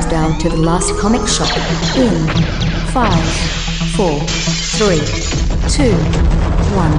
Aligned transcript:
countdown 0.00 0.38
to 0.38 0.48
the 0.48 0.56
last 0.56 0.96
comic 0.98 1.26
shop 1.28 1.54
in 1.96 2.26
five, 2.88 3.22
four, 3.94 4.18
three, 4.78 5.00
two, 5.68 5.92
one. 6.74 6.96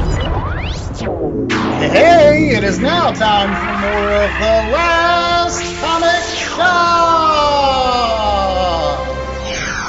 Hey, 1.80 2.50
it 2.56 2.64
is 2.64 2.78
now 2.80 3.12
time 3.12 3.50
for 3.56 3.74
more 3.82 4.12
of 4.12 4.30
the 4.40 4.72
last 4.72 5.64
comic 5.82 6.24
shop. 6.38 6.62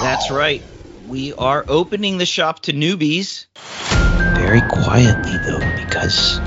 That's 0.02 0.30
right. 0.30 0.62
We 1.06 1.34
are 1.34 1.66
opening 1.68 2.16
the 2.16 2.26
shop 2.26 2.60
to 2.60 2.72
newbies. 2.72 3.44
Very 4.36 4.62
quietly, 4.62 5.36
though, 5.46 5.84
because 5.84 6.38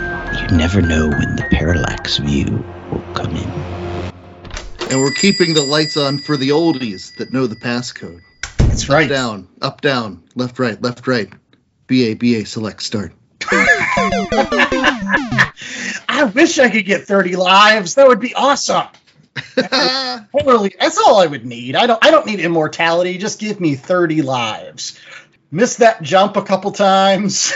you 0.41 0.57
never 0.57 0.82
know 0.82 1.09
when 1.09 1.36
the 1.36 1.47
parallax 1.52 2.18
view 2.18 2.66
will 2.91 3.05
come 3.13 3.36
in. 3.36 3.84
And 4.89 5.02
we're 5.02 5.11
keeping 5.11 5.54
the 5.54 5.63
lights 5.63 5.97
on 5.97 6.20
for 6.20 6.38
the 6.38 6.49
oldies 6.49 7.15
that 7.17 7.34
know 7.34 7.47
the 7.47 7.55
passcode. 7.55 8.21
That's 8.57 8.88
right. 8.89 9.05
Up, 9.05 9.09
down, 9.09 9.48
up, 9.61 9.81
down, 9.81 10.23
left, 10.35 10.59
right, 10.59 10.81
left, 10.81 11.08
right. 11.08 11.30
BA, 11.88 12.16
BA, 12.16 12.45
select, 12.45 12.84
start. 12.84 13.13
I 16.08 16.31
wish 16.34 16.59
I 16.59 16.70
could 16.70 16.85
get 16.85 17.05
30 17.05 17.35
lives. 17.35 17.95
That 17.95 18.08
would 18.08 18.20
be 18.20 18.34
awesome. 18.35 18.88
Totally. 20.31 20.75
That's 20.80 20.97
all 20.97 21.20
I 21.20 21.27
would 21.27 21.45
need. 21.45 21.75
I 21.75 21.88
don't 21.88 22.03
I 22.05 22.11
don't 22.11 22.25
need 22.25 22.39
immortality. 22.39 23.17
Just 23.17 23.39
give 23.39 23.59
me 23.59 23.75
30 23.75 24.22
lives. 24.22 24.99
Miss 25.52 25.77
that 25.77 26.02
jump 26.02 26.38
a 26.38 26.41
couple 26.41 26.72
times. 26.72 27.53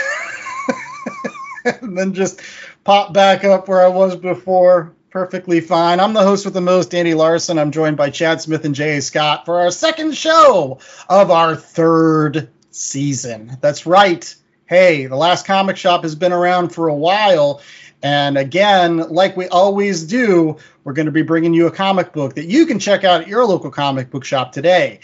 and 1.64 1.96
then 1.96 2.14
just 2.14 2.40
pop 2.84 3.12
back 3.12 3.44
up 3.44 3.68
where 3.68 3.82
I 3.82 3.88
was 3.88 4.16
before. 4.16 4.94
Perfectly 5.10 5.60
fine. 5.60 5.98
I'm 5.98 6.12
the 6.12 6.22
host 6.22 6.44
with 6.44 6.54
the 6.54 6.60
most, 6.60 6.94
Andy 6.94 7.14
Larson. 7.14 7.58
I'm 7.58 7.72
joined 7.72 7.96
by 7.96 8.10
Chad 8.10 8.40
Smith 8.40 8.64
and 8.64 8.76
Jay 8.76 9.00
Scott 9.00 9.44
for 9.44 9.58
our 9.58 9.72
second 9.72 10.16
show 10.16 10.78
of 11.08 11.32
our 11.32 11.56
third 11.56 12.48
season. 12.70 13.56
That's 13.60 13.86
right. 13.86 14.32
Hey, 14.66 15.06
the 15.06 15.16
last 15.16 15.46
comic 15.46 15.76
shop 15.76 16.04
has 16.04 16.14
been 16.14 16.32
around 16.32 16.68
for 16.68 16.86
a 16.86 16.94
while. 16.94 17.60
And 18.04 18.38
again, 18.38 18.98
like 18.98 19.36
we 19.36 19.48
always 19.48 20.04
do, 20.04 20.58
we're 20.84 20.92
going 20.92 21.06
to 21.06 21.12
be 21.12 21.22
bringing 21.22 21.54
you 21.54 21.66
a 21.66 21.72
comic 21.72 22.12
book 22.12 22.36
that 22.36 22.46
you 22.46 22.66
can 22.66 22.78
check 22.78 23.02
out 23.02 23.22
at 23.22 23.26
your 23.26 23.44
local 23.44 23.72
comic 23.72 24.10
book 24.10 24.24
shop 24.24 24.52
today. 24.52 25.00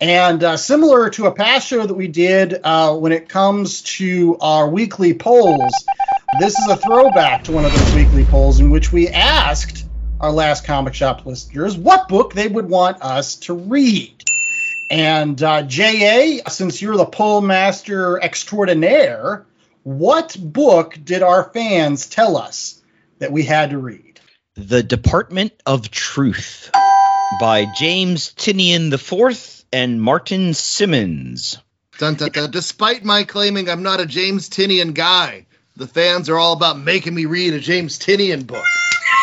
And 0.00 0.44
uh, 0.44 0.56
similar 0.56 1.10
to 1.10 1.26
a 1.26 1.32
past 1.32 1.66
show 1.66 1.84
that 1.84 1.94
we 1.94 2.06
did 2.06 2.60
uh, 2.62 2.94
when 2.96 3.10
it 3.10 3.28
comes 3.28 3.82
to 3.82 4.38
our 4.40 4.68
weekly 4.68 5.14
polls, 5.14 5.74
this 6.36 6.58
is 6.58 6.68
a 6.68 6.76
throwback 6.76 7.44
to 7.44 7.52
one 7.52 7.64
of 7.64 7.72
those 7.72 7.94
weekly 7.94 8.24
polls 8.24 8.60
in 8.60 8.70
which 8.70 8.92
we 8.92 9.08
asked 9.08 9.86
our 10.20 10.30
last 10.30 10.64
comic 10.64 10.94
shop 10.94 11.24
listeners 11.24 11.76
what 11.76 12.08
book 12.08 12.34
they 12.34 12.46
would 12.46 12.68
want 12.68 13.00
us 13.02 13.36
to 13.36 13.54
read. 13.54 14.22
And 14.90 15.42
uh, 15.42 15.62
JA, 15.62 16.48
since 16.48 16.82
you're 16.82 16.96
the 16.96 17.06
poll 17.06 17.40
master 17.40 18.22
extraordinaire, 18.22 19.46
what 19.84 20.36
book 20.38 20.98
did 21.02 21.22
our 21.22 21.44
fans 21.44 22.06
tell 22.06 22.36
us 22.36 22.82
that 23.18 23.32
we 23.32 23.42
had 23.44 23.70
to 23.70 23.78
read? 23.78 24.20
The 24.54 24.82
Department 24.82 25.52
of 25.64 25.90
Truth 25.90 26.70
by 27.40 27.64
James 27.64 28.34
Tynion 28.34 28.92
IV 28.92 29.64
and 29.72 30.00
Martin 30.00 30.52
Simmonds. 30.52 31.58
Dun, 31.98 32.14
dun, 32.14 32.30
dun. 32.30 32.50
Despite 32.50 33.04
my 33.04 33.24
claiming 33.24 33.68
I'm 33.68 33.82
not 33.82 34.00
a 34.00 34.06
James 34.06 34.48
Tynion 34.48 34.94
guy, 34.94 35.46
the 35.78 35.86
fans 35.86 36.28
are 36.28 36.36
all 36.36 36.54
about 36.54 36.78
making 36.78 37.14
me 37.14 37.24
read 37.24 37.54
a 37.54 37.60
James 37.60 37.98
Tynion 37.98 38.44
book. 38.46 38.64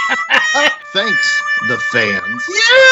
Thanks, 0.94 1.44
the 1.68 1.78
fans. 1.92 2.44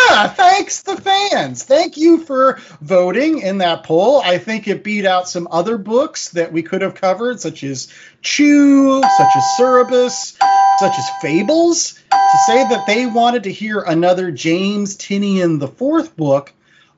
Yeah, 0.09 0.27
thanks 0.27 0.81
the 0.81 0.99
fans. 0.99 1.63
Thank 1.63 1.95
you 1.95 2.17
for 2.25 2.59
voting 2.81 3.39
in 3.39 3.59
that 3.59 3.83
poll. 3.83 4.21
I 4.21 4.39
think 4.39 4.67
it 4.67 4.83
beat 4.83 5.05
out 5.05 5.29
some 5.29 5.47
other 5.49 5.77
books 5.77 6.31
that 6.31 6.51
we 6.51 6.63
could 6.63 6.81
have 6.81 6.95
covered, 6.95 7.39
such 7.39 7.63
as 7.63 7.87
Chew, 8.21 9.01
such 9.01 9.35
as 9.37 9.43
Cerebus, 9.57 10.37
such 10.79 10.97
as 10.97 11.09
Fables. 11.21 11.93
To 12.11 12.37
say 12.45 12.67
that 12.67 12.85
they 12.85 13.05
wanted 13.05 13.43
to 13.43 13.53
hear 13.53 13.79
another 13.79 14.31
James 14.31 14.97
Tynion 14.97 15.61
the 15.61 15.69
fourth 15.69 16.17
book 16.17 16.51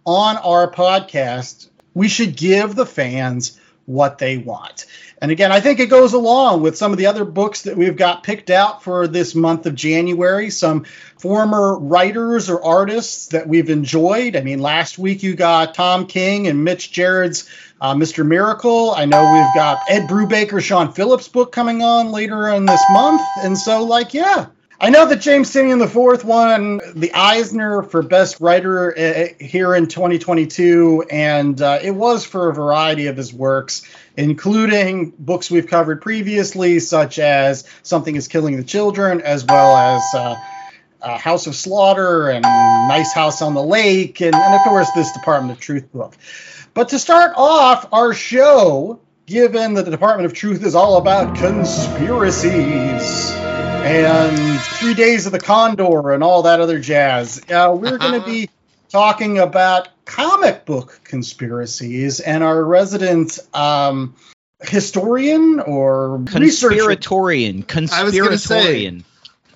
on 0.08 0.38
our 0.38 0.72
podcast, 0.72 1.70
we 1.94 2.08
should 2.08 2.36
give 2.36 2.74
the 2.74 2.88
fans 2.88 3.60
what 3.86 4.18
they 4.18 4.38
want. 4.38 4.86
And 5.22 5.32
again, 5.32 5.52
I 5.52 5.62
think 5.62 5.80
it 5.80 5.90
goes 5.90 6.14
along 6.14 6.62
with 6.62 6.78
some 6.78 6.92
of 6.92 6.98
the 6.98 7.06
other 7.06 7.24
books 7.24 7.64
that 7.64 7.78
we've 7.78 7.96
got 7.96 8.24
picked 8.24 8.50
out 8.50 8.84
for 8.84 9.08
this 9.08 9.34
month 9.34 9.66
of 9.66 9.74
January. 9.74 10.50
Some 10.50 10.86
former 11.18 11.78
writers 11.80 12.50
or 12.50 12.64
artists 12.64 13.28
that 13.28 13.48
we've 13.48 13.70
enjoyed. 13.70 14.36
I 14.36 14.42
mean, 14.42 14.60
last 14.60 15.00
week 15.00 15.24
you 15.24 15.36
got 15.36 15.74
Tom 15.74 16.06
King 16.06 16.48
and 16.48 16.64
Mitch 16.64 16.92
Gerads' 16.92 17.50
uh, 17.80 17.94
Mr. 17.94 18.26
Miracle. 18.26 18.92
I 18.92 19.06
know 19.06 19.26
we've 19.26 19.54
got 19.54 19.84
Ed 19.88 20.08
Brubaker, 20.08 20.62
Sean 20.62 20.92
Phillips' 20.92 21.30
book 21.30 21.52
coming 21.52 21.82
on 21.82 22.12
later 22.12 22.50
in 22.50 22.66
this 22.66 22.90
month. 22.90 23.38
And 23.38 23.58
so, 23.58 23.84
like, 23.84 24.14
yeah, 24.14 24.48
I 24.80 24.90
know 24.90 25.08
that 25.08 25.22
James 25.22 25.52
Tynion 25.52 25.80
the 25.80 25.88
fourth 25.88 26.26
won 26.26 26.82
the 26.96 27.14
Eisner 27.14 27.82
for 27.82 28.02
Best 28.02 28.42
Writer 28.42 28.98
uh, 28.98 29.28
here 29.40 29.74
in 29.74 29.88
2022, 29.88 31.06
and 31.10 31.62
uh, 31.62 31.80
it 31.82 31.92
was 31.92 32.26
for 32.26 32.50
a 32.50 32.54
variety 32.54 33.08
of 33.08 33.16
his 33.16 33.34
works, 33.34 33.84
including 34.18 35.12
books 35.18 35.52
we've 35.52 35.68
covered 35.68 36.02
previously, 36.02 36.80
such 36.80 37.20
as 37.20 37.68
Something 37.84 38.16
Is 38.16 38.28
Killing 38.28 38.58
the 38.58 38.64
Children, 38.64 39.22
as 39.22 39.46
well 39.46 39.76
as 39.76 40.04
uh, 40.14 40.36
uh, 41.02 41.18
House 41.18 41.48
of 41.48 41.56
Slaughter 41.56 42.30
and 42.30 42.42
Nice 42.44 43.14
House 43.14 43.42
on 43.42 43.54
the 43.54 43.64
Lake, 43.64 44.22
and, 44.22 44.36
and 44.36 44.56
of 44.56 44.62
course 44.62 44.90
this 44.96 45.12
Department 45.14 45.52
of 45.54 45.60
Truth 45.60 45.92
book. 45.92 46.16
But 46.74 46.90
to 46.90 47.00
start 47.00 47.34
off 47.38 47.88
our 47.94 48.14
show, 48.14 49.00
given 49.26 49.76
that 49.76 49.86
the 49.86 49.92
Department 49.92 50.26
of 50.26 50.34
Truth 50.34 50.64
is 50.64 50.76
all 50.76 50.98
about 50.98 51.36
conspiracies 51.36 53.32
and 53.32 54.60
Three 54.80 54.94
Days 54.94 55.26
of 55.26 55.32
the 55.32 55.40
Condor 55.40 56.12
and 56.12 56.24
all 56.24 56.44
that 56.44 56.60
other 56.60 56.80
jazz. 56.80 57.42
Uh, 57.50 57.76
we're 57.80 57.98
going 57.98 58.20
to 58.20 58.26
be 58.26 58.50
talking 58.90 59.40
about 59.40 59.90
comic 60.06 60.66
book 60.66 61.00
conspiracies, 61.04 62.20
and 62.20 62.44
our 62.44 62.64
resident 62.64 63.40
um, 63.54 64.16
historian 64.62 65.60
or. 65.60 66.20
Conspiratorian. 66.26 67.92
I 67.92 68.04
was 68.04 68.18
gonna 68.18 68.38
say- 68.38 68.86
Conspiratorian. 68.86 69.04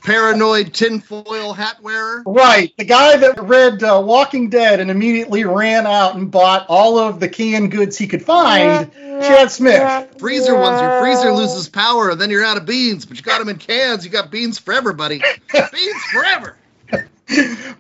Paranoid 0.02 0.74
tinfoil 0.74 1.54
hat 1.54 1.82
wearer. 1.84 2.24
Right, 2.26 2.74
the 2.78 2.86
guy 2.86 3.18
that 3.18 3.44
read 3.44 3.84
uh, 3.84 4.02
Walking 4.04 4.50
Dead 4.50 4.80
and 4.80 4.90
immediately 4.90 5.44
ran 5.44 5.86
out 5.86 6.16
and 6.16 6.32
bought 6.32 6.66
all 6.70 6.98
of 6.98 7.20
the 7.20 7.28
canned 7.28 7.72
goods 7.72 7.98
he 7.98 8.08
could 8.08 8.24
find. 8.24 8.92
Chad 8.94 9.52
Smith. 9.52 10.16
Freezer 10.18 10.58
ones, 10.58 10.82
your 10.82 11.02
freezer 11.02 11.34
loses 11.34 11.68
power, 11.68 12.12
and 12.12 12.22
then 12.22 12.30
you're 12.30 12.46
out 12.46 12.56
of 12.58 12.66
beans, 12.66 13.06
but 13.06 13.18
you 13.18 13.24
got 13.24 13.40
them 13.40 13.50
in 13.50 13.58
cans. 13.58 14.06
You 14.06 14.12
got 14.12 14.32
beans 14.32 14.58
for 14.58 14.74
everybody. 14.74 15.22
beans 15.54 16.04
forever. 16.14 16.56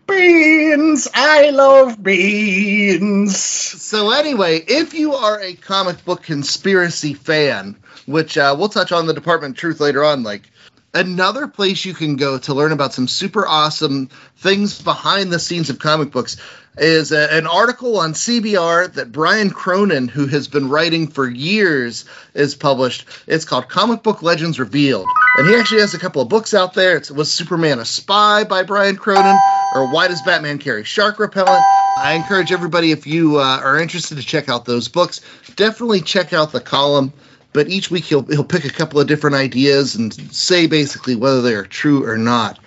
Beans, 0.08 1.08
I 1.14 1.50
love 1.50 2.02
beans. 2.04 3.38
So 3.38 4.12
anyway, 4.12 4.64
if 4.68 4.94
you 4.94 5.14
are 5.14 5.40
a 5.42 5.54
comic 5.54 6.04
book 6.06 6.24
conspiracy 6.24 7.14
fan, 7.14 7.76
which 8.06 8.38
uh, 8.38 8.56
we'll 8.58 8.70
touch 8.70 8.92
on 8.92 9.08
the 9.08 9.14
Department 9.14 9.56
of 9.56 9.60
Truth 9.60 9.80
later 9.80 10.04
on, 10.04 10.24
like 10.24 10.50
another 10.94 11.48
place 11.48 11.86
you 11.86 11.94
can 11.94 12.16
go 12.16 12.38
to 12.40 12.54
learn 12.54 12.72
about 12.72 12.94
some 12.94 13.08
super 13.08 13.48
awesome 13.48 14.10
things 14.38 14.82
behind 14.82 15.32
the 15.32 15.40
scenes 15.40 15.70
of 15.70 15.80
comic 15.80 16.12
books 16.12 16.38
is 16.78 17.12
a, 17.12 17.34
an 17.34 17.48
article 17.48 18.00
on 18.00 18.14
CBR 18.14 18.94
that 18.94 19.12
Brian 19.12 19.50
Cronin, 19.50 20.08
who 20.08 20.28
has 20.28 20.48
been 20.48 20.70
writing 20.70 21.08
for 21.08 21.30
years, 21.30 22.06
is 22.34 22.56
published. 22.56 23.06
It's 23.28 23.46
called 23.46 23.70
Comic 23.70 24.04
Book 24.04 24.22
Legends 24.22 24.60
Revealed. 24.60 25.08
And 25.38 25.48
he 25.48 25.56
actually 25.56 25.82
has 25.82 25.94
a 25.94 26.00
couple 26.00 26.22
of 26.22 26.30
books 26.30 26.54
out 26.54 26.74
there. 26.74 26.98
It's 26.98 27.12
Was 27.12 27.32
Superman 27.32 27.80
a 27.80 27.86
Spy 27.86 28.44
by 28.44 28.64
Brian 28.64 28.96
Cronin, 28.96 29.38
or 29.76 29.92
Why 29.92 30.08
Does 30.08 30.22
Batman 30.22 30.58
Carry 30.58 30.84
Shark 30.84 31.20
Repellent? 31.20 31.64
I 31.98 32.14
encourage 32.14 32.52
everybody, 32.52 32.92
if 32.92 33.06
you 33.06 33.40
uh, 33.40 33.60
are 33.62 33.80
interested 33.80 34.18
to 34.18 34.24
check 34.24 34.48
out 34.48 34.66
those 34.66 34.88
books, 34.88 35.22
definitely 35.56 36.02
check 36.02 36.34
out 36.34 36.52
the 36.52 36.62
column. 36.62 37.12
But 37.52 37.68
each 37.68 37.90
week 37.90 38.06
he'll 38.06 38.24
he'll 38.24 38.44
pick 38.44 38.64
a 38.64 38.70
couple 38.70 39.00
of 39.00 39.08
different 39.08 39.36
ideas 39.36 39.96
and 39.96 40.14
say 40.34 40.68
basically 40.68 41.16
whether 41.16 41.42
they 41.42 41.56
are 41.56 41.66
true 41.66 42.06
or 42.06 42.18
not. 42.18 42.60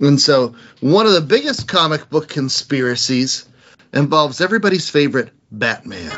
And 0.00 0.20
so 0.20 0.54
one 0.80 1.06
of 1.06 1.12
the 1.12 1.20
biggest 1.20 1.68
comic 1.68 2.10
book 2.10 2.28
conspiracies 2.28 3.46
involves 3.94 4.40
everybody's 4.40 4.90
favorite 4.90 5.30
Batman. 5.50 6.12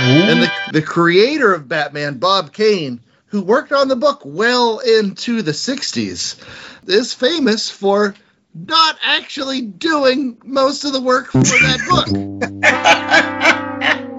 And 0.00 0.42
the, 0.42 0.52
the 0.72 0.82
creator 0.82 1.52
of 1.52 1.68
Batman, 1.68 2.18
Bob 2.18 2.52
Kane, 2.52 3.00
who 3.26 3.42
worked 3.42 3.72
on 3.72 3.88
the 3.88 3.96
book 3.96 4.22
well 4.24 4.78
into 4.78 5.42
the 5.42 5.52
60s, 5.52 6.42
is 6.88 7.14
famous 7.14 7.70
for 7.70 8.14
not 8.54 8.98
actually 9.02 9.62
doing 9.62 10.38
most 10.44 10.84
of 10.84 10.92
the 10.92 11.00
work 11.00 11.30
for 11.30 11.42
that 11.42 11.80
book. 11.88 12.62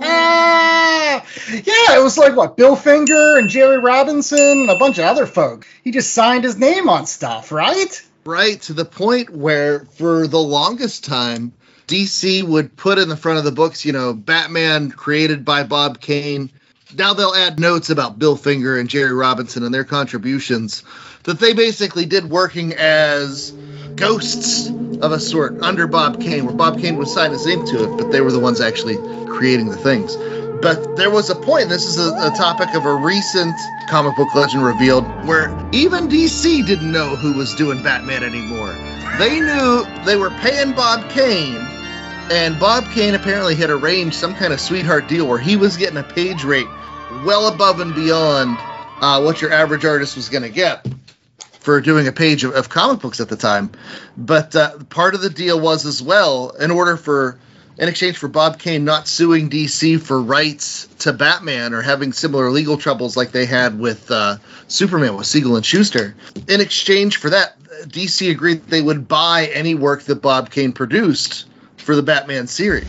Ah, 0.01 1.25
yeah, 1.51 1.97
it 1.97 2.03
was 2.03 2.17
like 2.17 2.35
what 2.35 2.57
Bill 2.57 2.75
Finger 2.75 3.37
and 3.37 3.49
Jerry 3.49 3.77
Robinson 3.77 4.61
and 4.61 4.69
a 4.69 4.75
bunch 4.75 4.97
of 4.97 5.05
other 5.05 5.25
folk. 5.25 5.67
He 5.83 5.91
just 5.91 6.13
signed 6.13 6.43
his 6.43 6.57
name 6.57 6.89
on 6.89 7.05
stuff, 7.05 7.51
right? 7.51 8.01
right 8.25 8.61
to 8.61 8.73
the 8.73 8.85
point 8.85 9.29
where 9.29 9.85
for 9.85 10.27
the 10.27 10.39
longest 10.39 11.03
time 11.03 11.53
DC 11.87 12.43
would 12.43 12.75
put 12.75 12.97
in 12.97 13.09
the 13.09 13.17
front 13.17 13.39
of 13.39 13.45
the 13.45 13.51
books, 13.51 13.85
you 13.85 13.91
know, 13.91 14.13
Batman 14.13 14.91
created 14.91 15.43
by 15.43 15.63
Bob 15.63 15.99
Kane. 15.99 16.51
Now 16.95 17.13
they'll 17.13 17.33
add 17.33 17.59
notes 17.59 17.89
about 17.89 18.19
Bill 18.19 18.35
Finger 18.35 18.77
and 18.77 18.89
Jerry 18.89 19.13
Robinson 19.13 19.63
and 19.63 19.73
their 19.73 19.83
contributions 19.83 20.83
that 21.23 21.39
they 21.39 21.53
basically 21.53 22.05
did 22.05 22.29
working 22.29 22.73
as 22.73 23.51
ghosts 23.95 24.69
of 24.69 25.11
a 25.11 25.19
sort 25.19 25.61
under 25.61 25.87
Bob 25.87 26.21
Kane, 26.21 26.45
where 26.45 26.55
Bob 26.55 26.79
Kane 26.79 26.97
would 26.97 27.07
sign 27.07 27.31
his 27.31 27.45
name 27.45 27.65
to 27.65 27.83
it, 27.83 27.97
but 27.97 28.11
they 28.11 28.21
were 28.21 28.31
the 28.31 28.39
ones 28.39 28.61
actually 28.61 28.97
creating 29.27 29.69
the 29.69 29.77
things. 29.77 30.15
But 30.63 30.95
there 30.95 31.11
was 31.11 31.29
a 31.29 31.35
point, 31.35 31.67
this 31.67 31.85
is 31.85 31.99
a, 31.99 32.13
a 32.13 32.31
topic 32.37 32.73
of 32.73 32.85
a 32.85 32.95
recent 32.95 33.53
comic 33.89 34.15
book 34.15 34.33
legend 34.33 34.63
revealed, 34.63 35.03
where 35.27 35.49
even 35.73 36.07
DC 36.07 36.65
didn't 36.65 36.89
know 36.89 37.17
who 37.17 37.33
was 37.33 37.53
doing 37.55 37.83
Batman 37.83 38.23
anymore. 38.23 38.73
They 39.19 39.41
knew 39.41 39.85
they 40.05 40.15
were 40.15 40.29
paying 40.29 40.71
Bob 40.71 41.09
Kane, 41.11 41.57
and 42.31 42.57
Bob 42.61 42.85
Kane 42.91 43.13
apparently 43.13 43.55
had 43.55 43.69
arranged 43.69 44.15
some 44.15 44.33
kind 44.35 44.53
of 44.53 44.61
sweetheart 44.61 45.09
deal 45.09 45.27
where 45.27 45.37
he 45.37 45.57
was 45.57 45.75
getting 45.75 45.97
a 45.97 46.03
page 46.03 46.45
rate 46.45 46.67
well 47.25 47.49
above 47.49 47.81
and 47.81 47.93
beyond 47.93 48.57
uh, 49.01 49.21
what 49.21 49.41
your 49.41 49.51
average 49.51 49.83
artist 49.83 50.15
was 50.15 50.29
going 50.29 50.43
to 50.43 50.49
get 50.49 50.87
for 51.59 51.81
doing 51.81 52.07
a 52.07 52.13
page 52.13 52.45
of, 52.45 52.55
of, 52.55 52.69
comic 52.69 53.01
books 53.01 53.19
at 53.19 53.27
the 53.27 53.35
time. 53.35 53.69
But 54.15 54.55
uh, 54.55 54.77
part 54.89 55.13
of 55.13 55.21
the 55.21 55.29
deal 55.29 55.59
was 55.59 55.85
as 55.85 56.01
well, 56.01 56.51
in 56.51 56.71
order 56.71 56.95
for, 56.95 57.37
in 57.77 57.87
exchange 57.87 58.17
for 58.17 58.27
Bob 58.27 58.59
Kane 58.59 58.85
not 58.85 59.07
suing 59.07 59.49
DC 59.49 59.99
for 60.01 60.21
rights 60.21 60.87
to 60.99 61.13
Batman 61.13 61.73
or 61.73 61.81
having 61.81 62.13
similar 62.13 62.49
legal 62.51 62.77
troubles 62.77 63.17
like 63.17 63.31
they 63.31 63.45
had 63.45 63.79
with 63.79 64.09
uh, 64.11 64.37
Superman 64.67 65.17
with 65.17 65.27
Siegel 65.27 65.55
and 65.55 65.65
Shuster, 65.65 66.15
in 66.47 66.61
exchange 66.61 67.17
for 67.17 67.29
that, 67.29 67.57
DC 67.87 68.29
agreed 68.29 68.65
they 68.67 68.81
would 68.81 69.07
buy 69.07 69.47
any 69.53 69.75
work 69.75 70.03
that 70.03 70.21
Bob 70.21 70.49
Kane 70.49 70.71
produced 70.71 71.45
for 71.77 71.95
the 71.95 72.03
Batman 72.03 72.47
series. 72.47 72.87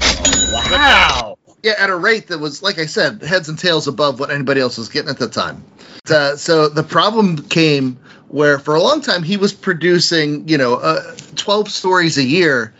Wow. 0.53 1.39
Yeah, 1.63 1.75
at 1.79 1.89
a 1.89 1.97
rate 1.97 2.29
that 2.29 2.39
was, 2.39 2.63
like 2.63 2.79
I 2.79 2.87
said, 2.87 3.23
heads 3.23 3.49
and 3.49 3.59
tails 3.59 3.89
above 3.89 4.21
what 4.21 4.31
anybody 4.31 4.61
else 4.61 4.77
was 4.77 4.89
getting 4.89 5.09
at 5.11 5.19
the 5.19 5.29
time. 5.29 5.65
Uh, 6.09 6.37
so 6.37 6.69
the 6.69 6.83
problem 6.83 7.39
came 7.39 7.99
where 8.29 8.59
for 8.59 8.75
a 8.75 8.83
long 8.83 9.01
time 9.01 9.23
he 9.23 9.37
was 9.39 9.53
producing, 9.53 10.47
you 10.47 10.59
know, 10.59 10.75
uh, 10.75 11.15
12 11.37 11.71
stories 11.71 12.19
a 12.19 12.23
year, 12.23 12.75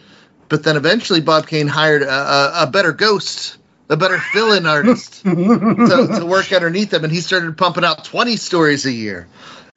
but 0.55 0.63
then 0.63 0.77
eventually 0.77 1.21
Bob 1.21 1.49
Kane 1.49 1.67
hired 1.67 2.03
a, 2.03 2.09
a, 2.09 2.53
a 2.63 2.67
better 2.69 2.93
ghost, 2.93 3.59
a 3.91 3.97
better 3.97 4.21
fill-in 4.21 4.67
artist 4.67 5.23
to, 5.25 6.19
to 6.21 6.25
work 6.25 6.53
underneath 6.53 6.95
him, 6.95 7.03
and 7.03 7.13
he 7.13 7.21
started 7.23 7.59
pumping 7.59 7.85
out 7.85 8.05
20 8.05 8.37
stories 8.37 8.87
a 8.87 8.93
year. 8.93 9.27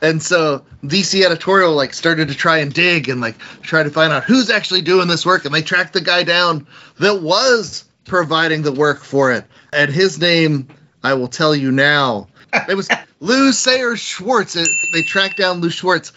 And 0.03 0.21
so 0.21 0.63
DC 0.83 1.25
editorial 1.25 1.73
like 1.73 1.95
started 1.95 2.27
to 2.27 2.35
try 2.35 2.59
and 2.59 2.71
dig 2.71 3.09
and 3.09 3.19
like 3.21 3.39
try 3.63 3.81
to 3.81 3.89
find 3.89 4.13
out 4.13 4.23
who's 4.23 4.51
actually 4.51 4.81
doing 4.81 5.07
this 5.07 5.25
work, 5.25 5.45
and 5.45 5.55
they 5.55 5.63
tracked 5.63 5.93
the 5.93 6.01
guy 6.01 6.21
down 6.21 6.67
that 6.99 7.23
was 7.23 7.83
providing 8.05 8.61
the 8.61 8.71
work 8.71 8.99
for 8.99 9.31
it, 9.31 9.45
and 9.73 9.91
his 9.91 10.19
name 10.19 10.67
I 11.03 11.15
will 11.15 11.27
tell 11.27 11.55
you 11.55 11.71
now. 11.71 12.27
It 12.69 12.77
was 12.77 12.87
Lew 13.19 13.51
Sayre 13.51 13.97
Schwartz. 13.97 14.53
They 14.93 15.01
tracked 15.01 15.37
down 15.37 15.59
Lew 15.59 15.71
Schwartz, 15.71 16.13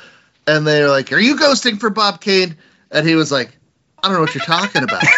and 0.47 0.67
they're 0.67 0.91
like, 0.91 1.15
"Are 1.15 1.19
you 1.19 1.39
ghosting 1.39 1.81
for 1.81 1.89
Bob 1.89 2.21
Kane?" 2.21 2.59
And 2.91 3.09
he 3.09 3.15
was 3.15 3.33
like, 3.33 3.57
"I 4.03 4.09
don't 4.09 4.15
know 4.15 4.21
what 4.21 4.35
you're 4.35 4.45
talking 4.45 4.83
about." 4.83 5.03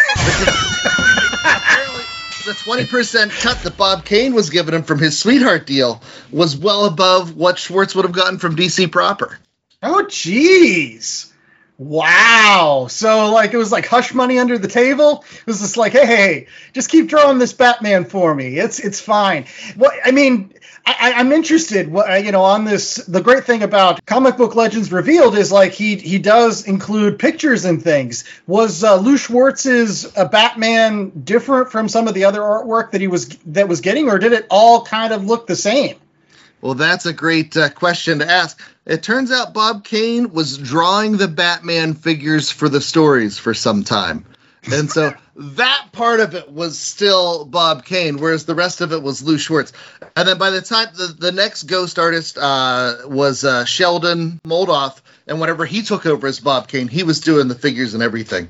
the 2.45 2.53
twenty 2.53 2.85
percent 2.85 3.31
cut 3.31 3.63
that 3.63 3.77
Bob 3.77 4.05
Kane 4.05 4.33
was 4.33 4.49
giving 4.49 4.73
him 4.73 4.83
from 4.83 4.99
his 4.99 5.17
sweetheart 5.17 5.65
deal 5.65 6.01
was 6.31 6.57
well 6.57 6.85
above 6.85 7.35
what 7.35 7.57
Schwartz 7.57 7.95
would 7.95 8.05
have 8.05 8.13
gotten 8.13 8.39
from 8.39 8.55
DC 8.55 8.91
proper. 8.91 9.39
Oh, 9.81 10.05
jeez. 10.07 11.32
Wow. 11.77 12.87
So 12.89 13.31
like 13.31 13.53
it 13.53 13.57
was 13.57 13.71
like 13.71 13.87
hush 13.87 14.13
money 14.13 14.37
under 14.37 14.57
the 14.57 14.67
table. 14.67 15.25
It 15.31 15.47
was 15.47 15.59
just 15.59 15.75
like, 15.75 15.93
hey, 15.93 16.05
hey, 16.05 16.47
just 16.73 16.89
keep 16.89 17.07
drawing 17.07 17.39
this 17.39 17.53
Batman 17.53 18.05
for 18.05 18.33
me. 18.33 18.57
It's 18.59 18.79
it's 18.79 18.99
fine. 18.99 19.45
What 19.75 19.93
I 20.05 20.11
mean, 20.11 20.53
I, 20.85 21.19
am 21.19 21.31
interested. 21.31 21.87
You 21.87 22.31
know, 22.31 22.43
on 22.43 22.65
this. 22.65 22.97
The 22.97 23.21
great 23.21 23.45
thing 23.45 23.63
about 23.63 24.05
Comic 24.05 24.37
Book 24.37 24.55
Legends 24.55 24.91
Revealed 24.91 25.35
is 25.35 25.51
like 25.51 25.71
he 25.71 25.95
he 25.95 26.19
does 26.19 26.67
include 26.67 27.17
pictures 27.17 27.65
and 27.65 27.81
things. 27.81 28.25
Was 28.45 28.83
uh, 28.83 28.97
Lew 28.97 29.17
Schwartz's 29.17 30.15
uh, 30.15 30.25
Batman 30.25 31.09
different 31.23 31.71
from 31.71 31.89
some 31.89 32.07
of 32.07 32.13
the 32.13 32.25
other 32.25 32.41
artwork 32.41 32.91
that 32.91 33.01
he 33.01 33.07
was 33.07 33.29
that 33.47 33.67
was 33.67 33.81
getting, 33.81 34.09
or 34.09 34.19
did 34.19 34.33
it 34.33 34.45
all 34.49 34.85
kind 34.85 35.11
of 35.11 35.25
look 35.25 35.47
the 35.47 35.55
same? 35.55 35.95
Well, 36.61 36.75
that's 36.75 37.05
a 37.05 37.13
great 37.13 37.57
uh, 37.57 37.69
question 37.69 38.19
to 38.19 38.29
ask. 38.29 38.61
It 38.85 39.01
turns 39.01 39.31
out 39.31 39.53
Bob 39.53 39.85
Kane 39.85 40.33
was 40.33 40.57
drawing 40.57 41.17
the 41.17 41.29
Batman 41.29 41.93
figures 41.93 42.51
for 42.51 42.67
the 42.67 42.81
stories 42.81 43.37
for 43.37 43.53
some 43.53 43.83
time. 43.83 44.25
And 44.71 44.91
so 44.91 45.13
that 45.35 45.87
part 45.93 46.19
of 46.19 46.35
it 46.35 46.51
was 46.51 46.77
still 46.77 47.45
Bob 47.45 47.85
Kane, 47.85 48.17
whereas 48.17 48.45
the 48.45 48.55
rest 48.55 48.81
of 48.81 48.91
it 48.91 49.01
was 49.01 49.23
Lew 49.23 49.37
Schwartz. 49.37 49.71
And 50.15 50.27
then 50.27 50.37
by 50.37 50.49
the 50.49 50.61
time 50.61 50.87
the, 50.95 51.07
the 51.07 51.31
next 51.31 51.63
ghost 51.63 51.97
artist 51.97 52.37
uh, 52.37 52.97
was 53.05 53.45
uh, 53.45 53.63
Sheldon 53.65 54.41
Moldoff, 54.45 55.01
and 55.27 55.39
whenever 55.39 55.65
he 55.65 55.81
took 55.81 56.05
over 56.05 56.27
as 56.27 56.41
Bob 56.41 56.67
Kane, 56.67 56.89
he 56.89 57.03
was 57.03 57.21
doing 57.21 57.47
the 57.47 57.55
figures 57.55 57.93
and 57.93 58.03
everything. 58.03 58.49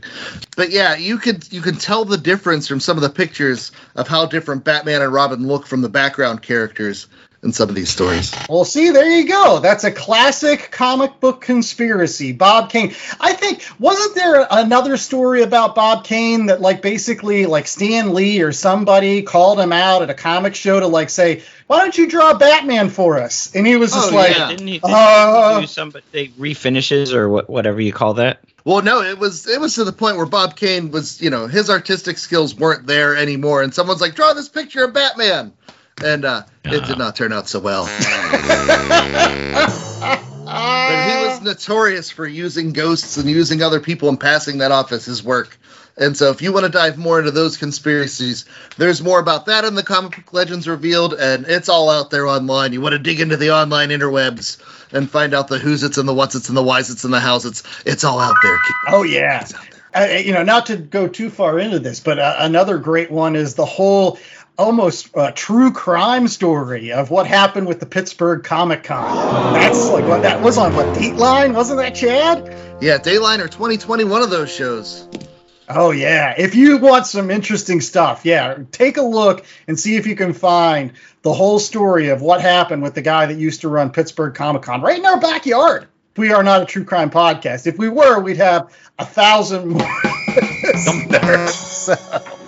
But 0.58 0.72
yeah, 0.72 0.96
you 0.96 1.20
could 1.20 1.52
you 1.54 1.62
can 1.62 1.76
tell 1.76 2.06
the 2.06 2.18
difference 2.18 2.68
from 2.68 2.80
some 2.80 2.98
of 2.98 3.04
the 3.04 3.10
pictures 3.10 3.72
of 3.96 4.08
how 4.08 4.26
different 4.26 4.64
Batman 4.64 5.04
and 5.04 5.14
Robin 5.14 5.48
look 5.48 5.68
from 5.68 5.82
the 5.82 5.90
background 5.90 6.42
characters 6.42 7.08
in 7.44 7.52
some 7.52 7.70
of 7.70 7.76
these 7.76 7.90
stories. 7.90 8.34
Well, 8.50 8.66
see, 8.66 8.92
there 8.92 9.10
you 9.10 9.28
go. 9.28 9.60
That's 9.60 9.84
a 9.84 9.92
classic 9.92 10.72
comic 10.72 11.20
book 11.20 11.42
conspiracy. 11.42 12.32
Bob 12.32 12.70
Kane. 12.70 12.94
I 13.20 13.34
think 13.34 13.66
wasn't 13.80 14.16
there 14.16 14.48
another 14.50 14.98
story 14.98 15.44
about 15.44 15.76
Bob 15.76 16.06
Kane 16.06 16.48
that 16.48 16.62
like 16.62 16.82
basically 16.82 17.46
like 17.46 17.68
Stan 17.68 18.14
Lee 18.14 18.42
or 18.42 18.52
somebody 18.52 19.22
called 19.22 19.60
him 19.60 19.74
out 19.74 20.02
at 20.02 20.10
a 20.10 20.14
comic 20.14 20.56
show 20.56 20.80
to 20.80 20.88
like 20.88 21.10
say, 21.10 21.44
"Why 21.68 21.80
don't 21.80 21.98
you 21.98 22.08
draw 22.08 22.34
Batman 22.34 22.90
for 22.90 23.20
us?" 23.20 23.54
And 23.54 23.68
he 23.68 23.76
was 23.76 23.92
just 23.92 24.14
oh, 24.14 24.16
like, 24.16 24.38
yeah. 24.38 24.48
"Didn't 24.48 24.68
he, 24.68 24.80
didn't 24.80 24.92
uh, 24.94 25.56
he 25.56 25.62
do 25.62 25.68
some 25.68 25.94
they 26.12 26.28
refinishes 26.30 27.14
or 27.14 27.30
what, 27.30 27.50
whatever 27.50 27.82
you 27.82 27.94
call 27.94 28.16
that?" 28.16 28.40
Well, 28.66 28.82
no, 28.82 29.02
it 29.02 29.20
was 29.20 29.48
it 29.48 29.60
was 29.60 29.76
to 29.76 29.84
the 29.84 29.92
point 29.92 30.16
where 30.16 30.26
Bob 30.26 30.56
Kane 30.56 30.92
was, 30.92 31.22
you 31.22 31.30
know, 31.30 31.48
his 31.48 31.70
artistic 31.70 32.18
skills 32.18 32.56
weren't 32.56 32.88
there 32.88 33.18
anymore, 33.18 33.62
and 33.62 33.74
someone's 33.74 34.00
like, 34.00 34.16
"Draw 34.16 34.34
this 34.34 34.48
picture 34.48 34.86
of 34.86 34.94
Batman." 34.94 35.52
And 36.04 36.26
uh, 36.26 36.44
it 36.64 36.86
did 36.86 36.98
not 36.98 37.16
turn 37.16 37.34
out 37.34 37.48
so 37.48 37.60
well. 37.60 37.86
but 40.46 41.10
he 41.10 41.26
was 41.26 41.42
notorious 41.42 42.10
for 42.10 42.28
using 42.28 42.74
ghosts 42.74 43.18
and 43.18 43.30
using 43.30 43.62
other 43.62 43.80
people 43.80 44.10
and 44.10 44.20
passing 44.20 44.60
that 44.60 44.72
off 44.72 44.92
as 44.92 45.06
his 45.06 45.24
work. 45.24 45.58
And 45.96 46.18
so, 46.18 46.32
if 46.32 46.42
you 46.42 46.52
want 46.52 46.66
to 46.66 46.72
dive 46.72 46.98
more 46.98 47.20
into 47.20 47.30
those 47.30 47.58
conspiracies, 47.58 48.46
there's 48.78 49.04
more 49.04 49.20
about 49.20 49.46
that 49.46 49.64
in 49.64 49.76
the 49.76 49.84
comic 49.84 50.16
book 50.16 50.34
legends 50.34 50.68
revealed, 50.68 51.14
and 51.14 51.46
it's 51.46 51.70
all 51.70 51.92
out 51.92 52.10
there 52.10 52.26
online. 52.26 52.74
You 52.74 52.82
want 52.82 52.94
to 52.94 53.00
dig 53.00 53.20
into 53.20 53.38
the 53.38 53.52
online 53.52 53.90
interwebs 53.90 54.58
and 54.92 55.10
find 55.10 55.36
out 55.36 55.50
the 55.50 55.60
who's 55.60 55.84
it's 55.84 56.00
and 56.00 56.08
the 56.08 56.14
what's 56.14 56.34
it's 56.34 56.50
and 56.50 56.58
the 56.58 56.64
why's 56.64 56.90
it's 56.90 57.04
and 57.04 57.14
the 57.14 57.20
how's 57.20 57.46
it's. 57.46 57.62
It's 57.86 58.04
all 58.04 58.20
out 58.20 58.38
there. 58.42 58.58
Oh 58.88 59.04
yeah. 59.04 59.48
Uh, 59.94 60.06
you 60.06 60.34
know, 60.34 60.42
not 60.42 60.66
to 60.66 60.78
go 60.78 61.08
too 61.08 61.30
far 61.30 61.60
into 61.60 61.78
this, 61.78 62.00
but 62.00 62.18
uh, 62.18 62.38
another 62.40 62.80
great 62.80 63.12
one 63.12 63.36
is 63.36 63.54
the 63.54 63.66
whole 63.66 64.18
almost 64.58 65.10
a 65.16 65.32
true 65.32 65.72
crime 65.72 66.28
story 66.28 66.92
of 66.92 67.10
what 67.10 67.28
happened 67.28 67.68
with 67.68 67.80
the 67.80 67.86
Pittsburgh 67.86 68.44
Comic 68.44 68.84
Con. 68.84 69.54
That's 69.54 69.90
like 69.90 70.06
what 70.06 70.22
that 70.24 70.42
was 70.42 70.58
on 70.58 70.76
what 70.76 70.96
Dateline, 70.96 71.54
wasn't 71.54 71.80
that 71.80 71.96
Chad? 71.96 72.48
Yeah, 72.82 72.98
Dateline 72.98 73.40
or 73.40 73.48
2020, 73.48 74.04
one 74.04 74.22
of 74.22 74.30
those 74.30 74.54
shows. 74.54 75.08
Oh 75.70 75.92
yeah, 75.92 76.36
if 76.38 76.56
you 76.56 76.78
want 76.78 77.08
some 77.08 77.32
interesting 77.32 77.82
stuff, 77.82 78.26
yeah, 78.26 78.58
take 78.72 78.98
a 78.98 79.02
look 79.02 79.46
and 79.68 79.80
see 79.80 79.96
if 79.96 80.06
you 80.06 80.16
can 80.16 80.34
find 80.34 80.92
the 81.22 81.34
whole 81.34 81.58
story 81.58 82.10
of 82.10 82.22
what 82.22 82.42
happened 82.42 82.84
with 82.84 82.94
the 82.94 83.02
guy 83.02 83.26
that 83.26 83.38
used 83.38 83.62
to 83.62 83.70
run 83.70 83.92
Pittsburgh 83.92 84.34
Comic 84.34 84.64
Con 84.64 84.82
right 84.82 85.00
in 85.00 85.06
our 85.06 85.20
backyard. 85.20 85.88
We 86.16 86.32
are 86.32 86.44
not 86.44 86.62
a 86.62 86.66
true 86.66 86.84
crime 86.84 87.10
podcast. 87.10 87.66
If 87.66 87.80
we 87.80 87.90
were, 87.90 88.20
we'd 88.20 88.38
have 88.38 88.72
a 89.00 89.06
thousand 89.06 89.70
more. 89.70 89.88
So 91.54 91.96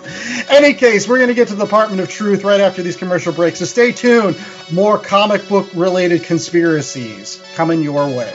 any 0.48 0.74
case, 0.74 1.08
we're 1.08 1.18
going 1.18 1.28
to 1.28 1.34
get 1.34 1.48
to 1.48 1.54
the 1.54 1.64
Department 1.64 2.00
of 2.00 2.08
Truth 2.08 2.44
right 2.44 2.60
after 2.60 2.82
these 2.82 2.96
commercial 2.96 3.32
breaks. 3.32 3.58
So 3.58 3.64
stay 3.64 3.92
tuned. 3.92 4.36
More 4.72 4.98
comic 4.98 5.48
book 5.48 5.68
related 5.74 6.24
conspiracies 6.24 7.42
coming 7.54 7.82
your 7.82 8.08
way. 8.08 8.32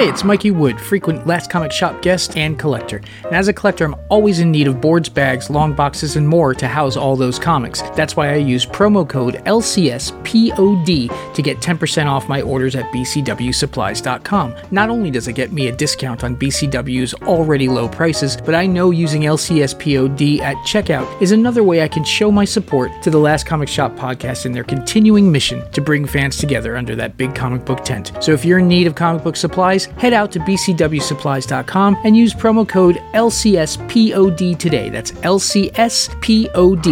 Hey, 0.00 0.08
it's 0.08 0.24
Mikey 0.24 0.50
Wood, 0.50 0.80
frequent 0.80 1.26
Last 1.26 1.50
Comic 1.50 1.72
Shop 1.72 2.00
guest 2.00 2.34
and 2.34 2.58
collector. 2.58 3.02
And 3.22 3.34
as 3.34 3.48
a 3.48 3.52
collector, 3.52 3.84
I'm 3.84 3.94
always 4.08 4.38
in 4.38 4.50
need 4.50 4.66
of 4.66 4.80
boards, 4.80 5.10
bags, 5.10 5.50
long 5.50 5.74
boxes, 5.74 6.16
and 6.16 6.26
more 6.26 6.54
to 6.54 6.66
house 6.66 6.96
all 6.96 7.16
those 7.16 7.38
comics. 7.38 7.82
That's 7.96 8.16
why 8.16 8.32
I 8.32 8.36
use 8.36 8.64
promo 8.64 9.06
code 9.06 9.34
LCSPOD 9.44 11.34
to 11.34 11.42
get 11.42 11.58
10% 11.58 12.06
off 12.06 12.30
my 12.30 12.40
orders 12.40 12.76
at 12.76 12.86
BCWSupplies.com. 12.86 14.54
Not 14.70 14.88
only 14.88 15.10
does 15.10 15.28
it 15.28 15.34
get 15.34 15.52
me 15.52 15.68
a 15.68 15.76
discount 15.76 16.24
on 16.24 16.34
BCW's 16.34 17.12
already 17.12 17.68
low 17.68 17.86
prices, 17.86 18.38
but 18.38 18.54
I 18.54 18.64
know 18.64 18.92
using 18.92 19.24
LCSPOD 19.24 20.40
at 20.40 20.56
checkout 20.64 21.20
is 21.20 21.32
another 21.32 21.62
way 21.62 21.82
I 21.82 21.88
can 21.88 22.04
show 22.04 22.30
my 22.30 22.46
support 22.46 22.90
to 23.02 23.10
the 23.10 23.18
Last 23.18 23.44
Comic 23.44 23.68
Shop 23.68 23.94
podcast 23.96 24.46
and 24.46 24.54
their 24.54 24.64
continuing 24.64 25.30
mission 25.30 25.70
to 25.72 25.82
bring 25.82 26.06
fans 26.06 26.38
together 26.38 26.78
under 26.78 26.96
that 26.96 27.18
big 27.18 27.34
comic 27.34 27.66
book 27.66 27.84
tent. 27.84 28.12
So 28.20 28.32
if 28.32 28.46
you're 28.46 28.60
in 28.60 28.68
need 28.68 28.86
of 28.86 28.94
comic 28.94 29.22
book 29.22 29.36
supplies, 29.36 29.89
head 29.96 30.12
out 30.12 30.32
to 30.32 30.40
bcwsupplies.com 30.40 31.96
and 32.04 32.16
use 32.16 32.34
promo 32.34 32.68
code 32.68 32.96
LCSPOD 33.14 34.58
today. 34.58 34.88
That's 34.88 35.12
LCSPOD. 35.12 36.84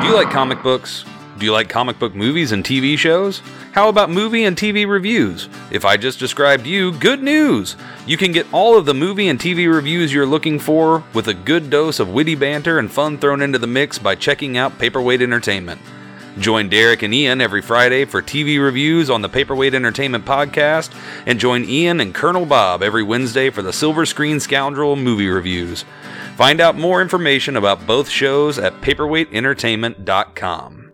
Do 0.00 0.06
you 0.10 0.14
like 0.14 0.30
comic 0.30 0.62
books? 0.62 1.04
Do 1.38 1.46
you 1.46 1.52
like 1.52 1.68
comic 1.68 1.98
book 1.98 2.14
movies 2.14 2.52
and 2.52 2.62
TV 2.62 2.96
shows? 2.96 3.42
How 3.72 3.88
about 3.88 4.08
movie 4.08 4.44
and 4.44 4.56
TV 4.56 4.88
reviews? 4.88 5.48
If 5.72 5.84
I 5.84 5.96
just 5.96 6.20
described 6.20 6.64
you, 6.64 6.92
good 6.92 7.22
news! 7.22 7.74
You 8.06 8.16
can 8.16 8.30
get 8.30 8.46
all 8.52 8.78
of 8.78 8.86
the 8.86 8.94
movie 8.94 9.26
and 9.26 9.38
TV 9.38 9.72
reviews 9.72 10.14
you're 10.14 10.26
looking 10.26 10.60
for 10.60 11.02
with 11.12 11.26
a 11.26 11.34
good 11.34 11.70
dose 11.70 11.98
of 11.98 12.08
witty 12.08 12.36
banter 12.36 12.78
and 12.78 12.88
fun 12.88 13.18
thrown 13.18 13.42
into 13.42 13.58
the 13.58 13.66
mix 13.66 13.98
by 13.98 14.14
checking 14.14 14.56
out 14.56 14.78
Paperweight 14.78 15.22
Entertainment. 15.22 15.80
Join 16.38 16.68
Derek 16.68 17.02
and 17.02 17.14
Ian 17.14 17.40
every 17.40 17.62
Friday 17.62 18.04
for 18.04 18.20
TV 18.20 18.60
reviews 18.60 19.08
on 19.08 19.22
the 19.22 19.28
Paperweight 19.28 19.72
Entertainment 19.72 20.24
podcast, 20.24 20.92
and 21.26 21.38
join 21.38 21.64
Ian 21.64 22.00
and 22.00 22.14
Colonel 22.14 22.44
Bob 22.44 22.82
every 22.82 23.04
Wednesday 23.04 23.50
for 23.50 23.62
the 23.62 23.72
Silver 23.72 24.04
Screen 24.04 24.40
Scoundrel 24.40 24.96
movie 24.96 25.28
reviews. 25.28 25.84
Find 26.36 26.60
out 26.60 26.76
more 26.76 27.00
information 27.00 27.56
about 27.56 27.86
both 27.86 28.08
shows 28.08 28.58
at 28.58 28.80
paperweightentertainment.com. 28.80 30.92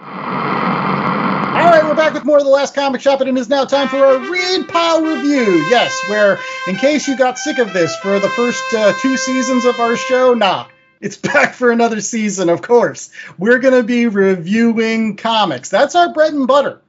All 0.00 1.64
right, 1.64 1.84
we're 1.84 1.94
back 1.94 2.14
with 2.14 2.24
more 2.24 2.38
of 2.38 2.44
the 2.44 2.50
last 2.50 2.74
comic 2.74 3.00
shop, 3.00 3.20
and 3.20 3.28
it 3.28 3.40
is 3.40 3.48
now 3.48 3.64
time 3.64 3.88
for 3.88 3.98
our 3.98 4.18
read 4.30 4.68
pile 4.68 5.02
review. 5.02 5.64
Yes, 5.70 5.96
where 6.08 6.38
in 6.66 6.76
case 6.76 7.06
you 7.06 7.16
got 7.16 7.38
sick 7.38 7.58
of 7.58 7.72
this 7.72 7.94
for 7.96 8.18
the 8.18 8.28
first 8.30 8.62
uh, 8.74 8.92
two 9.00 9.16
seasons 9.16 9.64
of 9.64 9.78
our 9.78 9.96
show, 9.96 10.34
nah, 10.34 10.66
it's 11.00 11.16
back 11.32 11.54
for 11.54 11.70
another 11.70 12.00
season. 12.00 12.48
Of 12.48 12.62
course, 12.62 13.10
we're 13.38 13.58
going 13.58 13.74
to 13.74 13.82
be 13.82 14.06
reviewing 14.06 15.16
comics. 15.16 15.68
That's 15.68 15.94
our 15.94 16.12
bread 16.12 16.32
and 16.32 16.46
butter, 16.46 16.80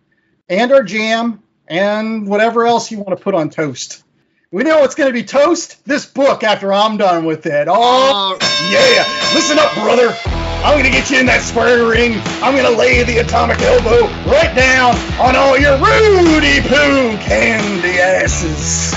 and 0.47 0.71
our 0.71 0.83
jam, 0.83 1.43
and 1.67 2.27
whatever 2.27 2.65
else 2.65 2.91
you 2.91 2.97
want 2.97 3.17
to 3.17 3.23
put 3.23 3.35
on 3.35 3.49
toast. 3.49 4.03
We 4.51 4.63
know 4.63 4.83
it's 4.83 4.95
going 4.95 5.09
to 5.09 5.13
be 5.13 5.23
toast. 5.23 5.85
This 5.85 6.05
book 6.07 6.43
after 6.43 6.73
I'm 6.73 6.97
done 6.97 7.25
with 7.25 7.45
it. 7.45 7.67
Oh 7.69 8.37
uh, 8.41 8.45
yeah, 8.71 9.33
listen 9.35 9.59
up, 9.59 9.73
brother. 9.75 10.15
I'm 10.61 10.77
gonna 10.77 10.89
get 10.89 11.09
you 11.09 11.17
in 11.17 11.25
that 11.27 11.41
square 11.41 11.87
ring. 11.87 12.19
I'm 12.43 12.53
gonna 12.53 12.75
lay 12.75 13.01
the 13.03 13.19
atomic 13.19 13.61
elbow 13.61 14.07
right 14.29 14.53
down 14.53 14.93
on 15.17 15.37
all 15.37 15.57
your 15.57 15.77
Rudy 15.77 16.59
Poo 16.59 17.15
candy 17.23 17.97
asses. 17.97 18.91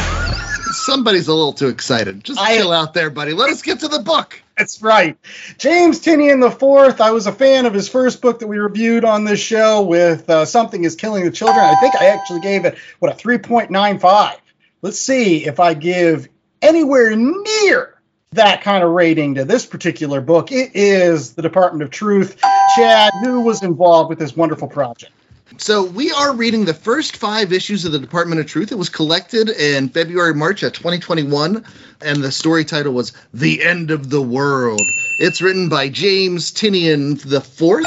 Somebody's 0.85 1.29
a 1.29 1.33
little 1.33 1.53
too 1.53 1.69
excited. 1.69 2.25
Just 2.25 2.41
I- 2.41 2.57
chill 2.57 2.73
out 2.73 2.95
there, 2.95 3.11
buddy. 3.11 3.33
Let 3.33 3.51
us 3.51 3.63
get 3.63 3.79
to 3.81 3.89
the 3.89 4.01
book. 4.01 4.43
That's 4.63 4.81
right. 4.81 5.19
James 5.59 5.99
Tynion 5.99 6.41
the 6.41 6.49
Fourth. 6.49 7.01
I 7.01 7.11
was 7.11 7.27
a 7.27 7.33
fan 7.33 7.67
of 7.67 7.75
his 7.75 7.89
first 7.89 8.23
book 8.23 8.39
that 8.39 8.47
we 8.47 8.59
reviewed 8.59 9.05
on 9.05 9.25
this 9.25 9.41
show 9.41 9.83
with 9.83 10.31
uh, 10.31 10.45
Something 10.45 10.85
Is 10.85 10.95
Killing 10.95 11.25
the 11.25 11.33
Children. 11.33 11.65
I 11.65 11.75
think 11.81 11.97
I 11.97 12.07
actually 12.07 12.43
gave 12.43 12.65
it 12.65 12.79
what 13.01 13.11
a 13.11 13.17
3.95. 13.17 14.37
Let's 14.81 15.01
see 15.01 15.45
if 15.45 15.59
I 15.59 15.75
give 15.75 16.29
anywhere 16.63 17.17
near 17.17 18.01
that 18.35 18.63
kind 18.63 18.85
of 18.85 18.91
rating 18.93 19.35
to 19.35 19.45
this 19.45 19.67
particular 19.67 20.21
book. 20.21 20.53
It 20.53 20.71
is 20.75 21.35
the 21.35 21.43
Department 21.43 21.83
of 21.83 21.91
Truth. 21.91 22.41
Chad, 22.77 23.11
who 23.25 23.41
was 23.41 23.65
involved 23.65 24.11
with 24.11 24.21
this 24.21 24.37
wonderful 24.37 24.69
project? 24.69 25.13
So 25.59 25.85
we 25.85 26.11
are 26.11 26.35
reading 26.35 26.65
the 26.65 26.75
first 26.75 27.17
five 27.17 27.53
issues 27.53 27.85
of 27.85 27.93
the 27.93 27.99
Department 27.99 28.41
of 28.41 28.47
Truth. 28.47 28.73
It 28.73 28.79
was 28.79 28.89
collected 28.89 29.49
in 29.51 29.91
February, 29.91 30.35
March 30.35 30.63
of 30.63 30.73
2021, 30.73 31.65
and 32.01 32.23
the 32.23 32.33
story 32.33 32.65
title 32.65 32.95
was 32.95 33.13
"The 33.35 33.63
End 33.63 33.91
of 33.91 34.11
the 34.11 34.23
World." 34.23 34.81
It's 35.21 35.43
written 35.43 35.69
by 35.69 35.89
James 35.89 36.51
Tynion 36.53 37.21
the 37.23 37.41
Fourth, 37.41 37.87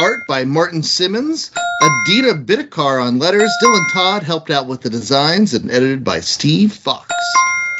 art 0.00 0.26
by 0.26 0.44
Martin 0.44 0.82
Simmonds, 0.82 1.50
Aditya 1.80 2.34
Bidikar 2.34 3.02
on 3.02 3.18
letters. 3.18 3.50
Dylan 3.62 3.92
Todd 3.92 4.22
helped 4.22 4.50
out 4.50 4.66
with 4.66 4.82
the 4.82 4.90
designs, 4.90 5.54
and 5.54 5.70
edited 5.70 6.04
by 6.04 6.20
Steve 6.20 6.72
Fox. 6.72 7.10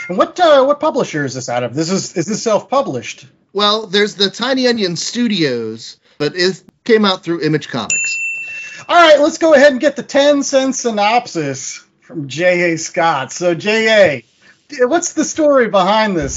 And 0.08 0.16
what 0.16 0.38
uh, 0.38 0.64
what 0.64 0.80
publisher 0.80 1.24
is 1.24 1.34
this 1.34 1.48
out 1.48 1.64
of? 1.64 1.74
This 1.74 1.90
is 1.90 2.16
is 2.16 2.26
this 2.26 2.42
self 2.42 2.70
published? 2.70 3.26
Well, 3.52 3.86
there's 3.86 4.14
the 4.14 4.30
Tiny 4.30 4.68
Onion 4.68 4.96
Studios, 4.96 5.98
but 6.18 6.34
it 6.36 6.62
came 6.84 7.04
out 7.04 7.22
through 7.24 7.42
Image 7.42 7.68
Comics. 7.68 8.23
All 8.86 8.96
right, 8.96 9.18
let's 9.18 9.38
go 9.38 9.54
ahead 9.54 9.72
and 9.72 9.80
get 9.80 9.96
the 9.96 10.02
10 10.02 10.42
cent 10.42 10.74
synopsis 10.74 11.84
from 12.00 12.28
J.A. 12.28 12.76
Scott. 12.76 13.32
So, 13.32 13.54
J.A., 13.54 14.24
what's 14.86 15.14
the 15.14 15.24
story 15.24 15.68
behind 15.68 16.16
this? 16.16 16.34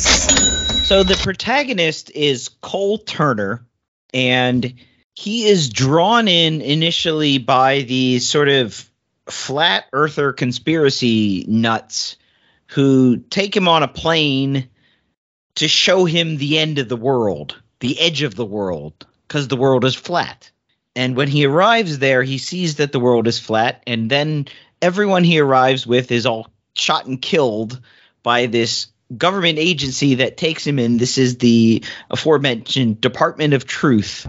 So 0.87 1.03
the 1.03 1.19
protagonist 1.21 2.09
is 2.11 2.49
Cole 2.61 2.99
Turner, 2.99 3.65
and 4.13 4.73
he 5.13 5.47
is 5.47 5.69
drawn 5.69 6.29
in 6.29 6.61
initially 6.61 7.37
by 7.37 7.81
the 7.81 8.19
sort 8.19 8.47
of 8.47 8.89
flat 9.25 9.85
earther 9.91 10.31
conspiracy 10.31 11.43
nuts 11.49 12.15
who 12.67 13.17
take 13.17 13.55
him 13.55 13.67
on 13.67 13.83
a 13.83 13.89
plane 13.89 14.69
to 15.55 15.67
show 15.67 16.05
him 16.05 16.37
the 16.37 16.57
end 16.57 16.79
of 16.79 16.87
the 16.87 16.95
world, 16.95 17.61
the 17.81 17.99
edge 17.99 18.21
of 18.21 18.35
the 18.35 18.45
world, 18.45 19.05
because 19.27 19.49
the 19.49 19.57
world 19.57 19.83
is 19.83 19.95
flat. 19.95 20.49
And 20.97 21.15
when 21.15 21.27
he 21.27 21.45
arrives 21.45 21.99
there, 21.99 22.23
he 22.23 22.39
sees 22.39 22.77
that 22.77 22.91
the 22.91 22.99
world 22.99 23.27
is 23.27 23.37
flat, 23.37 23.83
and 23.85 24.09
then 24.09 24.47
everyone 24.81 25.23
he 25.23 25.39
arrives 25.39 25.85
with 25.85 26.11
is 26.11 26.25
all 26.25 26.47
shot 26.73 27.05
and 27.05 27.21
killed 27.21 27.79
by 28.23 28.47
this 28.47 28.87
government 29.15 29.59
agency 29.59 30.15
that 30.15 30.37
takes 30.37 30.65
him 30.65 30.79
in. 30.79 30.97
This 30.97 31.19
is 31.19 31.37
the 31.37 31.83
aforementioned 32.09 32.99
Department 32.99 33.53
of 33.53 33.67
Truth. 33.67 34.27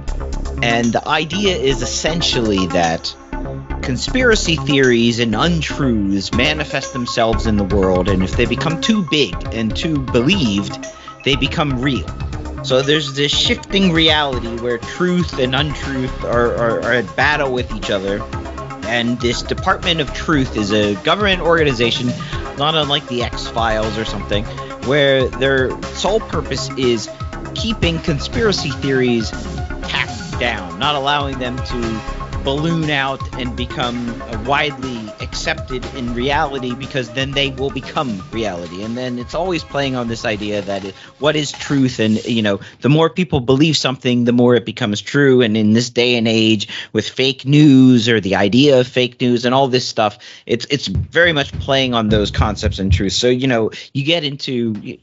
And 0.62 0.92
the 0.92 1.08
idea 1.08 1.56
is 1.56 1.80
essentially 1.80 2.66
that 2.66 3.16
conspiracy 3.80 4.56
theories 4.56 5.20
and 5.20 5.34
untruths 5.34 6.34
manifest 6.34 6.92
themselves 6.92 7.46
in 7.46 7.56
the 7.56 7.64
world, 7.64 8.10
and 8.10 8.22
if 8.22 8.36
they 8.36 8.44
become 8.44 8.82
too 8.82 9.06
big 9.10 9.34
and 9.54 9.74
too 9.74 10.00
believed, 10.00 10.86
they 11.24 11.34
become 11.34 11.80
real. 11.80 12.06
So 12.64 12.82
there's 12.82 13.14
this 13.14 13.32
shifting 13.32 13.92
reality 13.92 14.56
where 14.58 14.78
truth 14.78 15.38
and 15.38 15.54
untruth 15.54 16.24
are, 16.24 16.54
are, 16.54 16.80
are 16.82 16.92
at 16.92 17.16
battle 17.16 17.52
with 17.52 17.74
each 17.74 17.90
other. 17.90 18.22
And 18.86 19.20
this 19.20 19.42
Department 19.42 20.00
of 20.00 20.12
Truth 20.14 20.56
is 20.56 20.72
a 20.72 20.94
government 21.04 21.42
organization, 21.42 22.08
not 22.56 22.74
unlike 22.74 23.06
the 23.08 23.22
X 23.22 23.46
Files 23.46 23.96
or 23.98 24.04
something, 24.04 24.44
where 24.86 25.28
their 25.28 25.70
sole 25.94 26.20
purpose 26.20 26.70
is 26.76 27.08
keeping 27.54 27.98
conspiracy 28.00 28.70
theories 28.70 29.30
tacked 29.88 30.40
down, 30.40 30.78
not 30.78 30.94
allowing 30.94 31.38
them 31.38 31.56
to 31.56 32.27
balloon 32.48 32.88
out 32.88 33.20
and 33.38 33.54
become 33.54 34.22
uh, 34.22 34.42
widely 34.46 35.06
accepted 35.20 35.84
in 35.94 36.14
reality 36.14 36.74
because 36.74 37.10
then 37.10 37.32
they 37.32 37.50
will 37.50 37.68
become 37.68 38.22
reality. 38.32 38.82
And 38.82 38.96
then 38.96 39.18
it's 39.18 39.34
always 39.34 39.62
playing 39.62 39.96
on 39.96 40.08
this 40.08 40.24
idea 40.24 40.62
that 40.62 40.82
it, 40.82 40.94
what 41.18 41.36
is 41.36 41.52
truth? 41.52 42.00
And 42.00 42.24
you 42.24 42.40
know 42.40 42.60
the 42.80 42.88
more 42.88 43.10
people 43.10 43.40
believe 43.40 43.76
something 43.76 44.24
the 44.24 44.32
more 44.32 44.54
it 44.54 44.64
becomes 44.64 45.02
true. 45.02 45.42
And 45.42 45.58
in 45.58 45.74
this 45.74 45.90
day 45.90 46.16
and 46.16 46.26
age 46.26 46.68
with 46.94 47.06
fake 47.06 47.44
news 47.44 48.08
or 48.08 48.18
the 48.18 48.36
idea 48.36 48.80
of 48.80 48.88
fake 48.88 49.20
news 49.20 49.44
and 49.44 49.54
all 49.54 49.68
this 49.68 49.86
stuff 49.86 50.18
it's 50.46 50.66
it's 50.70 50.86
very 50.86 51.32
much 51.32 51.52
playing 51.60 51.92
on 51.92 52.08
those 52.08 52.30
concepts 52.30 52.78
and 52.78 52.92
truth 52.92 53.12
so 53.12 53.28
you 53.28 53.46
know 53.46 53.70
you 53.92 54.04
get 54.04 54.24
into 54.24 54.98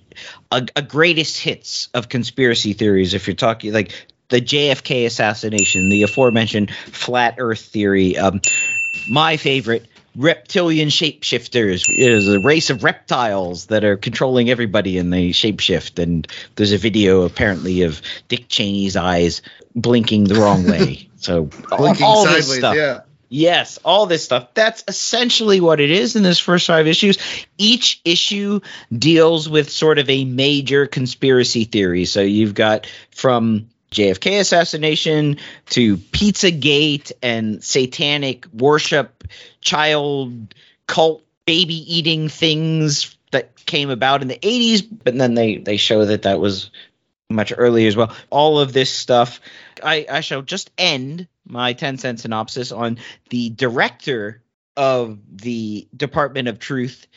a, 0.52 0.66
a 0.76 0.82
greatest 0.82 1.38
hits 1.38 1.90
of 1.94 2.10
conspiracy 2.10 2.74
theories 2.74 3.14
if 3.14 3.28
you're 3.28 3.36
talking 3.36 3.74
like 3.74 3.92
the 4.30 4.42
JFK 4.42 5.06
assassination, 5.06 5.90
the 5.90 6.04
aforementioned 6.04 6.72
flat 6.72 7.36
Earth 7.38 7.62
theory. 7.62 8.18
Um, 8.18 8.42
my 9.10 9.38
favorite, 9.38 9.88
reptilian 10.16 10.90
shapeshifters 10.90 11.88
is 11.90 12.28
a 12.28 12.40
race 12.40 12.70
of 12.70 12.84
reptiles 12.84 13.68
that 13.68 13.84
are 13.84 13.98
controlling 13.98 14.50
everybody 14.50 14.98
and 14.98 15.12
they 15.12 15.30
shapeshift. 15.30 16.02
And 16.02 16.28
there's 16.56 16.72
a 16.72 16.78
video 16.78 17.24
apparently 17.24 17.84
of 17.84 18.02
Dick 18.28 18.48
Cheney's 18.48 18.96
eyes 18.96 19.42
blinking 19.76 20.26
the 20.26 20.36
wrong 20.36 20.66
way. 20.70 21.10
So 21.18 21.50
all 21.72 22.26
this 22.26 22.54
stuff. 22.56 22.76
yeah. 22.76 23.02
Yes, 23.28 23.80
all 23.84 24.06
this 24.06 24.24
stuff. 24.24 24.54
That's 24.54 24.84
essentially 24.88 25.60
what 25.60 25.80
it 25.80 25.90
is 25.90 26.16
in 26.16 26.22
this 26.22 26.40
first 26.40 26.68
five 26.68 26.86
issues. 26.86 27.18
Each 27.58 28.00
issue 28.06 28.62
deals 28.96 29.50
with 29.50 29.72
sort 29.72 29.98
of 29.98 30.10
a 30.10 30.26
major 30.26 30.86
conspiracy 30.86 31.66
theory. 31.66 32.06
So 32.06 32.22
you've 32.22 32.54
got 32.54 32.88
from 33.10 33.68
JFK 33.96 34.40
assassination 34.40 35.38
to 35.68 35.98
Pizzagate 35.98 37.12
and 37.24 37.64
satanic 37.64 38.46
worship, 38.54 39.24
child 39.62 40.54
cult 40.88 41.24
baby 41.46 41.98
eating 41.98 42.30
things 42.30 43.16
that 43.32 43.66
came 43.66 43.90
about 43.90 44.22
in 44.22 44.28
the 44.28 44.38
80s, 44.38 44.88
but 45.04 45.18
then 45.18 45.34
they 45.34 45.58
they 45.58 45.78
show 45.78 46.06
that 46.06 46.24
that 46.24 46.40
was 46.40 46.72
much 47.30 47.54
earlier 47.56 47.88
as 47.88 47.96
well. 47.96 48.16
All 48.30 48.60
of 48.60 48.74
this 48.74 48.92
stuff. 48.92 49.40
I, 49.84 50.06
I 50.10 50.22
shall 50.22 50.42
just 50.42 50.72
end 50.78 51.28
my 51.48 51.74
10 51.74 51.98
cent 51.98 52.20
synopsis 52.20 52.72
on 52.72 53.00
the 53.30 53.50
director 53.50 54.42
of 54.78 55.20
the 55.32 55.88
Department 55.96 56.48
of 56.48 56.60
Truth 56.60 57.08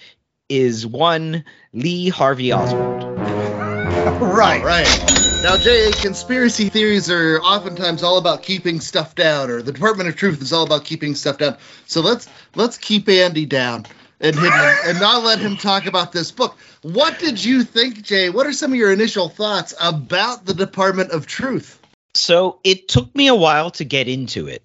is 0.49 0.87
one 0.87 1.44
Lee 1.73 2.08
Harvey 2.08 2.52
Oswald. 2.52 3.04
Right. 4.20 4.64
Right. 4.64 5.27
Now, 5.40 5.57
J.A., 5.57 5.92
conspiracy 5.92 6.68
theories 6.68 7.09
are 7.09 7.40
oftentimes 7.40 8.02
all 8.02 8.18
about 8.18 8.42
keeping 8.42 8.80
stuff 8.80 9.14
down, 9.14 9.50
or 9.50 9.62
the 9.62 9.73
Department 9.73 10.09
of 10.09 10.16
Truth 10.16 10.42
is 10.42 10.52
all 10.52 10.64
about 10.64 10.85
keeping 10.85 11.14
stuff 11.14 11.38
down. 11.38 11.57
So 11.87 12.00
let's 12.00 12.28
let's 12.57 12.76
keep 12.76 13.09
Andy 13.09 13.47
down. 13.47 13.87
and 14.21 14.35
hidden 14.35 14.76
and 14.85 15.00
not 15.00 15.23
let 15.23 15.38
him 15.38 15.57
talk 15.57 15.87
about 15.87 16.12
this 16.12 16.30
book. 16.30 16.57
What 16.83 17.18
did 17.18 17.42
you 17.42 17.62
think, 17.62 18.02
Jay? 18.02 18.30
What 18.30 18.47
are 18.47 18.52
some 18.52 18.73
of 18.73 18.78
your 18.78 18.92
initial 18.92 19.28
thoughts 19.28 19.75
about 19.80 20.45
the 20.45 20.54
Department 20.54 21.11
of 21.12 21.26
Truth? 21.26 21.80
So 22.14 22.59
it 22.64 22.88
took 22.88 23.14
me 23.14 23.28
a 23.28 23.35
while 23.35 23.71
to 23.73 23.85
get 23.85 24.09
into 24.09 24.49
it. 24.49 24.62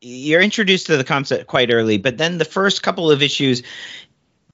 You're 0.00 0.40
introduced 0.40 0.86
to 0.86 0.96
the 0.96 1.04
concept 1.04 1.46
quite 1.46 1.72
early, 1.72 1.98
but 1.98 2.18
then 2.18 2.38
the 2.38 2.44
first 2.44 2.82
couple 2.82 3.10
of 3.10 3.22
issues, 3.22 3.62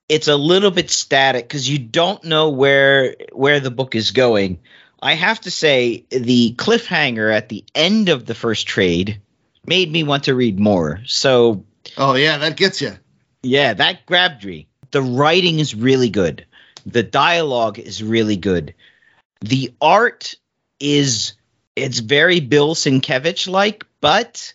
it's 0.09 0.29
a 0.29 0.37
little 0.37 0.71
bit 0.71 0.91
static 0.91 1.45
because 1.45 1.69
you 1.69 1.79
don't 1.79 2.23
know 2.25 2.51
where 2.51 3.17
where 3.33 3.61
the 3.61 3.71
book 3.71 3.95
is 3.95 4.11
going. 4.11 4.59
I 5.01 5.15
have 5.15 5.41
to 5.43 5.51
say, 5.51 6.05
the 6.11 6.55
cliffhanger 6.57 7.33
at 7.35 7.49
the 7.49 7.65
end 7.75 8.09
of 8.09 8.27
the 8.27 8.35
first 8.35 8.67
trade 8.67 9.21
made 9.67 9.91
me 9.91 10.03
want 10.03 10.25
to 10.25 10.35
read 10.35 10.59
more. 10.59 11.01
So, 11.07 11.65
Oh 11.97 12.15
yeah, 12.15 12.39
that 12.39 12.57
gets 12.57 12.81
you. 12.81 12.93
yeah, 13.43 13.75
that 13.75 14.07
grabbed 14.07 14.45
me. 14.45 14.67
The 14.91 15.03
writing 15.03 15.59
is 15.59 15.75
really 15.75 16.11
good. 16.11 16.47
The 16.87 17.03
dialogue 17.03 17.79
is 17.79 18.03
really 18.03 18.37
good. 18.37 18.75
The 19.41 19.73
art 19.81 20.35
is 20.81 21.35
it's 21.77 21.99
very 22.01 22.41
Bill 22.41 22.75
Sienkiewicz 22.75 23.49
like, 23.49 23.85
but 24.01 24.55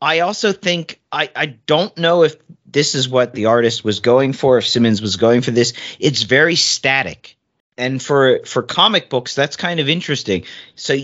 I 0.00 0.20
also 0.20 0.52
think 0.52 1.00
I 1.12 1.30
I 1.36 1.46
don't 1.46 1.96
know 1.96 2.22
if 2.24 2.36
this 2.66 2.94
is 2.94 3.08
what 3.08 3.34
the 3.34 3.46
artist 3.46 3.84
was 3.84 4.00
going 4.00 4.32
for, 4.32 4.58
if 4.58 4.66
Simmonds 4.66 5.00
was 5.00 5.16
going 5.16 5.42
for 5.42 5.52
this. 5.52 5.74
It's 6.00 6.22
very 6.22 6.56
static. 6.56 7.33
And 7.76 8.00
for 8.02 8.40
for 8.44 8.62
comic 8.62 9.10
books, 9.10 9.34
that's 9.34 9.56
kind 9.56 9.80
of 9.80 9.88
interesting. 9.88 10.44
So 10.76 10.96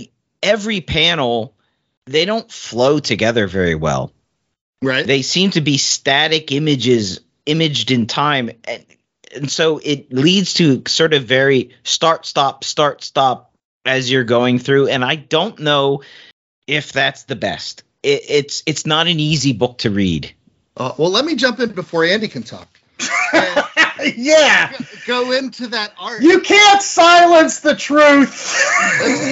every 0.42 0.80
panel 0.80 1.54
they 2.06 2.24
don't 2.24 2.50
flow 2.50 2.98
together 2.98 3.46
very 3.46 3.74
well 3.74 4.12
Right. 4.82 5.06
they 5.06 5.20
seem 5.20 5.50
to 5.50 5.60
be 5.60 5.76
static 5.76 6.50
images 6.50 7.20
imaged 7.44 7.90
in 7.90 8.06
time 8.06 8.50
and, 8.64 8.84
and 9.34 9.50
so 9.50 9.78
it 9.84 10.10
leads 10.10 10.54
to 10.54 10.82
sort 10.88 11.12
of 11.12 11.24
very 11.24 11.70
start 11.84 12.24
stop 12.24 12.64
start 12.64 13.04
stop 13.04 13.52
as 13.84 14.10
you're 14.10 14.24
going 14.24 14.58
through 14.58 14.88
and 14.88 15.04
i 15.04 15.14
don't 15.14 15.58
know 15.58 16.02
if 16.66 16.90
that's 16.92 17.24
the 17.24 17.36
best 17.36 17.82
it, 18.02 18.22
it's 18.28 18.62
it's 18.64 18.86
not 18.86 19.06
an 19.06 19.20
easy 19.20 19.52
book 19.52 19.76
to 19.78 19.90
read 19.90 20.32
Uh, 20.78 20.94
well, 20.96 21.10
let 21.10 21.26
me 21.26 21.34
jump 21.36 21.60
in 21.60 21.72
before 21.72 22.06
Andy 22.06 22.28
can 22.28 22.42
talk. 22.42 22.68
Yeah. 24.16 24.72
go 25.06 25.32
into 25.32 25.66
that 25.68 25.92
art. 25.98 26.22
You 26.22 26.40
can't 26.40 26.82
silence 26.82 27.60
the 27.60 27.74
truth. 27.74 28.54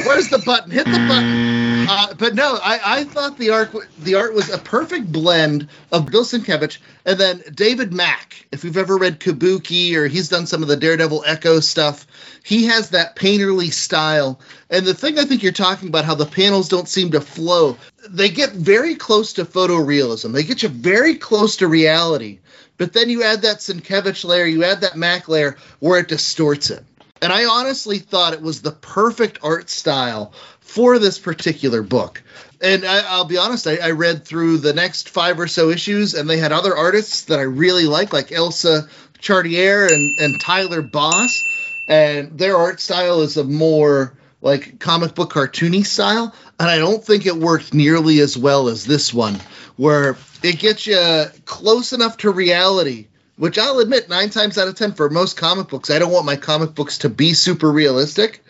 Where's 0.06 0.28
the 0.28 0.42
button? 0.44 0.70
Hit 0.70 0.84
the 0.84 1.06
button. 1.08 1.88
Uh, 1.88 2.14
but 2.18 2.34
no, 2.34 2.58
I, 2.62 2.80
I 3.00 3.04
thought 3.04 3.38
the 3.38 3.50
art 3.50 3.74
the 3.98 4.14
art 4.14 4.34
was 4.34 4.50
a 4.50 4.58
perfect 4.58 5.10
blend 5.10 5.68
of 5.90 6.06
Bill 6.06 6.24
Sienkiewicz 6.24 6.78
and 7.06 7.18
then 7.18 7.42
David 7.54 7.92
Mack. 7.92 8.46
If 8.52 8.64
you've 8.64 8.76
ever 8.76 8.96
read 8.98 9.20
Kabuki 9.20 9.94
or 9.94 10.06
he's 10.06 10.28
done 10.28 10.46
some 10.46 10.62
of 10.62 10.68
the 10.68 10.76
Daredevil 10.76 11.24
Echo 11.26 11.60
stuff, 11.60 12.06
he 12.44 12.66
has 12.66 12.90
that 12.90 13.16
painterly 13.16 13.72
style. 13.72 14.40
And 14.70 14.84
the 14.84 14.94
thing 14.94 15.18
I 15.18 15.24
think 15.24 15.42
you're 15.42 15.52
talking 15.52 15.88
about, 15.88 16.04
how 16.04 16.14
the 16.14 16.26
panels 16.26 16.68
don't 16.68 16.88
seem 16.88 17.10
to 17.12 17.20
flow, 17.20 17.76
they 18.08 18.28
get 18.28 18.52
very 18.52 18.94
close 18.94 19.32
to 19.34 19.44
photorealism. 19.44 20.32
They 20.32 20.42
get 20.42 20.62
you 20.62 20.68
very 20.68 21.14
close 21.14 21.56
to 21.56 21.68
reality. 21.68 22.38
But 22.78 22.92
then 22.92 23.10
you 23.10 23.24
add 23.24 23.42
that 23.42 23.58
Sienkiewicz 23.58 24.24
layer, 24.24 24.46
you 24.46 24.64
add 24.64 24.80
that 24.80 24.96
Mack 24.96 25.28
layer 25.28 25.56
where 25.80 26.00
it 26.00 26.08
distorts 26.08 26.70
it. 26.70 26.84
And 27.20 27.32
I 27.32 27.44
honestly 27.46 27.98
thought 27.98 28.32
it 28.32 28.40
was 28.40 28.62
the 28.62 28.70
perfect 28.70 29.40
art 29.42 29.68
style 29.68 30.32
for 30.60 30.98
this 30.98 31.18
particular 31.18 31.82
book. 31.82 32.22
And 32.60 32.84
I, 32.84 33.00
I'll 33.08 33.24
be 33.24 33.38
honest, 33.38 33.66
I, 33.66 33.76
I 33.76 33.90
read 33.90 34.24
through 34.24 34.58
the 34.58 34.72
next 34.72 35.08
five 35.08 35.38
or 35.40 35.48
so 35.48 35.70
issues, 35.70 36.14
and 36.14 36.30
they 36.30 36.38
had 36.38 36.52
other 36.52 36.76
artists 36.76 37.24
that 37.24 37.38
I 37.38 37.42
really 37.42 37.86
like, 37.86 38.12
like 38.12 38.32
Elsa 38.32 38.88
Charretier 39.20 39.92
and, 39.92 40.18
and 40.18 40.40
Tyler 40.40 40.82
Boss. 40.82 41.42
And 41.88 42.38
their 42.38 42.56
art 42.56 42.80
style 42.80 43.22
is 43.22 43.36
a 43.36 43.44
more 43.44 44.12
like 44.40 44.78
comic 44.78 45.14
book 45.14 45.32
cartoony 45.32 45.84
style. 45.84 46.34
And 46.58 46.68
I 46.68 46.78
don't 46.78 47.04
think 47.04 47.26
it 47.26 47.36
worked 47.36 47.74
nearly 47.74 48.20
as 48.20 48.36
well 48.36 48.68
as 48.68 48.84
this 48.84 49.12
one, 49.12 49.38
where 49.76 50.16
it 50.42 50.58
gets 50.58 50.86
you 50.86 51.26
close 51.44 51.92
enough 51.92 52.18
to 52.18 52.30
reality 52.30 53.08
which 53.38 53.56
I'll 53.56 53.78
admit, 53.78 54.08
nine 54.08 54.30
times 54.30 54.58
out 54.58 54.68
of 54.68 54.74
ten 54.74 54.92
for 54.92 55.08
most 55.08 55.36
comic 55.36 55.68
books, 55.68 55.90
I 55.90 55.98
don't 55.98 56.12
want 56.12 56.26
my 56.26 56.36
comic 56.36 56.74
books 56.74 56.98
to 56.98 57.08
be 57.08 57.34
super 57.34 57.70
realistic, 57.70 58.44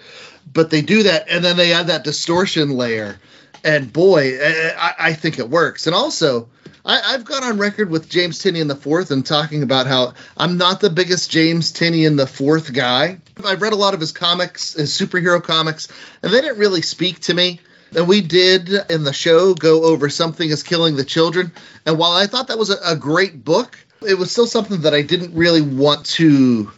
but 0.51 0.71
they 0.71 0.81
do 0.81 1.05
that, 1.05 1.27
and 1.29 1.45
then 1.45 1.57
they 1.57 1.75
add 1.75 1.89
that 1.89 2.05
distortion 2.05 2.71
layer, 2.71 3.19
and 3.65 3.93
boy, 3.93 4.39
I, 4.41 4.95
I 4.99 5.13
think 5.13 5.39
it 5.39 5.49
works. 5.49 5.87
And 5.87 5.95
also, 5.95 6.49
I, 6.85 7.15
I've 7.15 7.25
gone 7.25 7.45
on 7.45 7.59
record 7.59 7.91
with 7.91 8.09
James 8.09 8.39
Tynion 8.39 8.69
the 8.69 8.77
Fourth 8.77 9.11
and 9.11 9.25
talking 9.25 9.63
about 9.63 9.87
how 9.87 10.15
I'm 10.37 10.57
not 10.57 10.81
the 10.81 10.91
biggest 10.91 11.31
James 11.31 11.73
Tynion 11.73 12.17
the 12.17 12.27
Fourth 12.27 12.73
guy. 12.73 13.19
I've 13.45 13.63
read 13.63 13.73
a 13.73 13.77
lot 13.77 13.95
of 13.95 14.01
his 14.01 14.13
comics, 14.13 14.73
his 14.73 14.91
superhero 14.91 15.43
comics, 15.43 15.89
and 16.23 16.33
they 16.33 16.41
didn't 16.41 16.59
really 16.59 16.83
speak 16.83 17.21
to 17.21 17.35
me. 17.35 17.61
And 17.95 18.07
we 18.07 18.21
did 18.21 18.71
in 18.91 19.05
the 19.05 19.13
show 19.13 19.55
go 19.55 19.85
over 19.85 20.09
Something 20.09 20.51
is 20.51 20.63
Killing 20.63 20.97
the 20.97 21.05
Children. 21.05 21.53
And 21.87 21.99
while 21.99 22.13
I 22.13 22.27
thought 22.27 22.49
that 22.49 22.59
was 22.59 22.71
a, 22.71 22.77
a 22.85 22.97
great 22.97 23.45
book, 23.45 23.79
it 24.07 24.15
was 24.15 24.31
still 24.31 24.47
something 24.47 24.83
that 24.83 24.95
I 24.95 25.03
didn't 25.03 25.35
really 25.35 25.63
want 25.63 26.07
to 26.07 26.71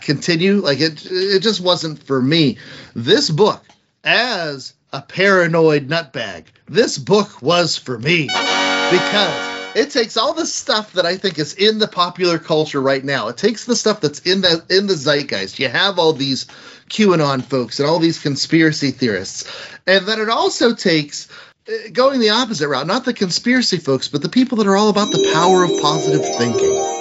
continue. 0.00 0.56
Like 0.56 0.80
it, 0.80 1.06
it 1.10 1.40
just 1.40 1.60
wasn't 1.60 2.02
for 2.02 2.20
me. 2.20 2.58
This 2.94 3.30
book, 3.30 3.64
as 4.04 4.74
a 4.92 5.02
paranoid 5.02 5.88
nutbag, 5.88 6.44
this 6.66 6.98
book 6.98 7.42
was 7.42 7.76
for 7.76 7.98
me 7.98 8.26
because 8.26 9.58
it 9.76 9.90
takes 9.90 10.16
all 10.16 10.32
the 10.32 10.46
stuff 10.46 10.94
that 10.94 11.04
I 11.04 11.16
think 11.16 11.38
is 11.38 11.54
in 11.54 11.78
the 11.78 11.88
popular 11.88 12.38
culture 12.38 12.80
right 12.80 13.04
now. 13.04 13.28
It 13.28 13.36
takes 13.36 13.64
the 13.64 13.76
stuff 13.76 14.00
that's 14.00 14.20
in 14.20 14.40
the 14.40 14.64
in 14.70 14.86
the 14.86 14.94
zeitgeist. 14.94 15.58
You 15.58 15.68
have 15.68 15.98
all 15.98 16.12
these 16.12 16.46
QAnon 16.88 17.44
folks 17.44 17.78
and 17.78 17.88
all 17.88 17.98
these 17.98 18.18
conspiracy 18.18 18.90
theorists, 18.90 19.50
and 19.86 20.06
then 20.06 20.20
it 20.20 20.30
also 20.30 20.74
takes 20.74 21.28
uh, 21.68 21.90
going 21.92 22.20
the 22.20 22.30
opposite 22.30 22.68
route, 22.68 22.86
not 22.86 23.04
the 23.04 23.12
conspiracy 23.14 23.76
folks, 23.76 24.08
but 24.08 24.22
the 24.22 24.28
people 24.28 24.58
that 24.58 24.66
are 24.66 24.76
all 24.76 24.88
about 24.88 25.10
the 25.10 25.30
power 25.32 25.64
of 25.64 25.82
positive 25.82 26.24
thinking. 26.36 26.94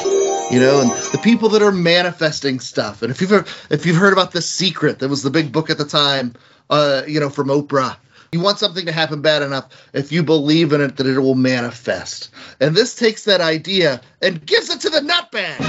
You 0.49 0.61
know, 0.61 0.79
and 0.79 0.91
the 1.11 1.19
people 1.21 1.49
that 1.49 1.61
are 1.61 1.73
manifesting 1.73 2.61
stuff. 2.61 3.01
And 3.01 3.11
if 3.11 3.19
you've 3.19 3.67
if 3.69 3.85
you've 3.85 3.97
heard 3.97 4.13
about 4.13 4.31
the 4.31 4.41
Secret, 4.41 4.99
that 4.99 5.09
was 5.09 5.21
the 5.21 5.29
big 5.29 5.51
book 5.51 5.69
at 5.69 5.77
the 5.77 5.83
time, 5.83 6.35
uh, 6.69 7.03
you 7.07 7.19
know, 7.19 7.29
from 7.29 7.47
Oprah. 7.47 7.97
You 8.31 8.41
want 8.41 8.59
something 8.59 8.85
to 8.87 8.91
happen 8.91 9.21
bad 9.21 9.41
enough, 9.41 9.69
if 9.93 10.11
you 10.11 10.21
believe 10.21 10.73
in 10.73 10.81
it, 10.81 10.97
that 10.97 11.07
it 11.07 11.19
will 11.19 11.35
manifest. 11.35 12.29
And 12.59 12.75
this 12.75 12.95
takes 12.95 13.23
that 13.23 13.39
idea 13.39 14.01
and 14.21 14.45
gives 14.45 14.69
it 14.69 14.81
to 14.81 14.89
the 14.89 14.99
nutbag. 14.99 15.61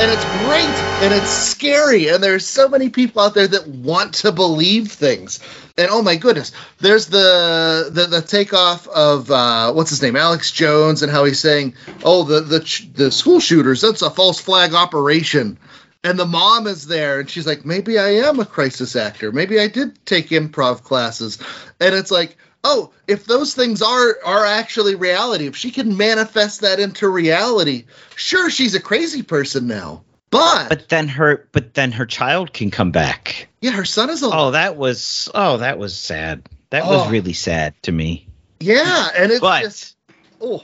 And 0.00 0.10
it's 0.10 0.24
great 0.24 1.04
and 1.04 1.12
it's 1.12 1.28
scary. 1.28 2.08
And 2.08 2.22
there's 2.22 2.46
so 2.46 2.68
many 2.68 2.88
people 2.88 3.20
out 3.20 3.34
there 3.34 3.46
that 3.46 3.68
want 3.68 4.14
to 4.14 4.32
believe 4.32 4.90
things. 4.90 5.40
And 5.76 5.88
oh 5.90 6.02
my 6.02 6.16
goodness 6.16 6.52
there's 6.78 7.06
the 7.06 7.90
the, 7.92 8.06
the 8.06 8.22
takeoff 8.22 8.88
of 8.88 9.30
uh, 9.30 9.72
what's 9.72 9.90
his 9.90 10.02
name? 10.02 10.16
Alex 10.16 10.50
jones 10.52 11.02
and 11.02 11.12
how 11.12 11.24
he's 11.24 11.40
saying 11.40 11.74
oh 12.02 12.24
the 12.24 12.40
the 12.40 12.88
the 12.94 13.10
school 13.10 13.40
shooters 13.40 13.80
that's 13.80 14.02
a 14.02 14.10
false 14.10 14.40
flag 14.40 14.74
operation 14.74 15.58
and 16.02 16.18
the 16.18 16.26
mom 16.26 16.66
is 16.66 16.86
there 16.86 17.20
and 17.20 17.28
she's 17.28 17.46
like 17.46 17.64
maybe 17.64 17.98
i 17.98 18.08
am 18.08 18.40
a 18.40 18.44
crisis 18.46 18.96
actor. 18.96 19.32
Maybe 19.32 19.60
i 19.60 19.68
did 19.68 20.04
take 20.06 20.28
improv 20.28 20.82
classes. 20.82 21.38
And 21.80 21.94
it's 21.94 22.10
like 22.10 22.36
oh 22.64 22.92
if 23.06 23.24
those 23.26 23.54
things 23.54 23.82
are 23.82 24.18
are 24.24 24.44
actually 24.46 24.94
reality 24.94 25.46
if 25.46 25.56
she 25.56 25.70
can 25.70 25.96
manifest 25.96 26.60
that 26.62 26.78
into 26.80 27.08
reality 27.08 27.84
sure 28.16 28.50
she's 28.50 28.74
a 28.74 28.80
crazy 28.80 29.22
person 29.22 29.66
now. 29.66 30.02
But, 30.30 30.68
but 30.68 30.88
then 30.88 31.08
her 31.08 31.48
but 31.52 31.74
then 31.74 31.90
her 31.92 32.06
child 32.06 32.52
can 32.52 32.70
come 32.70 32.92
back. 32.92 33.48
Yeah 33.60 33.72
her 33.72 33.84
son 33.84 34.10
is 34.10 34.22
a 34.22 34.30
oh 34.32 34.52
that 34.52 34.76
was 34.76 35.28
oh 35.34 35.58
that 35.58 35.78
was 35.78 35.96
sad. 35.96 36.48
That 36.70 36.84
Oh. 36.84 36.98
was 36.98 37.10
really 37.10 37.32
sad 37.32 37.74
to 37.82 37.92
me. 37.92 38.26
Yeah 38.60 39.08
and 39.16 39.32
it's 39.32 39.40
but 39.40 39.62
just 39.62 39.96
oh 40.40 40.62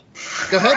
go 0.51 0.57
ahead 0.59 0.77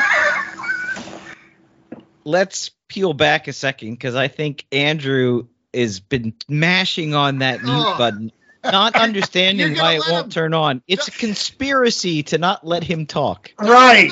let's 2.24 2.72
peel 2.88 3.14
back 3.14 3.48
a 3.48 3.54
second 3.54 3.92
because 3.92 4.16
I 4.16 4.28
think 4.28 4.66
Andrew 4.72 5.48
has 5.74 6.00
been 6.00 6.34
mashing 6.48 7.14
on 7.14 7.40
that 7.40 7.64
mute 7.64 7.74
Oh. 7.76 7.98
button, 7.98 8.32
not 8.64 8.96
understanding 9.00 9.76
why 9.78 9.94
it 9.94 10.02
won't 10.10 10.26
him- 10.26 10.30
turn 10.32 10.54
on. 10.54 10.82
It's 10.88 11.08
a 11.08 11.12
conspiracy 11.26 12.24
to 12.24 12.38
not 12.40 12.66
let 12.66 12.84
him 12.84 13.06
talk. 13.06 13.54
Right. 13.60 14.12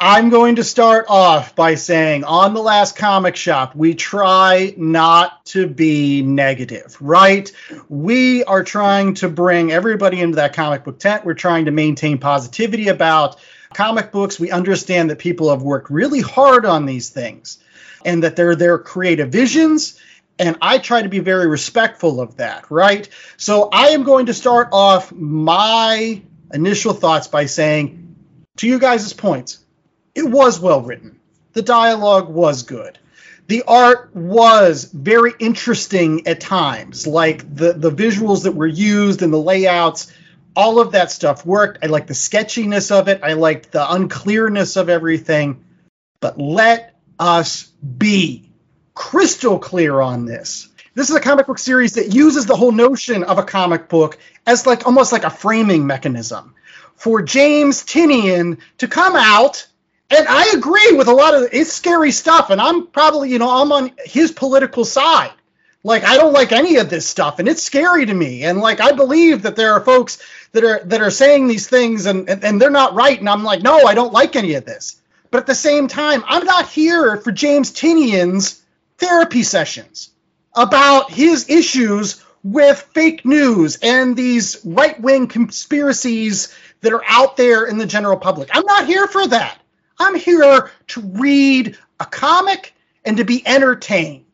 I'm 0.00 0.28
going 0.30 0.56
to 0.56 0.64
start 0.64 1.06
off 1.08 1.54
by 1.54 1.76
saying 1.76 2.24
on 2.24 2.54
the 2.54 2.60
last 2.60 2.96
comic 2.96 3.36
shop, 3.36 3.74
we 3.76 3.94
try 3.94 4.74
not 4.76 5.44
to 5.46 5.66
be 5.68 6.22
negative, 6.22 6.96
right? 7.00 7.50
We 7.88 8.42
are 8.44 8.64
trying 8.64 9.14
to 9.14 9.28
bring 9.28 9.70
everybody 9.70 10.20
into 10.20 10.36
that 10.36 10.52
comic 10.54 10.82
book 10.84 10.98
tent. 10.98 11.24
We're 11.24 11.34
trying 11.34 11.66
to 11.66 11.70
maintain 11.70 12.18
positivity 12.18 12.88
about 12.88 13.36
comic 13.74 14.12
books. 14.12 14.38
We 14.38 14.50
understand 14.50 15.10
that 15.10 15.18
people 15.18 15.50
have 15.50 15.62
worked 15.62 15.90
really 15.90 16.20
hard 16.20 16.66
on 16.66 16.86
these 16.86 17.10
things 17.10 17.58
and 18.04 18.22
that 18.22 18.36
they're 18.36 18.56
their 18.56 18.78
creative 18.78 19.30
visions. 19.30 19.98
And 20.38 20.56
I 20.62 20.78
try 20.78 21.02
to 21.02 21.08
be 21.08 21.18
very 21.18 21.46
respectful 21.46 22.20
of 22.20 22.36
that, 22.38 22.70
right? 22.70 23.08
So 23.36 23.68
I 23.70 23.88
am 23.88 24.04
going 24.04 24.26
to 24.26 24.34
start 24.34 24.68
off 24.72 25.12
my 25.12 26.22
initial 26.52 26.94
thoughts 26.94 27.28
by 27.28 27.46
saying, 27.46 28.16
to 28.56 28.66
you 28.66 28.78
guys' 28.78 29.12
points, 29.12 29.58
it 30.14 30.24
was 30.24 30.58
well 30.60 30.82
written. 30.82 31.18
the 31.52 31.62
dialogue 31.62 32.28
was 32.28 32.62
good. 32.62 32.98
The 33.48 33.64
art 33.66 34.14
was 34.14 34.84
very 34.84 35.32
interesting 35.40 36.26
at 36.28 36.40
times, 36.40 37.06
like 37.06 37.52
the, 37.52 37.72
the 37.72 37.90
visuals 37.90 38.44
that 38.44 38.52
were 38.52 38.66
used 38.66 39.22
and 39.22 39.32
the 39.32 39.38
layouts, 39.38 40.12
all 40.56 40.80
of 40.80 40.92
that 40.92 41.10
stuff 41.10 41.44
worked. 41.46 41.84
I 41.84 41.86
liked 41.86 42.08
the 42.08 42.14
sketchiness 42.14 42.90
of 42.90 43.08
it, 43.08 43.20
I 43.22 43.34
liked 43.34 43.72
the 43.72 43.92
unclearness 43.92 44.76
of 44.76 44.88
everything. 44.88 45.64
But 46.20 46.38
let 46.38 46.94
us 47.18 47.64
be 47.98 48.50
crystal 48.94 49.58
clear 49.58 50.00
on 50.00 50.26
this. 50.26 50.68
This 50.94 51.08
is 51.08 51.16
a 51.16 51.20
comic 51.20 51.46
book 51.46 51.58
series 51.58 51.94
that 51.94 52.14
uses 52.14 52.46
the 52.46 52.56
whole 52.56 52.72
notion 52.72 53.24
of 53.24 53.38
a 53.38 53.42
comic 53.42 53.88
book 53.88 54.18
as 54.46 54.66
like 54.66 54.86
almost 54.86 55.12
like 55.12 55.24
a 55.24 55.30
framing 55.30 55.86
mechanism 55.86 56.54
for 56.96 57.22
James 57.22 57.82
Tynion 57.84 58.58
to 58.78 58.88
come 58.88 59.16
out 59.16 59.66
and 60.10 60.26
I 60.28 60.50
agree 60.54 60.92
with 60.92 61.08
a 61.08 61.12
lot 61.12 61.34
of 61.34 61.48
it's 61.52 61.72
scary 61.72 62.10
stuff, 62.10 62.50
and 62.50 62.60
I'm 62.60 62.88
probably 62.88 63.30
you 63.30 63.38
know 63.38 63.48
I'm 63.48 63.72
on 63.72 63.92
his 64.04 64.32
political 64.32 64.84
side. 64.84 65.32
Like 65.82 66.04
I 66.04 66.16
don't 66.16 66.32
like 66.32 66.52
any 66.52 66.76
of 66.76 66.90
this 66.90 67.08
stuff, 67.08 67.38
and 67.38 67.48
it's 67.48 67.62
scary 67.62 68.06
to 68.06 68.12
me. 68.12 68.44
And 68.44 68.58
like 68.58 68.80
I 68.80 68.92
believe 68.92 69.42
that 69.42 69.56
there 69.56 69.72
are 69.72 69.80
folks 69.80 70.20
that 70.52 70.64
are 70.64 70.80
that 70.84 71.00
are 71.00 71.10
saying 71.10 71.48
these 71.48 71.68
things, 71.68 72.06
and 72.06 72.28
and, 72.28 72.44
and 72.44 72.60
they're 72.60 72.70
not 72.70 72.94
right. 72.94 73.18
And 73.18 73.28
I'm 73.28 73.44
like, 73.44 73.62
no, 73.62 73.86
I 73.86 73.94
don't 73.94 74.12
like 74.12 74.36
any 74.36 74.54
of 74.54 74.64
this. 74.64 75.00
But 75.30 75.38
at 75.38 75.46
the 75.46 75.54
same 75.54 75.86
time, 75.88 76.24
I'm 76.26 76.44
not 76.44 76.68
here 76.68 77.16
for 77.18 77.30
James 77.30 77.72
Tynion's 77.72 78.62
therapy 78.98 79.42
sessions 79.42 80.10
about 80.54 81.10
his 81.10 81.48
issues 81.48 82.24
with 82.42 82.88
fake 82.94 83.24
news 83.24 83.78
and 83.82 84.16
these 84.16 84.60
right 84.64 85.00
wing 85.00 85.28
conspiracies 85.28 86.54
that 86.80 86.92
are 86.92 87.04
out 87.06 87.36
there 87.36 87.66
in 87.66 87.78
the 87.78 87.86
general 87.86 88.16
public. 88.16 88.48
I'm 88.52 88.64
not 88.64 88.86
here 88.86 89.06
for 89.06 89.26
that. 89.28 89.58
I'm 89.98 90.14
here 90.14 90.70
to 90.88 91.00
read 91.00 91.76
a 92.00 92.06
comic 92.06 92.74
and 93.04 93.18
to 93.18 93.24
be 93.24 93.46
entertained. 93.46 94.24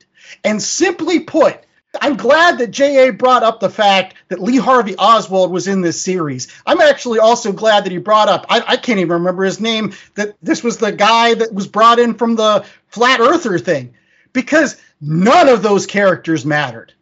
And 0.44 0.62
simply 0.62 1.20
put, 1.20 1.60
I'm 2.00 2.16
glad 2.16 2.58
that 2.58 2.70
J.A. 2.70 3.12
brought 3.12 3.42
up 3.42 3.60
the 3.60 3.70
fact 3.70 4.14
that 4.28 4.42
Lee 4.42 4.58
Harvey 4.58 4.96
Oswald 4.96 5.50
was 5.50 5.66
in 5.66 5.80
this 5.80 6.00
series. 6.00 6.48
I'm 6.66 6.80
actually 6.80 7.18
also 7.18 7.52
glad 7.52 7.84
that 7.84 7.92
he 7.92 7.98
brought 7.98 8.28
up, 8.28 8.46
I, 8.48 8.62
I, 8.66 8.76
can't 8.76 8.98
even 8.98 9.14
remember 9.14 9.44
his 9.44 9.60
name, 9.60 9.94
that 10.14 10.36
this 10.42 10.62
was 10.62 10.76
the 10.76 10.92
guy 10.92 11.34
that 11.34 11.54
was 11.54 11.66
brought 11.66 11.98
in 11.98 12.14
from 12.14 12.36
the 12.36 12.64
flat 12.88 13.20
earther 13.20 13.58
thing, 13.58 13.94
because 14.32 14.80
none 15.00 15.48
of 15.48 15.62
those 15.62 15.86
characters 15.86 16.44
mattered. 16.44 16.92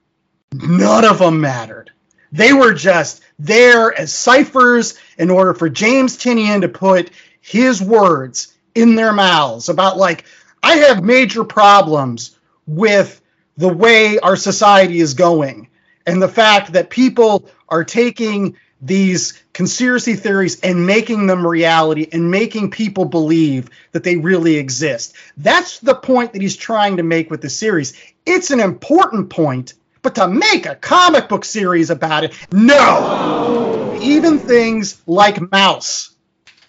None 0.53 1.05
of 1.05 1.19
them 1.19 1.41
mattered. 1.41 1.91
They 2.31 2.53
were 2.53 2.75
just 2.75 3.23
there 3.39 3.97
as 3.99 4.13
ciphers 4.13 4.99
in 5.19 5.31
order 5.31 5.55
for 5.55 5.69
James 5.69 6.17
Tynion 6.17 6.61
to 6.63 6.69
put 6.69 7.11
his 7.41 7.81
words 7.81 8.55
in 8.75 8.97
their 8.97 9.13
mouths 9.13 9.69
about 9.69 9.97
like 9.97 10.25
I 10.63 10.77
have 10.77 11.05
major 11.05 11.45
problems 11.45 12.37
with 12.67 13.21
the 13.57 13.73
way 13.73 14.19
our 14.19 14.37
society 14.37 15.01
is 15.01 15.15
going 15.15 15.69
and 16.07 16.21
the 16.21 16.29
fact 16.29 16.73
that 16.73 16.91
people 16.91 17.49
are 17.69 17.85
taking 17.85 18.57
these 18.81 19.43
conspiracy 19.53 20.15
theories 20.15 20.61
and 20.61 20.87
making 20.87 21.27
them 21.27 21.47
reality 21.47 22.07
and 22.13 22.31
making 22.31 22.71
people 22.71 23.07
believe 23.07 23.71
that 23.93 24.05
they 24.05 24.17
really 24.17 24.57
exist. 24.57 25.15
That's 25.39 25.79
the 25.81 25.95
point 25.95 26.35
that 26.35 26.43
he's 26.43 26.57
trying 26.57 26.99
to 26.99 27.03
make 27.03 27.31
with 27.31 27.41
the 27.41 27.49
series. 27.49 27.95
It's 28.27 28.51
an 28.51 28.61
important 28.61 29.31
point, 29.31 29.75
but 30.03 30.17
to 30.17 30.29
make 30.29 30.67
a 30.67 30.75
comic 30.75 31.29
book 31.29 31.47
series 31.47 31.89
about 31.89 32.25
it, 32.25 32.35
no. 32.53 33.99
Even 34.03 34.39
things 34.39 35.01
like 35.07 35.37
Maus 35.37 36.11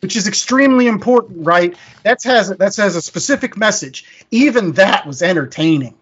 which 0.01 0.15
is 0.15 0.27
extremely 0.27 0.85
important, 0.85 1.47
right? 1.47 1.75
That 2.03 2.21
has 2.25 2.49
that 2.49 2.75
has 2.75 2.95
a 2.95 3.01
specific 3.01 3.57
message. 3.57 4.05
Even 4.29 4.73
that 4.73 5.07
was 5.07 5.23
entertaining. 5.23 5.95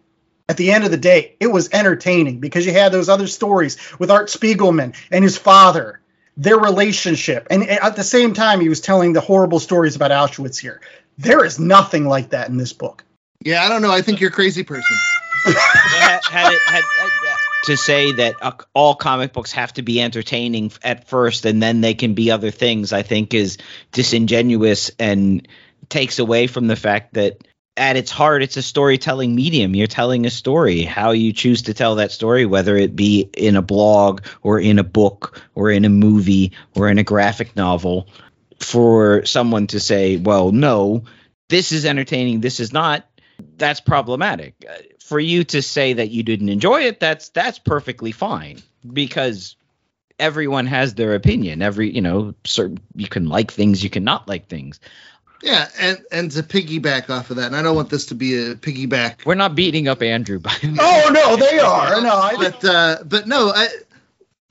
At 0.54 0.58
the 0.58 0.72
end 0.72 0.84
of 0.84 0.92
the 0.92 0.98
day, 0.98 1.36
it 1.40 1.48
was 1.48 1.70
entertaining 1.74 2.40
because 2.40 2.64
you 2.64 2.74
had 2.74 2.92
those 2.92 3.10
other 3.10 3.26
stories 3.26 3.76
with 3.98 4.12
Art 4.12 4.28
Spiegelman 4.28 4.96
and 5.10 5.24
his 5.24 5.36
father, 5.36 6.00
their 6.38 6.60
relationship, 6.60 7.48
and 7.50 7.68
at 7.68 7.96
the 7.96 8.04
same 8.04 8.36
time, 8.36 8.62
he 8.62 8.70
was 8.70 8.80
telling 8.80 9.14
the 9.14 9.20
horrible 9.20 9.60
stories 9.60 9.96
about 9.96 10.12
Auschwitz. 10.12 10.60
Here, 10.60 10.80
there 11.18 11.44
is 11.44 11.58
nothing 11.58 12.08
like 12.08 12.30
that 12.30 12.50
in 12.50 12.58
this 12.58 12.72
book. 12.72 13.04
Yeah, 13.44 13.64
I 13.64 13.70
don't 13.70 13.82
know. 13.82 13.90
I 13.90 14.04
think 14.04 14.20
you're 14.22 14.30
a 14.30 14.32
crazy 14.32 14.62
person. 14.62 14.96
had, 15.46 16.20
had, 16.30 16.54
had, 16.68 16.84
to 17.64 17.76
say 17.76 18.12
that 18.12 18.36
uh, 18.40 18.52
all 18.76 18.94
comic 18.94 19.34
books 19.34 19.54
have 19.54 19.74
to 19.74 19.82
be 19.82 20.00
entertaining 20.00 20.72
at 20.84 21.08
first 21.08 21.48
and 21.48 21.64
then 21.64 21.82
they 21.82 21.96
can 21.96 22.14
be 22.14 22.30
other 22.30 22.52
things, 22.52 22.94
I 22.94 23.02
think 23.02 23.34
is 23.34 23.58
disingenuous 23.92 24.92
and 25.00 25.48
takes 25.90 26.20
away 26.20 26.46
from 26.46 26.68
the 26.68 26.76
fact 26.76 27.16
that 27.16 27.40
at 27.76 27.96
its 27.96 28.12
heart, 28.12 28.44
it's 28.44 28.58
a 28.58 28.62
storytelling 28.62 29.34
medium. 29.34 29.76
You're 29.76 29.88
telling 29.88 30.26
a 30.26 30.30
story. 30.30 30.84
How 30.84 31.12
you 31.12 31.34
choose 31.34 31.64
to 31.64 31.74
tell 31.74 31.96
that 31.96 32.12
story, 32.12 32.46
whether 32.46 32.78
it 32.78 32.96
be 32.96 33.30
in 33.36 33.56
a 33.56 33.62
blog 33.62 34.26
or 34.42 34.60
in 34.60 34.80
a 34.80 34.84
book 34.84 35.42
or 35.56 35.72
in 35.72 35.86
a 35.86 35.90
movie 35.90 36.54
or 36.76 36.90
in 36.90 37.00
a 37.00 37.04
graphic 37.04 37.56
novel, 37.56 38.08
for 38.60 39.26
someone 39.26 39.68
to 39.68 39.80
say, 39.80 40.18
well, 40.18 40.52
no, 40.52 41.04
this 41.50 41.72
is 41.72 41.86
entertaining, 41.86 42.40
this 42.40 42.60
is 42.60 42.72
not, 42.72 43.06
that's 43.58 43.80
problematic 43.80 44.56
uh, 44.70 44.76
for 45.04 45.20
you 45.20 45.44
to 45.44 45.62
say 45.62 45.94
that 45.94 46.12
you 46.12 46.24
didn't 46.24 46.50
enjoy 46.50 46.84
it, 46.84 47.00
that's 47.00 47.30
that's 47.30 47.60
perfectly 47.60 48.12
fine 48.12 48.62
because 48.92 49.56
everyone 50.18 50.66
has 50.66 50.96
their 50.96 51.14
opinion. 51.16 51.62
Every 51.62 51.94
you 51.94 52.02
know, 52.02 52.34
certain 52.46 52.80
you 52.96 53.08
can 53.08 53.28
like 53.28 53.52
things, 53.52 53.84
you 53.84 53.90
can 53.90 54.04
not 54.04 54.28
like 54.28 54.48
things. 54.48 54.80
Yeah, 55.44 55.68
and 55.78 56.02
and 56.10 56.32
to 56.32 56.42
piggyback 56.42 57.10
off 57.10 57.30
of 57.30 57.36
that, 57.36 57.48
and 57.48 57.56
I 57.56 57.62
don't 57.62 57.76
want 57.76 57.90
this 57.90 58.06
to 58.08 58.16
be 58.16 58.34
a 58.36 58.56
piggyback. 58.56 59.26
We're 59.26 59.36
not 59.36 59.56
beating 59.56 59.90
up 59.90 60.02
Andrew 60.02 60.40
by. 60.40 60.56
oh 60.64 61.12
no, 61.14 61.36
they 61.36 61.60
are. 61.60 62.02
No, 62.02 62.16
I, 62.16 62.36
but 62.38 62.66
uh, 62.66 62.98
but 63.06 63.28
no, 63.28 63.52
I, 63.54 63.68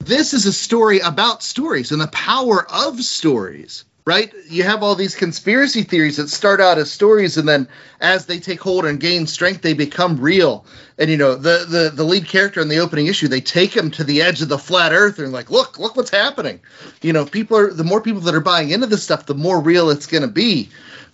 this 0.00 0.35
is 0.35 0.44
a 0.44 0.52
story 0.52 0.98
about 0.98 1.42
stories 1.42 1.92
and 1.92 2.00
the 2.00 2.09
power 2.09 2.66
of 2.70 3.02
stories 3.02 3.87
right? 4.05 4.33
You 4.49 4.65
have 4.65 4.83
all 4.83 4.95
these 4.95 5.15
conspiracy 5.15 5.83
theories 5.83 6.17
that 6.17 6.29
start 6.29 6.61
out 6.61 6.79
as 6.79 6.91
stories, 6.91 7.37
and 7.37 7.49
then 7.49 7.69
as 8.01 8.27
they 8.27 8.38
take 8.38 8.61
hold 8.61 8.85
and 8.85 8.99
gain 8.99 9.27
strength, 9.27 9.62
they 9.62 9.75
become 9.75 10.21
real. 10.21 10.65
And 10.99 11.11
you 11.11 11.17
know, 11.17 11.35
the 11.35 11.67
the 11.69 11.91
the 11.95 12.05
lead 12.05 12.27
character 12.27 12.61
in 12.61 12.69
the 12.69 12.81
opening 12.81 13.07
issue, 13.07 13.29
they 13.29 13.41
take 13.41 13.77
him 13.77 13.91
to 13.93 14.05
the 14.05 14.23
edge 14.23 14.43
of 14.43 14.49
the 14.49 14.59
flat 14.59 14.93
Earth 14.93 15.19
and 15.19 15.33
like, 15.33 15.51
look, 15.51 15.79
look 15.79 15.97
what's 15.97 16.11
happening. 16.11 16.61
You 17.03 17.12
know, 17.12 17.25
people 17.25 17.57
are 17.57 17.73
the 17.73 17.85
more 17.85 18.01
people 18.01 18.23
that 18.23 18.35
are 18.35 18.41
buying 18.41 18.71
into 18.71 18.87
this 18.87 19.05
stuff, 19.05 19.27
the 19.27 19.35
more 19.35 19.61
real 19.61 19.91
it's 19.91 20.07
going 20.07 20.23
to 20.23 20.29
be. 20.29 20.71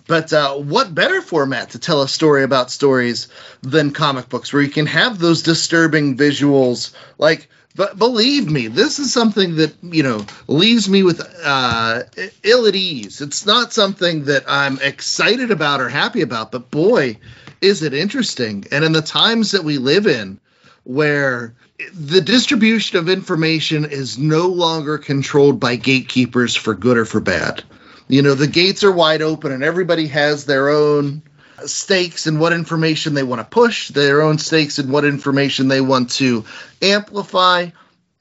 But 0.07 0.33
uh, 0.33 0.55
what 0.55 0.95
better 0.95 1.21
format 1.21 1.71
to 1.71 1.79
tell 1.79 2.01
a 2.01 2.09
story 2.09 2.43
about 2.43 2.71
stories 2.71 3.29
than 3.61 3.91
comic 3.91 4.31
books, 4.31 4.53
where 4.53 4.63
you 4.63 4.71
can 4.71 4.87
have 4.87 5.19
those 5.19 5.43
disturbing 5.43 6.17
visuals, 6.17 6.95
like 7.19 7.51
but 7.75 7.99
believe 7.99 8.51
me, 8.51 8.67
this 8.67 8.99
is 8.99 9.13
something 9.13 9.57
that 9.57 9.75
you 9.83 10.03
know 10.03 10.25
leaves 10.47 10.89
me 10.89 11.03
with 11.03 11.21
uh, 11.45 12.03
ill 12.43 12.67
at 12.67 12.75
ease. 12.75 13.21
It's 13.21 13.47
not 13.47 13.73
something 13.73 14.25
that 14.25 14.45
I'm 14.49 14.79
excited 14.81 15.51
about 15.51 15.81
or 15.81 15.89
happy 15.89 16.23
about, 16.23 16.53
but 16.53 16.71
boy, 16.71 17.19
is 17.61 17.83
it 17.83 17.95
interesting. 17.95 18.67
And 18.73 18.85
in 18.85 18.93
the 18.93 19.03
times 19.03 19.53
that 19.53 19.65
we 19.65 19.79
live 19.79 20.07
in, 20.07 20.41
where 20.85 21.55
the 21.93 22.21
distribution 22.21 22.99
of 22.99 23.09
information 23.09 23.85
is 23.85 24.19
no 24.19 24.49
longer 24.49 24.99
controlled 24.99 25.61
by 25.61 25.77
gatekeepers 25.77 26.57
for 26.57 26.75
good 26.75 26.97
or 26.97 27.05
for 27.05 27.21
bad. 27.21 27.63
You 28.09 28.23
know, 28.23 28.35
the 28.35 28.47
gates 28.47 28.83
are 28.85 28.91
wide 28.91 29.23
open 29.23 29.53
and 29.53 29.63
everybody 29.63 30.07
has 30.09 30.47
their 30.47 30.71
own 30.71 31.23
stakes 31.67 32.27
and 32.27 32.41
what 32.41 32.53
information 32.53 33.15
they 33.15 33.23
want 33.23 33.41
to 33.41 33.45
push, 33.45 33.89
their 33.89 34.23
own 34.23 34.39
stakes 34.39 34.79
and 34.79 34.93
what 34.93 35.05
information 35.05 35.69
they 35.69 35.81
want 35.81 36.11
to 36.13 36.45
amplify. 36.83 37.69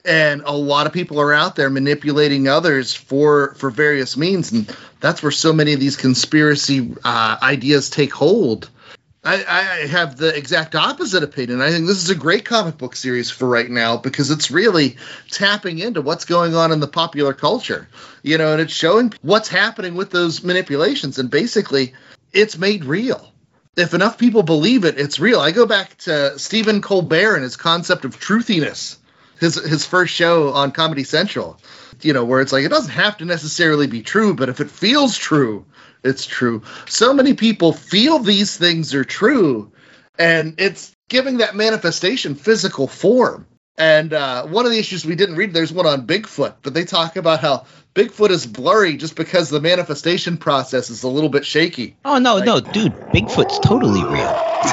And 0.04 0.42
a 0.44 0.52
lot 0.52 0.86
of 0.86 0.92
people 0.92 1.20
are 1.20 1.32
out 1.32 1.56
there 1.56 1.70
manipulating 1.70 2.48
others 2.48 2.94
for 2.94 3.54
for 3.54 3.70
various 3.70 4.16
means, 4.16 4.52
and 4.52 4.74
that's 5.00 5.22
where 5.22 5.32
so 5.32 5.52
many 5.52 5.74
of 5.74 5.80
these 5.80 5.96
conspiracy 5.96 6.94
uh, 7.04 7.36
ideas 7.42 7.90
take 7.90 8.12
hold. 8.12 8.70
I, 9.24 9.44
I, 9.44 9.86
have 9.88 10.16
the 10.16 10.34
exact 10.34 10.76
opposite 10.76 11.24
opinion. 11.24 11.60
I 11.60 11.70
think 11.70 11.86
this 11.86 11.98
is 11.98 12.08
a 12.08 12.14
great 12.14 12.44
comic 12.44 12.78
book 12.78 12.94
series 12.94 13.30
for 13.30 13.48
right 13.48 13.68
now 13.68 13.96
because 13.96 14.30
it's 14.30 14.50
really 14.50 14.96
tapping 15.30 15.80
into 15.80 16.00
what's 16.00 16.24
going 16.24 16.54
on 16.54 16.70
in 16.70 16.78
the 16.78 16.86
popular 16.86 17.34
culture, 17.34 17.88
you 18.22 18.38
know, 18.38 18.52
and 18.52 18.60
it's 18.60 18.72
showing 18.72 19.12
what's 19.22 19.48
happening 19.48 19.96
with 19.96 20.10
those 20.10 20.44
manipulations. 20.44 21.18
And 21.18 21.30
basically, 21.30 21.94
it's 22.32 22.58
made 22.58 22.84
real. 22.84 23.32
If 23.76 23.94
enough 23.94 24.18
people 24.18 24.42
believe 24.42 24.84
it, 24.84 24.98
it's 24.98 25.20
real. 25.20 25.40
I 25.40 25.52
go 25.52 25.66
back 25.66 25.96
to 25.98 26.38
Stephen 26.38 26.82
Colbert 26.82 27.34
and 27.34 27.44
his 27.44 27.56
concept 27.56 28.04
of 28.04 28.18
truthiness, 28.18 28.96
his 29.38 29.54
his 29.54 29.84
first 29.84 30.12
show 30.12 30.52
on 30.52 30.72
Comedy 30.72 31.04
Central. 31.04 31.60
You 32.02 32.12
know, 32.12 32.24
where 32.24 32.40
it's 32.40 32.52
like 32.52 32.64
it 32.64 32.70
doesn't 32.70 32.92
have 32.92 33.18
to 33.18 33.24
necessarily 33.24 33.86
be 33.86 34.02
true, 34.02 34.34
but 34.34 34.48
if 34.48 34.60
it 34.60 34.70
feels 34.70 35.16
true, 35.16 35.64
it's 36.02 36.26
true. 36.26 36.62
So 36.88 37.12
many 37.12 37.34
people 37.34 37.72
feel 37.72 38.18
these 38.18 38.56
things 38.56 38.94
are 38.94 39.04
true, 39.04 39.72
and 40.18 40.54
it's 40.58 40.94
giving 41.08 41.38
that 41.38 41.56
manifestation 41.56 42.34
physical 42.34 42.86
form. 42.86 43.46
And 43.78 44.12
uh, 44.12 44.44
one 44.46 44.66
of 44.66 44.72
the 44.72 44.78
issues 44.78 45.06
we 45.06 45.14
didn't 45.14 45.36
read, 45.36 45.54
there's 45.54 45.72
one 45.72 45.86
on 45.86 46.04
Bigfoot, 46.04 46.56
but 46.62 46.74
they 46.74 46.84
talk 46.84 47.14
about 47.14 47.40
how 47.40 47.64
Bigfoot 47.94 48.30
is 48.30 48.44
blurry 48.44 48.96
just 48.96 49.14
because 49.14 49.50
the 49.50 49.60
manifestation 49.60 50.36
process 50.36 50.90
is 50.90 51.04
a 51.04 51.08
little 51.08 51.30
bit 51.30 51.46
shaky. 51.46 51.96
Oh 52.04 52.18
no, 52.18 52.38
no, 52.38 52.58
dude, 52.58 52.92
Bigfoot's 53.12 53.60
totally 53.60 54.02
real. 54.02 54.26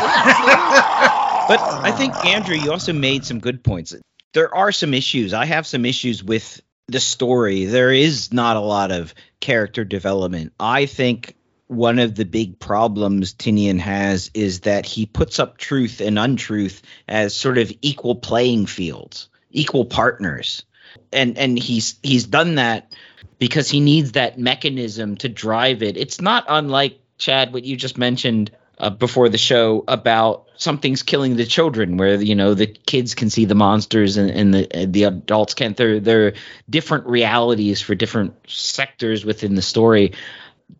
but 1.47 1.59
I 1.83 1.93
think 1.95 2.25
Andrew, 2.25 2.55
you 2.55 2.71
also 2.71 2.93
made 2.93 3.23
some 3.25 3.39
good 3.39 3.63
points. 3.63 3.95
There 4.33 4.53
are 4.53 4.71
some 4.71 4.95
issues. 4.95 5.33
I 5.35 5.45
have 5.45 5.67
some 5.67 5.85
issues 5.85 6.23
with 6.23 6.59
the 6.87 6.99
story. 6.99 7.65
There 7.65 7.91
is 7.91 8.33
not 8.33 8.57
a 8.57 8.61
lot 8.61 8.91
of 8.91 9.13
character 9.39 9.85
development. 9.85 10.53
I 10.59 10.87
think 10.87 11.35
one 11.67 11.99
of 11.99 12.15
the 12.15 12.25
big 12.25 12.59
problems 12.59 13.33
Tynion 13.33 13.79
has 13.79 14.29
is 14.33 14.61
that 14.61 14.85
he 14.85 15.05
puts 15.05 15.39
up 15.39 15.57
truth 15.57 15.99
and 15.99 16.19
untruth 16.19 16.81
as 17.07 17.35
sort 17.35 17.57
of 17.57 17.71
equal 17.81 18.15
playing 18.15 18.67
fields, 18.67 19.29
equal 19.51 19.85
partners. 19.85 20.63
And 21.11 21.37
and 21.37 21.57
he's 21.57 21.95
he's 22.03 22.25
done 22.25 22.55
that 22.55 22.93
because 23.39 23.69
he 23.69 23.79
needs 23.79 24.13
that 24.13 24.39
mechanism 24.39 25.17
to 25.17 25.29
drive 25.29 25.83
it. 25.83 25.97
It's 25.97 26.21
not 26.21 26.45
unlike 26.47 26.99
Chad 27.17 27.51
what 27.51 27.63
you 27.63 27.75
just 27.75 27.97
mentioned 27.97 28.51
uh, 28.77 28.89
before 28.89 29.29
the 29.29 29.37
show 29.37 29.83
about 29.87 30.47
something's 30.57 31.03
killing 31.03 31.35
the 31.35 31.45
children, 31.45 31.97
where 31.97 32.21
you 32.21 32.35
know 32.35 32.53
the 32.53 32.67
kids 32.67 33.15
can 33.15 33.29
see 33.29 33.45
the 33.45 33.55
monsters 33.55 34.17
and, 34.17 34.29
and 34.29 34.53
the 34.53 34.75
and 34.75 34.93
the 34.93 35.03
adults 35.03 35.53
can't. 35.53 35.75
They're 35.75 35.99
they're 35.99 36.33
different 36.69 37.07
realities 37.07 37.81
for 37.81 37.95
different 37.95 38.35
sectors 38.47 39.25
within 39.25 39.55
the 39.55 39.61
story. 39.61 40.13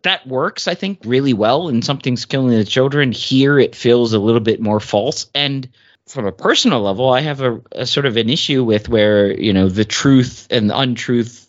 That 0.02 0.26
works, 0.26 0.68
I 0.68 0.74
think, 0.74 1.00
really 1.04 1.32
well. 1.32 1.68
And 1.68 1.84
something's 1.84 2.24
killing 2.24 2.56
the 2.56 2.64
children. 2.64 3.12
Here, 3.12 3.58
it 3.58 3.74
feels 3.74 4.12
a 4.12 4.18
little 4.18 4.40
bit 4.40 4.60
more 4.60 4.80
false. 4.80 5.30
And 5.34 5.68
from 6.06 6.26
a 6.26 6.32
personal 6.32 6.82
level, 6.82 7.10
I 7.10 7.20
have 7.20 7.40
a, 7.40 7.60
a 7.72 7.86
sort 7.86 8.06
of 8.06 8.16
an 8.16 8.28
issue 8.28 8.64
with 8.64 8.88
where 8.88 9.32
you 9.32 9.52
know 9.52 9.68
the 9.68 9.84
truth 9.84 10.46
and 10.50 10.70
the 10.70 10.78
untruth 10.78 11.48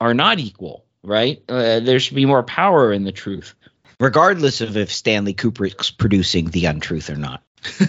are 0.00 0.14
not 0.14 0.38
equal. 0.38 0.84
Right? 1.04 1.42
Uh, 1.48 1.80
there 1.80 2.00
should 2.00 2.16
be 2.16 2.26
more 2.26 2.42
power 2.42 2.92
in 2.92 3.04
the 3.04 3.12
truth 3.12 3.54
regardless 4.00 4.60
of 4.60 4.76
if 4.76 4.92
Stanley 4.92 5.34
Kubrick's 5.34 5.90
producing 5.90 6.46
The 6.46 6.66
Untruth 6.66 7.10
or 7.10 7.16
not. 7.16 7.42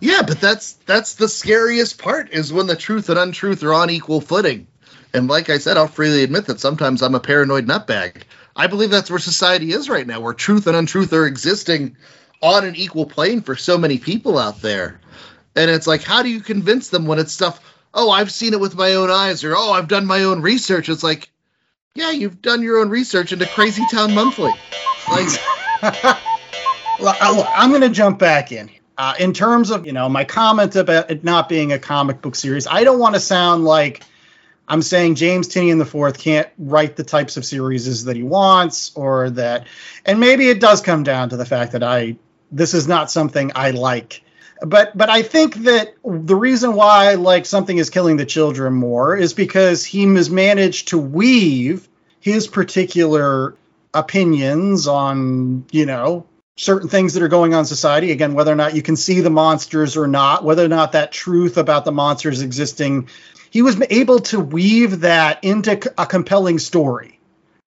yeah, 0.00 0.22
but 0.22 0.40
that's 0.40 0.74
that's 0.86 1.14
the 1.16 1.28
scariest 1.28 1.98
part 1.98 2.30
is 2.30 2.52
when 2.52 2.68
the 2.68 2.76
truth 2.76 3.08
and 3.08 3.18
untruth 3.18 3.62
are 3.64 3.74
on 3.74 3.90
equal 3.90 4.20
footing. 4.20 4.68
And 5.12 5.26
like 5.26 5.50
I 5.50 5.58
said, 5.58 5.76
I'll 5.76 5.88
freely 5.88 6.22
admit 6.22 6.46
that 6.46 6.60
sometimes 6.60 7.02
I'm 7.02 7.14
a 7.14 7.20
paranoid 7.20 7.66
nutbag. 7.66 8.22
I 8.58 8.66
believe 8.66 8.90
that's 8.90 9.08
where 9.08 9.20
society 9.20 9.70
is 9.70 9.88
right 9.88 10.06
now, 10.06 10.18
where 10.18 10.34
truth 10.34 10.66
and 10.66 10.76
untruth 10.76 11.12
are 11.12 11.26
existing 11.26 11.96
on 12.42 12.64
an 12.66 12.74
equal 12.74 13.06
plane 13.06 13.40
for 13.40 13.54
so 13.54 13.78
many 13.78 13.98
people 13.98 14.36
out 14.36 14.60
there. 14.60 15.00
And 15.54 15.70
it's 15.70 15.86
like, 15.86 16.02
how 16.02 16.24
do 16.24 16.28
you 16.28 16.40
convince 16.40 16.88
them 16.88 17.06
when 17.06 17.20
it's 17.20 17.32
stuff, 17.32 17.60
oh, 17.94 18.10
I've 18.10 18.32
seen 18.32 18.54
it 18.54 18.60
with 18.60 18.74
my 18.74 18.94
own 18.94 19.10
eyes, 19.10 19.44
or 19.44 19.56
oh, 19.56 19.72
I've 19.72 19.86
done 19.86 20.06
my 20.06 20.24
own 20.24 20.42
research? 20.42 20.88
It's 20.88 21.04
like, 21.04 21.30
yeah, 21.94 22.10
you've 22.10 22.42
done 22.42 22.62
your 22.62 22.78
own 22.78 22.90
research 22.90 23.32
into 23.32 23.46
Crazy 23.46 23.84
Town 23.90 24.12
Monthly. 24.12 24.52
Like, 25.08 25.28
I'm 27.00 27.70
going 27.70 27.82
to 27.82 27.90
jump 27.90 28.18
back 28.18 28.50
in. 28.50 28.70
Uh, 28.96 29.14
in 29.20 29.32
terms 29.32 29.70
of 29.70 29.86
you 29.86 29.92
know 29.92 30.08
my 30.08 30.24
comment 30.24 30.74
about 30.74 31.08
it 31.08 31.22
not 31.22 31.48
being 31.48 31.70
a 31.72 31.78
comic 31.78 32.20
book 32.20 32.34
series, 32.34 32.66
I 32.66 32.82
don't 32.82 32.98
want 32.98 33.14
to 33.14 33.20
sound 33.20 33.64
like 33.64 34.02
I'm 34.68 34.82
saying 34.82 35.14
James 35.14 35.48
Tynion 35.48 35.78
the 35.78 35.86
fourth 35.86 36.18
can't 36.18 36.48
write 36.58 36.94
the 36.94 37.04
types 37.04 37.36
of 37.36 37.44
series 37.44 38.04
that 38.04 38.16
he 38.16 38.22
wants, 38.22 38.92
or 38.94 39.30
that, 39.30 39.66
and 40.04 40.20
maybe 40.20 40.48
it 40.48 40.60
does 40.60 40.82
come 40.82 41.02
down 41.02 41.30
to 41.30 41.36
the 41.36 41.46
fact 41.46 41.72
that 41.72 41.82
I 41.82 42.16
this 42.52 42.74
is 42.74 42.86
not 42.86 43.10
something 43.10 43.52
I 43.54 43.70
like. 43.70 44.22
But 44.60 44.96
but 44.96 45.08
I 45.08 45.22
think 45.22 45.54
that 45.64 45.94
the 46.04 46.36
reason 46.36 46.74
why 46.74 47.14
like 47.14 47.46
something 47.46 47.78
is 47.78 47.90
killing 47.90 48.16
the 48.16 48.26
children 48.26 48.74
more 48.74 49.16
is 49.16 49.32
because 49.32 49.84
he 49.84 50.02
has 50.14 50.30
managed 50.30 50.88
to 50.88 50.98
weave 50.98 51.88
his 52.20 52.46
particular 52.46 53.54
opinions 53.94 54.86
on, 54.86 55.64
you 55.70 55.86
know, 55.86 56.26
certain 56.56 56.88
things 56.88 57.14
that 57.14 57.22
are 57.22 57.28
going 57.28 57.54
on 57.54 57.60
in 57.60 57.66
society. 57.66 58.10
Again, 58.10 58.34
whether 58.34 58.52
or 58.52 58.56
not 58.56 58.74
you 58.74 58.82
can 58.82 58.96
see 58.96 59.20
the 59.20 59.30
monsters 59.30 59.96
or 59.96 60.08
not, 60.08 60.44
whether 60.44 60.64
or 60.64 60.68
not 60.68 60.92
that 60.92 61.12
truth 61.12 61.56
about 61.56 61.84
the 61.84 61.92
monsters 61.92 62.42
existing, 62.42 63.08
he 63.50 63.62
was 63.62 63.80
able 63.90 64.20
to 64.20 64.40
weave 64.40 65.00
that 65.00 65.42
into 65.44 65.92
a 65.96 66.06
compelling 66.06 66.58
story 66.58 67.18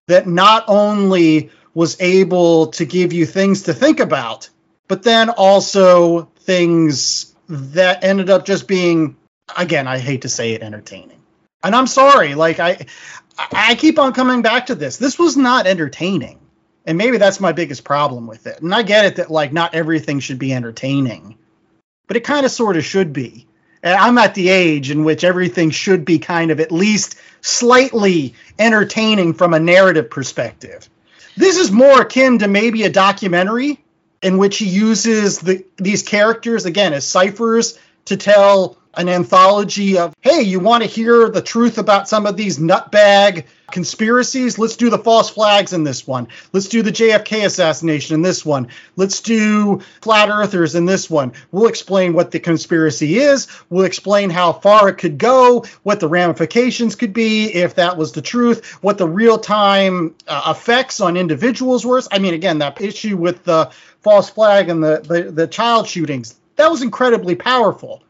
that 0.07 0.27
not 0.27 0.65
only 0.67 1.51
was 1.73 1.99
able 2.01 2.67
to 2.67 2.85
give 2.85 3.13
you 3.13 3.25
things 3.25 3.63
to 3.63 3.73
think 3.73 3.99
about, 3.99 4.49
but 4.87 5.03
then 5.03 5.29
also 5.29 6.23
things 6.41 7.33
that 7.47 8.03
ended 8.03 8.29
up 8.29 8.45
just 8.45 8.67
being, 8.67 9.15
again, 9.55 9.87
I 9.87 9.97
hate 9.97 10.23
to 10.23 10.29
say 10.29 10.51
it, 10.53 10.61
entertaining. 10.61 11.21
And 11.63 11.75
I'm 11.75 11.87
sorry, 11.87 12.35
like 12.35 12.59
I, 12.59 12.85
I 13.37 13.75
keep 13.75 13.99
on 13.99 14.13
coming 14.13 14.41
back 14.41 14.67
to 14.67 14.75
this. 14.75 14.97
This 14.97 15.17
was 15.17 15.37
not 15.37 15.67
entertaining. 15.67 16.39
And 16.85 16.97
maybe 16.97 17.17
that's 17.17 17.39
my 17.39 17.51
biggest 17.51 17.83
problem 17.83 18.25
with 18.27 18.47
it. 18.47 18.61
And 18.61 18.73
I 18.73 18.81
get 18.81 19.05
it 19.05 19.15
that 19.17 19.29
like 19.29 19.53
not 19.53 19.75
everything 19.75 20.19
should 20.19 20.39
be 20.39 20.53
entertaining, 20.53 21.37
but 22.07 22.17
it 22.17 22.23
kind 22.23 22.45
of 22.45 22.51
sort 22.51 22.75
of 22.75 22.83
should 22.83 23.13
be. 23.13 23.47
I'm 23.83 24.17
at 24.17 24.35
the 24.35 24.49
age 24.49 24.91
in 24.91 25.03
which 25.03 25.23
everything 25.23 25.71
should 25.71 26.05
be 26.05 26.19
kind 26.19 26.51
of 26.51 26.59
at 26.59 26.71
least 26.71 27.15
slightly 27.41 28.35
entertaining 28.59 29.33
from 29.33 29.53
a 29.53 29.59
narrative 29.59 30.09
perspective. 30.09 30.87
This 31.35 31.57
is 31.57 31.71
more 31.71 32.01
akin 32.01 32.39
to 32.39 32.47
maybe 32.47 32.83
a 32.83 32.89
documentary 32.89 33.79
in 34.21 34.37
which 34.37 34.57
he 34.57 34.67
uses 34.67 35.39
the 35.39 35.65
these 35.77 36.03
characters 36.03 36.65
again 36.65 36.93
as 36.93 37.07
ciphers 37.07 37.79
to 38.05 38.17
tell 38.17 38.77
an 38.95 39.07
anthology 39.07 39.97
of, 39.97 40.15
hey, 40.21 40.41
you 40.41 40.59
want 40.59 40.83
to 40.83 40.89
hear 40.89 41.29
the 41.29 41.41
truth 41.41 41.77
about 41.77 42.09
some 42.09 42.25
of 42.25 42.35
these 42.35 42.59
nutbag 42.59 43.45
conspiracies? 43.71 44.59
Let's 44.59 44.75
do 44.75 44.89
the 44.89 44.97
false 44.97 45.29
flags 45.29 45.71
in 45.71 45.83
this 45.83 46.05
one. 46.05 46.27
Let's 46.51 46.67
do 46.67 46.81
the 46.81 46.91
JFK 46.91 47.45
assassination 47.45 48.15
in 48.15 48.21
this 48.21 48.45
one. 48.45 48.67
Let's 48.97 49.21
do 49.21 49.79
flat 50.01 50.29
earthers 50.29 50.75
in 50.75 50.85
this 50.85 51.09
one. 51.09 51.31
We'll 51.51 51.67
explain 51.67 52.13
what 52.13 52.31
the 52.31 52.39
conspiracy 52.39 53.17
is. 53.17 53.47
We'll 53.69 53.85
explain 53.85 54.29
how 54.29 54.53
far 54.53 54.89
it 54.89 54.95
could 54.97 55.17
go, 55.17 55.65
what 55.83 56.01
the 56.01 56.09
ramifications 56.09 56.95
could 56.95 57.13
be 57.13 57.45
if 57.53 57.75
that 57.75 57.95
was 57.97 58.11
the 58.11 58.21
truth, 58.21 58.83
what 58.83 58.97
the 58.97 59.07
real 59.07 59.37
time 59.37 60.15
uh, 60.27 60.53
effects 60.55 60.99
on 60.99 61.15
individuals 61.15 61.85
were. 61.85 62.01
I 62.11 62.19
mean, 62.19 62.33
again, 62.33 62.57
that 62.59 62.81
issue 62.81 63.15
with 63.15 63.43
the 63.43 63.71
false 64.01 64.29
flag 64.29 64.69
and 64.69 64.83
the, 64.83 64.99
the, 64.99 65.31
the 65.31 65.47
child 65.47 65.87
shootings, 65.87 66.35
that 66.55 66.69
was 66.69 66.81
incredibly 66.81 67.35
powerful 67.35 68.03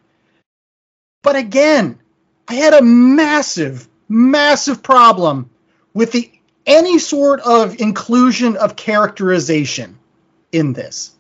but 1.24 1.36
again, 1.36 2.00
I 2.48 2.56
had 2.56 2.74
a 2.74 2.82
massive, 2.82 3.88
massive 4.10 4.82
problem 4.84 5.50
with 5.94 6.12
the 6.12 6.32
any 6.66 7.00
sort 7.00 7.40
of 7.42 7.80
inclusion 7.80 8.58
of 8.58 8.76
characterization 8.76 9.98
in 10.52 10.74
this. 10.74 11.12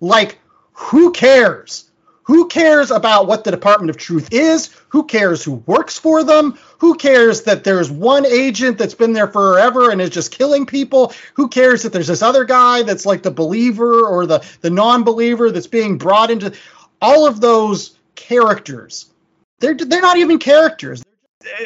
Like, 0.00 0.38
who 0.72 1.12
cares? 1.12 1.84
Who 2.24 2.48
cares 2.48 2.90
about 2.90 3.26
what 3.26 3.44
the 3.44 3.50
Department 3.50 3.90
of 3.90 3.96
Truth 3.96 4.28
is? 4.32 4.68
Who 4.88 5.04
cares 5.04 5.42
who 5.42 5.54
works 5.66 5.98
for 5.98 6.22
them? 6.22 6.58
Who 6.78 6.94
cares 6.94 7.42
that 7.42 7.64
there's 7.64 7.90
one 7.90 8.26
agent 8.26 8.76
that's 8.76 8.94
been 8.94 9.14
there 9.14 9.28
forever 9.28 9.90
and 9.90 10.00
is 10.00 10.10
just 10.10 10.30
killing 10.30 10.66
people? 10.66 11.14
Who 11.34 11.48
cares 11.48 11.82
that 11.82 11.92
there's 11.92 12.06
this 12.06 12.22
other 12.22 12.44
guy 12.44 12.82
that's 12.82 13.06
like 13.06 13.22
the 13.22 13.30
believer 13.30 14.06
or 14.06 14.26
the, 14.26 14.44
the 14.60 14.70
non 14.70 15.04
believer 15.04 15.50
that's 15.50 15.66
being 15.66 15.96
brought 15.96 16.30
into 16.30 16.52
all 17.00 17.26
of 17.26 17.40
those 17.40 17.96
characters 18.14 19.06
they're 19.60 19.74
they're 19.74 20.00
not 20.00 20.18
even 20.18 20.38
characters. 20.38 21.02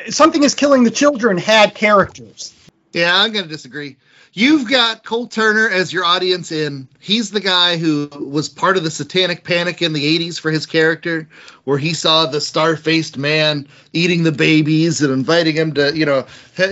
Something 0.09 0.43
is 0.43 0.55
killing 0.55 0.85
the 0.85 0.91
children 0.91 1.39
had 1.39 1.75
characters. 1.75 2.55
Yeah, 2.93 3.15
I'm 3.15 3.33
to 3.33 3.49
disagree. 3.49 3.97
You've 4.35 4.71
got 4.71 5.05
Cole 5.05 5.27
Turner 5.27 5.69
as 5.69 5.93
your 5.93 6.07
audience 6.07 6.53
in. 6.53 6.89
He's 6.99 7.31
the 7.31 7.41
guy 7.41 7.77
who 7.77 8.09
was 8.19 8.49
part 8.49 8.79
of 8.79 8.83
the 8.83 8.91
satanic 8.91 9.45
panic 9.45 9.83
in 9.83 9.93
the 9.93 10.19
80s 10.19 10.41
for 10.41 10.51
his 10.51 10.65
character, 10.65 11.29
where 11.65 11.77
he 11.77 11.93
saw 11.93 12.25
the 12.25 12.41
star 12.41 12.77
faced 12.77 13.19
man 13.19 13.69
eating 13.93 14.23
the 14.23 14.33
babies 14.33 15.03
and 15.03 15.13
inviting 15.13 15.55
him 15.55 15.75
to, 15.75 15.95
you 15.95 16.07
know, 16.07 16.27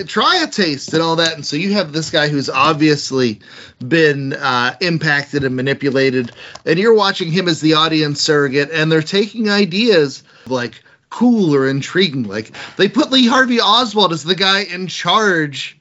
try 0.07 0.43
a 0.43 0.47
taste 0.47 0.95
and 0.95 1.03
all 1.03 1.17
that. 1.17 1.35
And 1.35 1.45
so 1.45 1.57
you 1.57 1.75
have 1.75 1.93
this 1.93 2.09
guy 2.09 2.29
who's 2.29 2.49
obviously 2.49 3.41
been 3.87 4.33
uh, 4.33 4.75
impacted 4.81 5.45
and 5.45 5.55
manipulated, 5.55 6.33
and 6.65 6.79
you're 6.79 6.95
watching 6.95 7.31
him 7.31 7.47
as 7.47 7.61
the 7.61 7.75
audience 7.75 8.23
surrogate, 8.23 8.71
and 8.71 8.91
they're 8.91 9.03
taking 9.03 9.51
ideas 9.51 10.23
like 10.47 10.83
cool 11.11 11.55
or 11.55 11.69
intriguing. 11.69 12.23
Like 12.23 12.53
they 12.77 12.89
put 12.89 13.11
Lee 13.11 13.27
Harvey 13.27 13.61
Oswald 13.61 14.13
as 14.13 14.25
the 14.25 14.35
guy 14.35 14.63
in 14.63 14.87
charge 14.87 15.79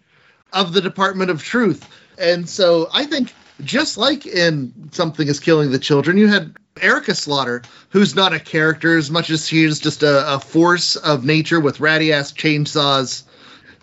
of 0.52 0.74
the 0.74 0.82
Department 0.82 1.32
of 1.32 1.44
Truth. 1.44 1.88
And 2.18 2.50
so 2.50 2.90
I 2.94 3.06
think 3.06 3.34
just 3.64 3.98
like 3.98 4.26
in 4.26 4.90
Something 4.92 5.28
is 5.28 5.40
Killing 5.40 5.72
the 5.72 5.80
Children, 5.80 6.18
you 6.18 6.28
had 6.28 6.56
Erica 6.82 7.16
Slaughter, 7.16 7.62
who's 7.90 8.16
not 8.16 8.34
a 8.34 8.40
character 8.40 8.98
as 8.98 9.12
much 9.12 9.30
as 9.30 9.48
she 9.48 9.64
is 9.64 9.80
just 9.80 10.04
a, 10.04 10.36
a 10.36 10.40
force 10.40 10.96
of 10.96 11.26
nature 11.26 11.60
with 11.60 11.80
ratty 11.80 12.12
ass 12.14 12.34
chainsaws. 12.34 13.24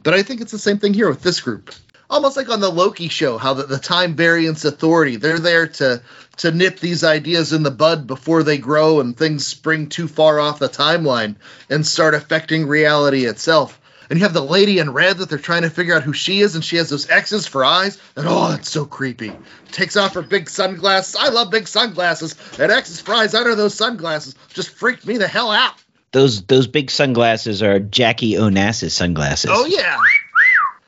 But 0.02 0.14
I 0.14 0.22
think 0.22 0.40
it's 0.40 0.52
the 0.52 0.59
same 0.59 0.78
thing 0.78 0.94
here 0.94 1.09
with 1.09 1.22
this 1.22 1.40
group. 1.40 1.74
Almost 2.09 2.37
like 2.37 2.49
on 2.49 2.61
the 2.61 2.71
Loki 2.71 3.09
show, 3.09 3.38
how 3.38 3.55
the, 3.55 3.64
the 3.64 3.79
Time 3.79 4.14
Variance 4.14 4.64
Authority 4.64 5.16
they're 5.16 5.38
there 5.38 5.66
to 5.66 6.03
to 6.38 6.51
nip 6.51 6.79
these 6.81 7.03
ideas 7.03 7.53
in 7.53 7.62
the 7.62 7.71
bud 7.71 8.07
before 8.07 8.42
they 8.42 8.59
grow 8.59 9.01
and 9.01 9.16
things 9.16 9.47
spring 9.47 9.88
too 9.88 10.07
far 10.09 10.38
off 10.38 10.59
the 10.59 10.69
timeline 10.69 11.37
and 11.71 11.87
start 11.87 12.14
affecting 12.14 12.66
reality 12.66 13.25
itself. 13.25 13.81
And 14.09 14.19
you 14.19 14.25
have 14.25 14.35
the 14.35 14.40
lady 14.40 14.79
in 14.79 14.92
red 14.92 15.19
that 15.19 15.29
they're 15.29 15.38
trying 15.38 15.62
to 15.62 15.71
figure 15.71 15.97
out 15.97 16.05
who 16.05 16.12
she 16.12 16.40
is, 16.40 16.55
and 16.55 16.64
she 16.64 16.77
has 16.77 16.90
those 16.90 17.11
X's 17.11 17.47
for 17.47 17.64
eyes, 17.64 18.01
and 18.14 18.27
oh, 18.29 18.51
that's 18.51 18.71
so 18.71 18.85
creepy. 18.85 19.33
Takes 19.73 19.97
off 19.97 20.14
her 20.14 20.23
big 20.23 20.49
sunglasses. 20.49 21.16
I 21.16 21.31
love 21.31 21.51
big 21.51 21.66
sunglasses. 21.66 22.37
And 22.59 22.71
X's 22.71 23.01
for 23.01 23.14
eyes 23.14 23.35
under 23.35 23.57
those 23.57 23.75
sunglasses 23.75 24.37
just 24.51 24.71
freaked 24.71 25.07
me 25.07 25.16
the 25.16 25.27
hell 25.27 25.51
out. 25.51 25.75
Those 26.12 26.45
those 26.45 26.69
big 26.69 26.90
sunglasses 26.90 27.62
are 27.62 27.81
Jackie 27.81 28.35
Onassis 28.35 28.92
sunglasses. 28.92 29.51
Oh 29.53 29.66
yeah. 29.66 29.99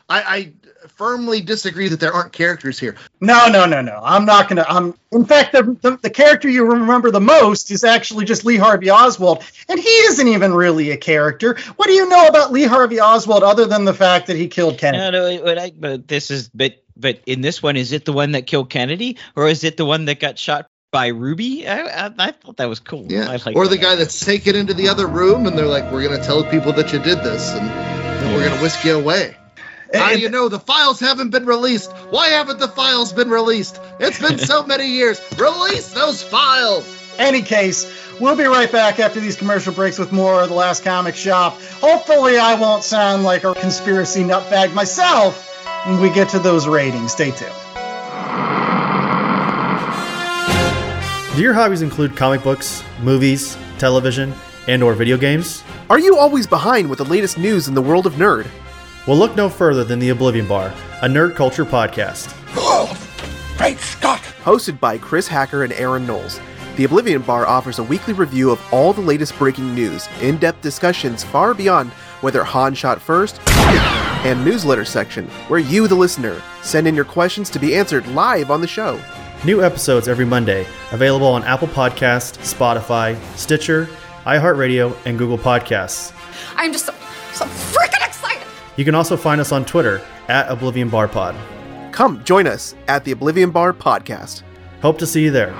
I, 0.09 0.23
I 0.23 0.53
firmly 0.99 1.41
disagree 1.41 1.89
that 1.89 2.01
there 2.01 2.13
aren't 2.13 2.33
characters 2.33 2.79
here. 2.79 2.97
No, 3.21 3.49
no, 3.49 3.65
no, 3.65 3.81
no. 3.81 4.01
I'm 4.03 4.27
not 4.27 4.49
gonna. 4.49 4.67
I'm. 4.69 4.95
In 5.13 5.25
fact, 5.25 5.53
the, 5.53 5.63
the 5.81 5.97
the 6.03 6.11
character 6.11 6.49
you 6.49 6.67
remember 6.67 7.11
the 7.11 7.21
most 7.21 7.71
is 7.71 7.85
actually 7.85 8.27
just 8.27 8.45
Lee 8.45 8.57
Harvey 8.57 8.91
Oswald, 8.91 9.45
and 9.69 9.79
he 9.79 9.89
isn't 9.89 10.29
even 10.29 10.53
really 10.53 10.91
a 10.91 10.97
character. 10.97 11.57
What 11.77 11.87
do 11.87 11.93
you 11.93 12.09
know 12.09 12.27
about 12.27 12.53
Lee 12.53 12.65
Harvey 12.65 13.01
Oswald 13.01 13.43
other 13.43 13.65
than 13.65 13.85
the 13.85 13.95
fact 13.95 14.27
that 14.27 14.37
he 14.37 14.49
killed 14.49 14.77
Kennedy? 14.77 15.11
No, 15.11 15.37
no, 15.37 15.43
but, 15.43 15.59
I, 15.59 15.71
but 15.71 16.09
this 16.09 16.31
is 16.31 16.51
but 16.51 16.83
but 16.97 17.21
in 17.27 17.41
this 17.41 17.63
one, 17.63 17.77
is 17.77 17.93
it 17.93 18.05
the 18.05 18.13
one 18.13 18.33
that 18.33 18.47
killed 18.47 18.69
Kennedy, 18.69 19.17
or 19.37 19.49
is 19.49 19.65
it 19.65 19.77
the 19.77 19.87
one 19.87 20.05
that 20.07 20.21
got 20.21 20.39
shot 20.39 20.69
by 20.91 21.09
Ruby? 21.09 21.67
I, 21.67 22.07
I, 22.07 22.15
I 22.19 22.31
thought 22.33 22.57
that 22.57 22.69
was 22.69 22.81
cool. 22.81 23.07
Yeah. 23.09 23.27
liked 23.27 23.57
Or 23.57 23.69
the 23.69 23.77
that. 23.77 23.83
guy 23.83 23.95
that's 23.95 24.25
taken 24.25 24.57
into 24.57 24.75
the 24.75 24.89
other 24.89 25.07
room 25.07 25.47
and 25.47 25.57
they're 25.57 25.67
like, 25.67 25.91
we're 25.93 26.03
going 26.03 26.19
to 26.19 26.27
tell 26.27 26.43
people 26.45 26.73
that 26.73 26.93
you 26.93 26.99
did 26.99 27.19
this 27.19 27.53
and 27.53 27.69
then 27.69 28.35
we're 28.35 28.45
going 28.45 28.57
to 28.57 28.63
whisk 28.63 28.85
you 28.85 28.99
away. 28.99 29.37
How 29.95 30.13
do 30.13 30.21
you 30.21 30.29
know 30.29 30.49
the 30.49 30.59
files 30.59 31.01
haven't 31.01 31.31
been 31.31 31.47
released? 31.47 31.91
Why 32.11 32.29
haven't 32.29 32.59
the 32.59 32.69
files 32.69 33.13
been 33.13 33.31
released? 33.31 33.81
It's 33.99 34.21
been 34.21 34.39
so 34.39 34.65
many 34.67 34.87
years. 34.87 35.21
Release 35.39 35.93
those 35.93 36.23
files. 36.23 36.87
any 37.19 37.43
case, 37.43 37.91
we'll 38.21 38.37
be 38.37 38.45
right 38.45 38.71
back 38.71 39.01
after 39.01 39.19
these 39.19 39.35
commercial 39.35 39.73
breaks 39.73 39.99
with 39.99 40.13
more 40.13 40.43
of 40.43 40.51
the 40.51 40.55
Last 40.55 40.85
Comic 40.85 41.17
Shop. 41.17 41.59
Hopefully, 41.81 42.39
I 42.39 42.55
won't 42.55 42.85
sound 42.85 43.25
like 43.25 43.45
a 43.45 43.55
conspiracy 43.55 44.23
nutbag 44.23 44.75
myself 44.75 45.47
when 45.87 46.01
we 46.01 46.11
get 46.11 46.29
to 46.31 46.39
those 46.39 46.69
ratings. 46.69 47.13
Stay 47.13 47.31
tuned. 47.31 47.53
Do 51.35 51.43
your 51.43 51.55
hobbies 51.55 51.83
include 51.83 52.17
comic 52.17 52.43
books, 52.43 52.83
movies, 53.01 53.57
television, 53.79 54.35
and 54.67 54.83
or 54.83 54.95
video 54.95 55.17
games? 55.17 55.63
Are 55.89 55.99
you 55.99 56.19
always 56.19 56.47
behind 56.47 56.91
with 56.91 56.99
the 56.99 57.05
latest 57.05 57.39
news 57.39 57.69
in 57.69 57.75
the 57.75 57.83
world 57.83 58.07
of 58.07 58.15
nerd? 58.15 58.47
Well, 59.09 59.17
look 59.17 59.35
no 59.37 59.49
further 59.49 59.85
than 59.85 60.01
the 60.01 60.11
Oblivion 60.11 60.47
Bar, 60.47 60.67
a 61.01 61.09
nerd 61.09 61.35
culture 61.35 61.65
podcast. 61.65 62.27
Hosted 64.45 64.79
by 64.79 64.99
Chris 64.99 65.27
Hacker 65.27 65.65
and 65.65 65.73
Aaron 65.73 66.07
Knowles, 66.07 66.39
the 66.77 66.85
Oblivion 66.85 67.23
Bar 67.23 67.47
offers 67.47 67.79
a 67.79 67.83
weekly 67.83 68.13
review 68.13 68.51
of 68.51 68.61
all 68.71 68.93
the 68.93 69.01
latest 69.01 69.39
breaking 69.39 69.75
news, 69.75 70.07
in 70.21 70.37
depth 70.37 70.61
discussions 70.61 71.25
far 71.25 71.55
beyond 71.55 71.89
whether 72.21 72.45
Han 72.45 72.75
shot 72.75 73.01
first, 73.01 73.41
and 73.49 74.45
newsletter 74.45 74.85
section, 74.85 75.27
where 75.49 75.59
you, 75.59 75.89
the 75.89 75.95
listener, 75.95 76.43
send 76.61 76.87
in 76.87 76.95
your 76.95 77.07
questions 77.07 77.49
to 77.49 77.59
be 77.59 77.75
answered 77.75 78.07
live 78.09 78.51
on 78.51 78.61
the 78.61 78.67
show. 78.67 79.01
New 79.43 79.63
episodes 79.63 80.07
every 80.07 80.27
Monday, 80.27 80.67
available 80.93 81.29
on 81.29 81.45
Apple 81.45 81.69
Podcast, 81.69 82.37
Spotify, 82.41 83.19
Stitcher, 83.39 83.89
iHeartRadio, 84.25 84.95
and 85.07 85.17
Google 85.17 85.39
Podcasts. 85.39 86.13
I'm 86.57 86.73
just 86.75 86.85
so, 86.85 86.93
so 87.33 87.47
freaking 87.47 88.07
excited. 88.07 88.08
You 88.79 88.85
can 88.85 88.95
also 88.95 89.17
find 89.17 89.41
us 89.41 89.51
on 89.51 89.65
Twitter 89.65 90.01
at 90.29 90.49
Oblivion 90.49 90.89
Bar 90.89 91.09
Pod. 91.09 91.35
Come 91.93 92.23
join 92.23 92.47
us 92.47 92.77
at 92.87 93.05
the 93.05 93.11
Oblivion 93.11 93.51
Bar 93.51 93.73
podcast. 93.73 94.43
Hope 94.83 94.99
to 94.99 95.07
see 95.07 95.25
you 95.25 95.33
there. 95.33 95.51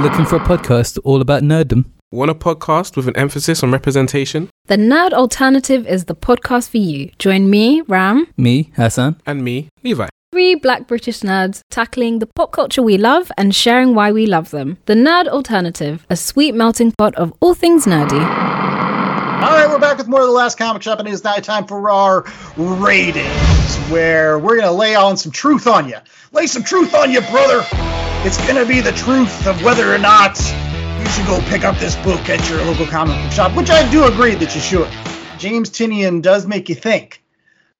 Looking 0.00 0.24
for 0.24 0.36
a 0.36 0.40
podcast 0.40 0.98
all 1.04 1.20
about 1.20 1.42
nerddom? 1.42 1.84
Want 2.10 2.30
a 2.30 2.34
podcast 2.34 2.96
with 2.96 3.08
an 3.08 3.16
emphasis 3.18 3.62
on 3.62 3.72
representation? 3.72 4.48
The 4.68 4.76
Nerd 4.78 5.12
Alternative 5.12 5.86
is 5.86 6.06
the 6.06 6.14
podcast 6.14 6.70
for 6.70 6.78
you. 6.78 7.10
Join 7.18 7.50
me, 7.50 7.82
Ram, 7.82 8.26
Me, 8.38 8.72
Hassan. 8.76 9.20
And 9.26 9.44
me, 9.44 9.68
Levi. 9.84 10.08
three 10.32 10.54
black 10.54 10.86
British 10.86 11.20
nerds 11.20 11.60
tackling 11.70 12.20
the 12.20 12.26
pop 12.26 12.52
culture 12.52 12.80
we 12.82 12.96
love 12.96 13.30
and 13.36 13.54
sharing 13.54 13.94
why 13.94 14.12
we 14.12 14.24
love 14.24 14.48
them. 14.50 14.78
The 14.86 14.94
Nerd 14.94 15.28
Alternative, 15.28 16.06
a 16.08 16.16
sweet 16.16 16.54
melting 16.54 16.92
pot 16.96 17.14
of 17.16 17.34
all 17.40 17.54
things 17.54 17.84
nerdy. 17.84 18.55
All 19.36 19.52
right, 19.52 19.68
we're 19.68 19.78
back 19.78 19.98
with 19.98 20.08
more 20.08 20.22
of 20.22 20.26
the 20.26 20.32
last 20.32 20.56
comic 20.56 20.80
shop, 20.80 20.98
and 20.98 21.06
it 21.06 21.10
is 21.12 21.22
now 21.22 21.34
time 21.34 21.66
for 21.66 21.90
our 21.90 22.24
ratings, 22.56 23.76
where 23.90 24.38
we're 24.38 24.56
gonna 24.56 24.72
lay 24.72 24.94
on 24.94 25.18
some 25.18 25.30
truth 25.30 25.66
on 25.66 25.90
you. 25.90 25.98
Lay 26.32 26.46
some 26.46 26.64
truth 26.64 26.94
on 26.94 27.12
you, 27.12 27.20
brother. 27.20 27.62
It's 28.24 28.38
gonna 28.46 28.64
be 28.64 28.80
the 28.80 28.92
truth 28.92 29.46
of 29.46 29.62
whether 29.62 29.94
or 29.94 29.98
not 29.98 30.38
you 30.40 31.06
should 31.10 31.26
go 31.26 31.38
pick 31.50 31.64
up 31.64 31.76
this 31.76 31.96
book 31.96 32.30
at 32.30 32.48
your 32.48 32.64
local 32.64 32.86
comic 32.86 33.22
book 33.22 33.30
shop, 33.30 33.54
which 33.54 33.68
I 33.68 33.88
do 33.90 34.06
agree 34.06 34.34
that 34.36 34.54
you 34.54 34.60
should. 34.62 34.88
James 35.38 35.68
Tynion 35.68 36.22
does 36.22 36.46
make 36.46 36.70
you 36.70 36.74
think, 36.74 37.22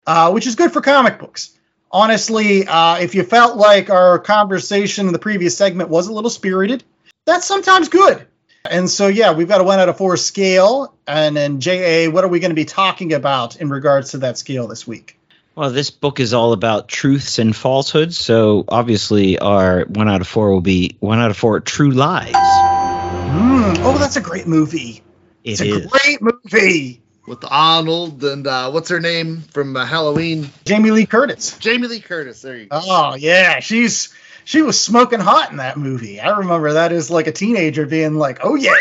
uh, 0.06 0.30
which 0.32 0.46
is 0.46 0.56
good 0.56 0.72
for 0.72 0.82
comic 0.82 1.18
books. 1.18 1.58
Honestly, 1.90 2.66
uh, 2.66 2.98
if 2.98 3.14
you 3.14 3.22
felt 3.22 3.56
like 3.56 3.88
our 3.88 4.18
conversation 4.18 5.06
in 5.06 5.14
the 5.14 5.18
previous 5.18 5.56
segment 5.56 5.88
was 5.88 6.06
a 6.06 6.12
little 6.12 6.28
spirited, 6.28 6.84
that's 7.24 7.46
sometimes 7.46 7.88
good. 7.88 8.26
And 8.70 8.88
so, 8.90 9.07
yeah, 9.09 9.33
we've 9.33 9.48
got 9.48 9.61
a 9.61 9.64
one 9.64 9.79
out 9.79 9.88
of 9.88 9.96
four 9.96 10.16
scale. 10.16 10.94
And 11.07 11.37
then, 11.37 11.61
JA, 11.61 12.11
what 12.11 12.24
are 12.24 12.29
we 12.29 12.40
going 12.40 12.50
to 12.50 12.57
be 12.57 12.64
talking 12.64 13.12
about 13.12 13.57
in 13.57 13.68
regards 13.70 14.12
to 14.12 14.18
that 14.18 14.38
scale 14.38 14.66
this 14.66 14.87
week? 14.87 15.18
Well, 15.55 15.70
this 15.70 15.90
book 15.90 16.20
is 16.20 16.35
all 16.35 16.52
about 16.52 16.87
truths 16.88 17.38
and 17.38 17.57
falsehoods. 17.57 18.18
So 18.18 18.64
obviously, 18.68 19.38
our 19.38 19.85
one 19.87 20.09
out 20.09 20.20
of 20.20 20.29
four 20.29 20.50
will 20.52 20.61
be 20.61 20.96
one 21.00 21.18
out 21.18 21.31
of 21.31 21.37
four 21.37 21.61
true 21.61 21.92
lies. 21.92 22.35
Mm, 22.35 23.76
oh, 23.85 23.96
that's 23.98 24.16
a 24.16 24.20
great 24.20 24.46
movie. 24.46 25.02
It 25.44 25.52
It's 25.52 25.61
a 25.62 25.66
is. 25.66 25.87
great 25.87 26.18
movie. 26.20 27.00
With 27.26 27.44
Arnold 27.48 28.22
and 28.22 28.46
uh, 28.46 28.70
what's 28.70 28.88
her 28.90 29.00
name 29.00 29.40
from 29.40 29.76
uh, 29.76 29.85
Halloween? 29.85 30.48
Jamie 30.64 30.92
Lee 30.92 31.07
Curtis. 31.07 31.59
Jamie 31.59 31.88
Lee 31.88 31.98
Curtis. 32.00 32.40
There 32.42 32.57
you 32.57 32.66
go. 32.66 32.81
Oh, 32.85 33.14
yeah. 33.16 33.59
She's 33.59 34.14
she 34.46 34.62
was 34.62 34.80
smoking 34.80 35.18
hot 35.18 35.50
in 35.50 35.56
that 35.56 35.76
movie. 35.76 36.20
I 36.20 36.38
remember 36.38 36.74
that 36.74 36.92
as 36.92 37.11
like 37.11 37.26
a 37.26 37.32
teenager 37.32 37.85
being 37.85 38.14
like, 38.14 38.38
oh, 38.44 38.54
yeah. 38.54 38.76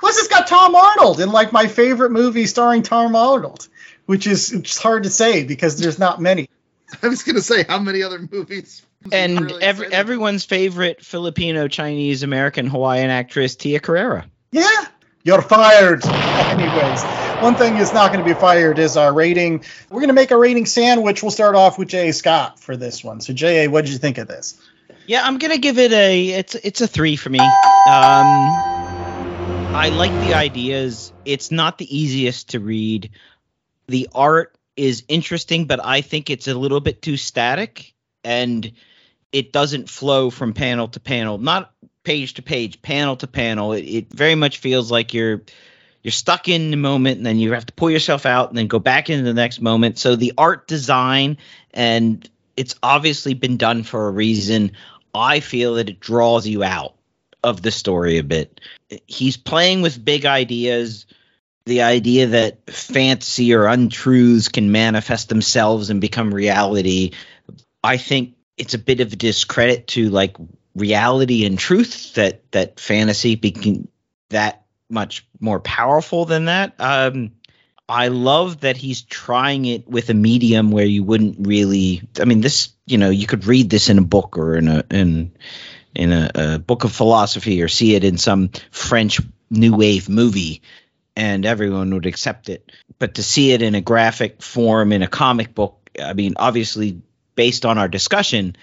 Plus, 0.00 0.16
it's 0.16 0.28
got 0.28 0.46
Tom 0.46 0.74
Arnold 0.74 1.20
in 1.20 1.30
like 1.30 1.52
my 1.52 1.66
favorite 1.66 2.10
movie 2.10 2.46
starring 2.46 2.82
Tom 2.82 3.14
Arnold, 3.14 3.68
which 4.06 4.26
is 4.26 4.50
which 4.50 4.78
hard 4.78 5.02
to 5.02 5.10
say 5.10 5.44
because 5.44 5.78
there's 5.78 5.98
not 5.98 6.22
many. 6.22 6.48
I 7.02 7.08
was 7.08 7.22
going 7.22 7.36
to 7.36 7.42
say, 7.42 7.64
how 7.64 7.78
many 7.80 8.02
other 8.02 8.18
movies? 8.18 8.80
And 9.12 9.42
really 9.42 9.62
every, 9.62 9.92
everyone's 9.92 10.46
favorite 10.46 11.04
Filipino, 11.04 11.68
Chinese, 11.68 12.22
American, 12.22 12.66
Hawaiian 12.66 13.10
actress, 13.10 13.56
Tia 13.56 13.80
Carrere. 13.80 14.24
Yeah, 14.52 14.86
you're 15.22 15.42
fired. 15.42 16.02
Anyways, 16.06 17.02
one 17.42 17.56
thing 17.56 17.76
is 17.76 17.92
not 17.92 18.10
going 18.10 18.24
to 18.24 18.34
be 18.34 18.38
fired 18.38 18.78
is 18.78 18.96
our 18.96 19.12
rating. 19.12 19.64
We're 19.90 20.00
going 20.00 20.08
to 20.08 20.14
make 20.14 20.30
a 20.30 20.38
rating 20.38 20.64
sandwich. 20.64 21.22
We'll 21.22 21.30
start 21.30 21.56
off 21.56 21.78
with 21.78 21.88
J.A. 21.88 22.14
Scott 22.14 22.58
for 22.58 22.74
this 22.74 23.04
one. 23.04 23.20
So, 23.20 23.34
J.A., 23.34 23.68
what 23.68 23.84
did 23.84 23.92
you 23.92 23.98
think 23.98 24.16
of 24.16 24.28
this? 24.28 24.58
Yeah, 25.06 25.24
I'm 25.24 25.38
gonna 25.38 25.58
give 25.58 25.78
it 25.78 25.92
a 25.92 26.28
it's 26.30 26.54
it's 26.54 26.80
a 26.80 26.86
three 26.86 27.16
for 27.16 27.28
me. 27.28 27.38
Um, 27.38 27.46
I 29.74 29.90
like 29.90 30.12
the 30.26 30.34
ideas. 30.34 31.12
It's 31.24 31.50
not 31.50 31.76
the 31.76 31.96
easiest 31.96 32.50
to 32.50 32.60
read. 32.60 33.10
The 33.86 34.08
art 34.14 34.56
is 34.76 35.04
interesting, 35.08 35.66
but 35.66 35.84
I 35.84 36.00
think 36.00 36.30
it's 36.30 36.48
a 36.48 36.54
little 36.54 36.80
bit 36.80 37.02
too 37.02 37.16
static 37.16 37.92
and 38.24 38.72
it 39.30 39.52
doesn't 39.52 39.90
flow 39.90 40.30
from 40.30 40.54
panel 40.54 40.88
to 40.88 41.00
panel. 41.00 41.36
Not 41.36 41.72
page 42.02 42.34
to 42.34 42.42
page, 42.42 42.80
panel 42.80 43.16
to 43.16 43.26
panel. 43.26 43.72
It, 43.72 43.82
it 43.82 44.14
very 44.14 44.34
much 44.34 44.58
feels 44.58 44.90
like 44.90 45.12
you're 45.12 45.42
you're 46.02 46.12
stuck 46.12 46.48
in 46.48 46.70
the 46.70 46.76
moment 46.78 47.18
and 47.18 47.26
then 47.26 47.38
you 47.38 47.52
have 47.52 47.66
to 47.66 47.72
pull 47.74 47.90
yourself 47.90 48.24
out 48.24 48.48
and 48.48 48.56
then 48.56 48.68
go 48.68 48.78
back 48.78 49.10
into 49.10 49.24
the 49.24 49.34
next 49.34 49.60
moment. 49.60 49.98
So 49.98 50.16
the 50.16 50.32
art 50.38 50.66
design 50.66 51.36
and 51.72 52.28
it's 52.56 52.74
obviously 52.82 53.34
been 53.34 53.56
done 53.56 53.82
for 53.82 54.08
a 54.08 54.10
reason. 54.10 54.72
I 55.14 55.40
feel 55.40 55.74
that 55.74 55.88
it 55.88 56.00
draws 56.00 56.46
you 56.46 56.64
out 56.64 56.94
of 57.42 57.62
the 57.62 57.70
story 57.70 58.18
a 58.18 58.24
bit. 58.24 58.60
He's 59.06 59.36
playing 59.36 59.82
with 59.82 60.04
big 60.04 60.26
ideas, 60.26 61.06
the 61.66 61.82
idea 61.82 62.26
that 62.28 62.70
fantasy 62.70 63.54
or 63.54 63.66
untruths 63.66 64.48
can 64.48 64.72
manifest 64.72 65.28
themselves 65.28 65.90
and 65.90 66.00
become 66.00 66.34
reality. 66.34 67.12
I 67.82 67.96
think 67.96 68.34
it's 68.56 68.74
a 68.74 68.78
bit 68.78 69.00
of 69.00 69.12
a 69.12 69.16
discredit 69.16 69.86
to 69.88 70.10
like 70.10 70.36
reality 70.74 71.44
and 71.44 71.58
truth 71.58 72.14
that 72.14 72.50
that 72.52 72.80
fantasy 72.80 73.36
became 73.36 73.88
that 74.30 74.64
much 74.90 75.26
more 75.40 75.60
powerful 75.60 76.24
than 76.24 76.46
that. 76.46 76.74
Um, 76.78 77.32
I 77.88 78.08
love 78.08 78.60
that 78.60 78.76
he's 78.76 79.02
trying 79.02 79.66
it 79.66 79.86
with 79.86 80.08
a 80.08 80.14
medium 80.14 80.70
where 80.70 80.86
you 80.86 81.04
wouldn't 81.04 81.46
really. 81.46 82.02
I 82.20 82.24
mean, 82.24 82.40
this 82.40 82.70
you 82.86 82.98
know 82.98 83.10
you 83.10 83.26
could 83.26 83.46
read 83.46 83.70
this 83.70 83.90
in 83.90 83.98
a 83.98 84.02
book 84.02 84.38
or 84.38 84.56
in 84.56 84.68
a 84.68 84.84
in 84.90 85.32
in 85.94 86.12
a, 86.12 86.30
a 86.34 86.58
book 86.58 86.84
of 86.84 86.92
philosophy 86.92 87.62
or 87.62 87.68
see 87.68 87.94
it 87.94 88.04
in 88.04 88.18
some 88.18 88.50
French 88.70 89.20
new 89.50 89.76
wave 89.76 90.08
movie, 90.08 90.62
and 91.14 91.44
everyone 91.44 91.92
would 91.92 92.06
accept 92.06 92.48
it. 92.48 92.72
But 92.98 93.16
to 93.16 93.22
see 93.22 93.52
it 93.52 93.62
in 93.62 93.74
a 93.74 93.80
graphic 93.80 94.42
form 94.42 94.92
in 94.92 95.02
a 95.02 95.08
comic 95.08 95.54
book 95.54 95.84
I 96.00 96.12
mean, 96.12 96.34
obviously, 96.36 97.00
based 97.34 97.64
on 97.64 97.78
our 97.78 97.88
discussion, 97.88 98.56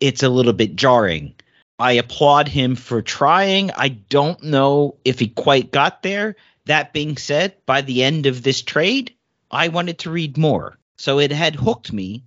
it's 0.00 0.22
a 0.22 0.28
little 0.28 0.52
bit 0.52 0.76
jarring. 0.76 1.34
I 1.78 1.92
applaud 1.92 2.48
him 2.48 2.74
for 2.74 3.02
trying. 3.02 3.70
I 3.72 3.88
don't 3.88 4.42
know 4.42 4.96
if 5.04 5.18
he 5.18 5.28
quite 5.28 5.70
got 5.70 6.02
there. 6.02 6.36
That 6.66 6.92
being 6.92 7.16
said, 7.16 7.54
by 7.64 7.80
the 7.80 8.04
end 8.04 8.26
of 8.26 8.42
this 8.42 8.62
trade, 8.62 9.14
I 9.50 9.68
wanted 9.68 10.00
to 10.00 10.10
read 10.10 10.36
more. 10.36 10.76
So 10.96 11.20
it 11.20 11.30
had 11.30 11.54
hooked 11.54 11.92
me, 11.92 12.24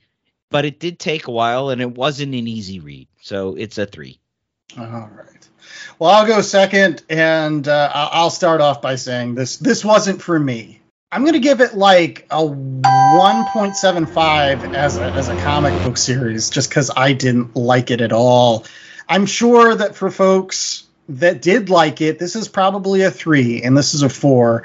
but 0.49 0.65
it 0.65 0.79
did 0.79 0.97
take 0.99 1.27
a 1.27 1.31
while 1.31 1.69
and 1.69 1.81
it 1.81 1.95
wasn't 1.95 2.33
an 2.33 2.47
easy 2.47 2.79
read. 2.79 3.07
So 3.21 3.55
it's 3.55 3.77
a 3.77 3.85
three. 3.85 4.19
All 4.77 4.85
right. 4.85 5.49
Well, 5.97 6.11
I'll 6.11 6.27
go 6.27 6.41
second, 6.41 7.01
and 7.09 7.67
uh, 7.67 7.91
I'll 7.93 8.29
start 8.29 8.61
off 8.61 8.81
by 8.81 8.95
saying 8.95 9.35
this 9.35 9.57
this 9.57 9.83
wasn't 9.83 10.21
for 10.21 10.39
me. 10.39 10.79
I'm 11.11 11.23
going 11.23 11.33
to 11.33 11.39
give 11.39 11.59
it 11.59 11.75
like 11.75 12.27
a 12.29 12.43
1.75 12.43 14.75
as 14.75 14.97
a, 14.97 15.15
as 15.15 15.27
a 15.27 15.35
comic 15.35 15.73
book 15.83 15.97
series, 15.97 16.51
just 16.51 16.69
because 16.69 16.91
I 16.95 17.13
didn't 17.13 17.55
like 17.55 17.89
it 17.89 17.99
at 17.99 18.13
all. 18.13 18.67
I'm 19.07 19.25
sure 19.25 19.73
that 19.75 19.95
for 19.95 20.11
folks 20.11 20.83
that 21.10 21.41
did 21.41 21.70
like 21.70 22.01
it, 22.01 22.20
this 22.20 22.36
is 22.36 22.47
probably 22.47 23.01
a 23.01 23.12
three, 23.12 23.64
and 23.64 23.76
this 23.76 23.93
is 23.93 24.03
a 24.03 24.10
four, 24.10 24.64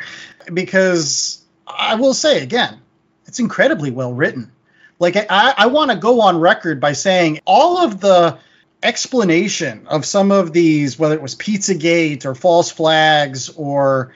because 0.52 1.42
I 1.66 1.96
will 1.96 2.14
say 2.14 2.42
again, 2.42 2.80
it's 3.26 3.40
incredibly 3.40 3.90
well 3.90 4.12
written. 4.12 4.52
Like 4.98 5.16
I, 5.16 5.54
I 5.56 5.66
want 5.66 5.90
to 5.90 5.96
go 5.96 6.20
on 6.20 6.38
record 6.38 6.80
by 6.80 6.92
saying 6.92 7.40
all 7.46 7.78
of 7.78 8.00
the 8.00 8.38
explanation 8.82 9.86
of 9.88 10.04
some 10.04 10.30
of 10.30 10.52
these, 10.52 10.98
whether 10.98 11.14
it 11.14 11.22
was 11.22 11.34
Pizzagate 11.34 12.26
or 12.26 12.34
false 12.34 12.70
flags 12.70 13.48
or 13.48 14.14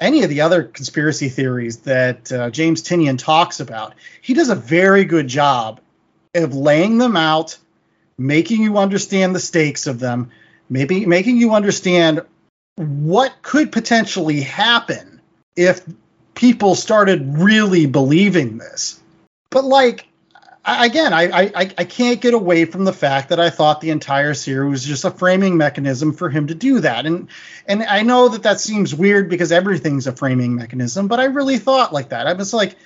any 0.00 0.22
of 0.22 0.30
the 0.30 0.40
other 0.42 0.62
conspiracy 0.62 1.28
theories 1.28 1.78
that 1.78 2.32
uh, 2.32 2.50
James 2.50 2.82
Tynion 2.82 3.18
talks 3.18 3.60
about, 3.60 3.94
he 4.22 4.34
does 4.34 4.48
a 4.48 4.54
very 4.54 5.04
good 5.04 5.26
job 5.26 5.80
of 6.34 6.54
laying 6.54 6.98
them 6.98 7.16
out, 7.16 7.58
making 8.16 8.62
you 8.62 8.78
understand 8.78 9.34
the 9.34 9.40
stakes 9.40 9.86
of 9.86 9.98
them, 9.98 10.30
maybe 10.68 11.06
making 11.06 11.36
you 11.36 11.54
understand 11.54 12.20
what 12.76 13.34
could 13.42 13.72
potentially 13.72 14.40
happen 14.40 15.20
if 15.56 15.82
people 16.34 16.74
started 16.74 17.38
really 17.38 17.86
believing 17.86 18.58
this. 18.58 19.00
But 19.50 19.64
like 19.64 20.06
again, 20.64 21.12
I, 21.12 21.24
I 21.32 21.50
I 21.54 21.84
can't 21.84 22.20
get 22.20 22.34
away 22.34 22.64
from 22.64 22.84
the 22.84 22.92
fact 22.92 23.28
that 23.28 23.40
I 23.40 23.50
thought 23.50 23.80
the 23.80 23.90
entire 23.90 24.34
series 24.34 24.70
was 24.70 24.84
just 24.84 25.04
a 25.04 25.10
framing 25.10 25.56
mechanism 25.56 26.12
for 26.12 26.28
him 26.28 26.48
to 26.48 26.54
do 26.54 26.80
that, 26.80 27.06
and 27.06 27.28
and 27.66 27.82
I 27.82 28.02
know 28.02 28.28
that 28.30 28.42
that 28.44 28.60
seems 28.60 28.94
weird 28.94 29.28
because 29.28 29.52
everything's 29.52 30.06
a 30.06 30.12
framing 30.12 30.54
mechanism, 30.54 31.08
but 31.08 31.20
I 31.20 31.24
really 31.24 31.58
thought 31.58 31.92
like 31.92 32.10
that. 32.10 32.26
I 32.26 32.32
was 32.32 32.54
like, 32.54 32.76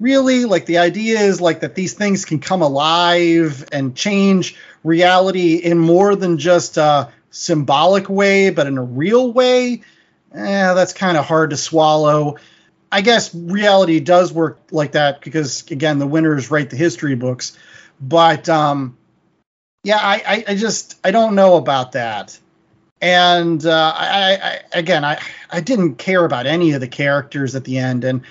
really, 0.00 0.44
like 0.44 0.66
the 0.66 0.78
idea 0.78 1.20
is 1.20 1.40
like 1.40 1.60
that 1.60 1.74
these 1.74 1.94
things 1.94 2.24
can 2.24 2.38
come 2.38 2.62
alive 2.62 3.66
and 3.70 3.94
change 3.94 4.56
reality 4.82 5.56
in 5.56 5.78
more 5.78 6.16
than 6.16 6.38
just 6.38 6.76
a 6.76 7.12
symbolic 7.30 8.08
way, 8.08 8.50
but 8.50 8.66
in 8.66 8.78
a 8.78 8.82
real 8.82 9.32
way. 9.32 9.82
Eh, 10.34 10.74
that's 10.74 10.92
kind 10.92 11.16
of 11.16 11.24
hard 11.24 11.50
to 11.50 11.56
swallow. 11.56 12.36
I 12.90 13.00
guess 13.00 13.34
reality 13.34 14.00
does 14.00 14.32
work 14.32 14.60
like 14.70 14.92
that 14.92 15.20
because 15.20 15.70
again, 15.70 15.98
the 15.98 16.06
winners 16.06 16.50
write 16.50 16.70
the 16.70 16.76
history 16.76 17.14
books. 17.14 17.56
But 18.00 18.48
um, 18.48 18.96
yeah, 19.84 19.98
I, 19.98 20.22
I, 20.26 20.44
I 20.48 20.56
just 20.56 20.98
I 21.04 21.10
don't 21.10 21.34
know 21.34 21.56
about 21.56 21.92
that. 21.92 22.38
And 23.00 23.64
uh, 23.64 23.92
I, 23.94 24.38
I 24.42 24.60
again, 24.72 25.04
I 25.04 25.20
I 25.50 25.60
didn't 25.60 25.96
care 25.96 26.24
about 26.24 26.46
any 26.46 26.72
of 26.72 26.80
the 26.80 26.88
characters 26.88 27.54
at 27.54 27.64
the 27.64 27.78
end, 27.78 28.04
and 28.04 28.22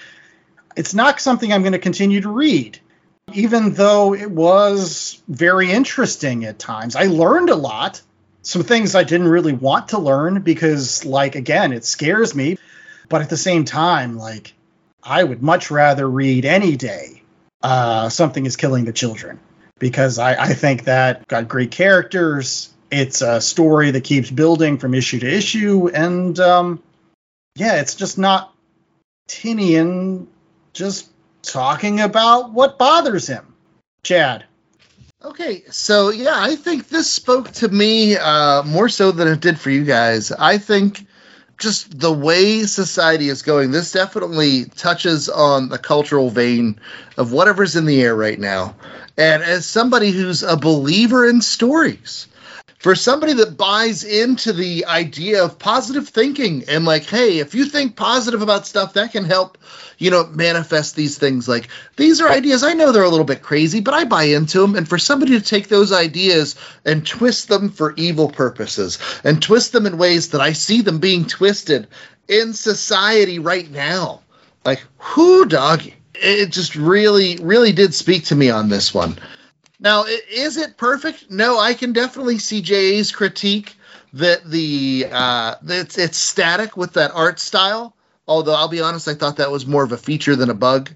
it's 0.75 0.93
not 0.93 1.19
something 1.19 1.51
I'm 1.51 1.61
going 1.61 1.73
to 1.73 1.79
continue 1.79 2.21
to 2.21 2.29
read. 2.29 2.79
Even 3.33 3.73
though 3.73 4.13
it 4.13 4.29
was 4.29 5.21
very 5.27 5.71
interesting 5.71 6.45
at 6.45 6.59
times, 6.59 6.95
I 6.95 7.05
learned 7.05 7.49
a 7.49 7.55
lot. 7.55 8.01
Some 8.45 8.63
things 8.63 8.93
I 8.93 9.03
didn't 9.03 9.27
really 9.27 9.53
want 9.53 9.89
to 9.89 9.97
learn 9.97 10.41
because, 10.41 11.03
like, 11.03 11.35
again, 11.35 11.73
it 11.73 11.83
scares 11.83 12.35
me. 12.35 12.57
But 13.09 13.21
at 13.21 13.29
the 13.29 13.37
same 13.37 13.65
time, 13.65 14.17
like, 14.17 14.53
I 15.03 15.23
would 15.23 15.41
much 15.41 15.71
rather 15.71 16.07
read 16.07 16.45
any 16.45 16.75
day 16.77 17.23
uh, 17.63 18.09
Something 18.09 18.45
is 18.45 18.55
Killing 18.55 18.85
the 18.85 18.93
Children 18.93 19.39
because 19.79 20.19
I, 20.19 20.35
I 20.35 20.53
think 20.53 20.83
that 20.83 21.27
got 21.27 21.47
great 21.47 21.71
characters. 21.71 22.71
It's 22.91 23.21
a 23.21 23.41
story 23.41 23.91
that 23.91 24.03
keeps 24.03 24.29
building 24.29 24.77
from 24.77 24.93
issue 24.93 25.19
to 25.19 25.27
issue. 25.27 25.89
And 25.89 26.39
um, 26.39 26.83
yeah, 27.55 27.81
it's 27.81 27.95
just 27.95 28.19
not 28.19 28.53
Tynion 29.27 30.27
just 30.73 31.09
talking 31.41 31.99
about 31.99 32.51
what 32.51 32.77
bothers 32.77 33.25
him. 33.25 33.55
Chad. 34.03 34.45
Okay, 35.25 35.63
so 35.71 36.09
yeah, 36.11 36.35
I 36.35 36.55
think 36.55 36.87
this 36.87 37.11
spoke 37.11 37.51
to 37.53 37.67
me 37.67 38.15
uh, 38.15 38.61
more 38.61 38.87
so 38.87 39.11
than 39.11 39.27
it 39.27 39.39
did 39.39 39.59
for 39.59 39.71
you 39.71 39.83
guys. 39.83 40.31
I 40.31 40.59
think 40.59 41.07
just 41.57 41.99
the 41.99 42.13
way 42.13 42.61
society 42.65 43.29
is 43.29 43.41
going, 43.41 43.71
this 43.71 43.91
definitely 43.91 44.65
touches 44.65 45.27
on 45.27 45.69
the 45.69 45.79
cultural 45.79 46.29
vein 46.29 46.79
of 47.17 47.31
whatever's 47.31 47.75
in 47.75 47.87
the 47.87 48.03
air 48.03 48.15
right 48.15 48.39
now. 48.39 48.75
And 49.17 49.41
as 49.41 49.65
somebody 49.65 50.11
who's 50.11 50.43
a 50.43 50.57
believer 50.57 51.27
in 51.27 51.41
stories, 51.41 52.27
for 52.85 52.93
somebody 52.93 53.33
that 53.33 53.57
buys 53.57 54.03
into 54.03 54.53
the 54.53 54.85
idea 54.85 55.43
of 55.43 55.57
positive 55.57 56.07
thinking 56.07 56.65
and 56.67 56.85
like, 56.85 57.03
hey, 57.03 57.39
if 57.39 57.55
you 57.55 57.65
think 57.65 57.95
positive 57.95 58.43
about 58.43 58.67
stuff, 58.67 58.93
that 58.93 59.11
can 59.11 59.23
help, 59.25 59.57
you 59.97 60.11
know, 60.11 60.27
manifest 60.27 60.95
these 60.95 61.17
things. 61.17 61.47
Like, 61.49 61.69
these 61.95 62.21
are 62.21 62.29
ideas 62.29 62.63
I 62.63 62.73
know 62.73 62.91
they're 62.91 63.01
a 63.01 63.09
little 63.09 63.25
bit 63.25 63.41
crazy, 63.41 63.79
but 63.79 63.95
I 63.95 64.03
buy 64.03 64.25
into 64.25 64.59
them. 64.59 64.75
And 64.75 64.87
for 64.87 64.99
somebody 64.99 65.31
to 65.31 65.41
take 65.41 65.67
those 65.67 65.91
ideas 65.91 66.57
and 66.85 67.03
twist 67.03 67.47
them 67.47 67.69
for 67.69 67.95
evil 67.97 68.29
purposes 68.29 68.99
and 69.23 69.41
twist 69.41 69.71
them 69.71 69.87
in 69.87 69.97
ways 69.97 70.29
that 70.29 70.41
I 70.41 70.53
see 70.53 70.81
them 70.81 70.99
being 70.99 71.25
twisted 71.25 71.87
in 72.27 72.53
society 72.53 73.39
right 73.39 73.71
now, 73.71 74.21
like, 74.63 74.83
whoo, 75.17 75.45
doggy. 75.45 75.95
It 76.13 76.51
just 76.51 76.75
really, 76.75 77.37
really 77.37 77.71
did 77.71 77.95
speak 77.95 78.25
to 78.25 78.35
me 78.35 78.51
on 78.51 78.69
this 78.69 78.93
one. 78.93 79.17
Now, 79.85 80.05
is 80.05 80.57
it 80.57 80.77
perfect? 80.77 81.29
No, 81.29 81.59
I 81.59 81.75
can 81.75 81.93
definitely 81.93 82.39
see 82.39 82.61
JA's 82.61 83.11
critique 83.11 83.75
that 84.13 84.43
the 84.43 85.05
uh, 85.11 85.55
it's, 85.63 85.99
it's 85.99 86.17
static 86.17 86.75
with 86.75 86.93
that 86.93 87.11
art 87.13 87.39
style. 87.39 87.95
Although 88.27 88.55
I'll 88.55 88.67
be 88.67 88.81
honest, 88.81 89.07
I 89.07 89.13
thought 89.13 89.37
that 89.37 89.51
was 89.51 89.67
more 89.67 89.83
of 89.83 89.91
a 89.91 89.97
feature 89.97 90.35
than 90.35 90.49
a 90.49 90.55
bug. 90.55 90.89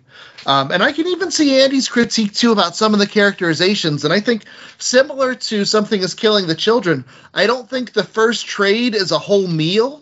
Um, 0.48 0.72
and 0.72 0.82
I 0.82 0.92
can 0.92 1.06
even 1.06 1.30
see 1.30 1.62
Andy's 1.62 1.88
critique 1.88 2.34
too 2.34 2.52
about 2.52 2.76
some 2.76 2.94
of 2.94 3.00
the 3.00 3.06
characterizations. 3.06 4.06
And 4.06 4.12
I 4.12 4.22
think 4.22 4.46
similar 4.80 5.36
to 5.36 5.66
something 5.66 6.02
is 6.02 6.16
killing 6.16 6.48
the 6.48 6.56
children. 6.56 7.06
I 7.32 7.46
don't 7.46 7.70
think 7.70 7.94
the 7.94 8.04
first 8.04 8.48
trade 8.48 8.96
is 8.96 9.12
a 9.12 9.20
whole 9.20 9.48
meal. 9.48 10.02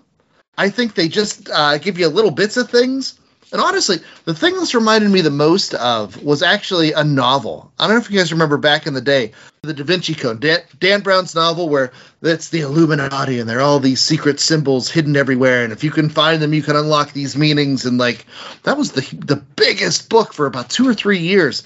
I 0.58 0.70
think 0.70 0.94
they 0.94 1.10
just 1.10 1.50
uh, 1.50 1.78
give 1.78 2.00
you 2.00 2.08
little 2.08 2.32
bits 2.32 2.56
of 2.56 2.70
things. 2.70 3.20
And 3.52 3.62
honestly, 3.62 4.00
the 4.26 4.34
thing 4.34 4.56
this 4.56 4.76
reminded 4.76 5.10
me 5.10 5.22
the 5.22 5.32
most 5.32 5.74
of 5.74 6.22
was 6.22 6.44
actually 6.44 6.92
a 6.92 7.04
novel. 7.04 7.72
I 7.80 7.88
don't 7.88 7.96
know 7.96 8.02
if 8.02 8.12
you 8.12 8.18
guys 8.18 8.34
remember 8.34 8.58
back 8.58 8.88
in 8.88 8.94
the 8.94 9.02
day, 9.02 9.32
the 9.62 9.74
Da 9.74 9.84
Vinci 9.84 10.16
Code, 10.16 10.42
Dan, 10.42 10.60
Dan 10.80 11.02
Brown's 11.02 11.34
novel, 11.34 11.70
where 11.70 11.94
it's 12.22 12.50
the 12.50 12.62
Illuminati 12.62 13.40
and 13.40 13.50
there 13.50 13.60
are 13.60 13.62
all 13.62 13.80
these 13.80 14.02
secret 14.02 14.42
symbols 14.42 14.90
hidden 14.90 15.16
everywhere. 15.16 15.64
And 15.64 15.72
if 15.72 15.84
you 15.84 15.92
can 15.92 16.10
find 16.10 16.42
them, 16.42 16.54
you 16.54 16.62
can 16.62 16.76
unlock 16.76 17.14
these 17.14 17.38
meanings. 17.38 17.86
And 17.86 17.98
like, 17.98 18.26
that 18.64 18.78
was 18.78 18.92
the 18.92 19.02
the 19.16 19.38
biggest 19.38 20.10
book 20.10 20.34
for 20.34 20.46
about 20.46 20.70
two 20.70 20.88
or 20.88 20.94
three 20.94 21.20
years. 21.20 21.64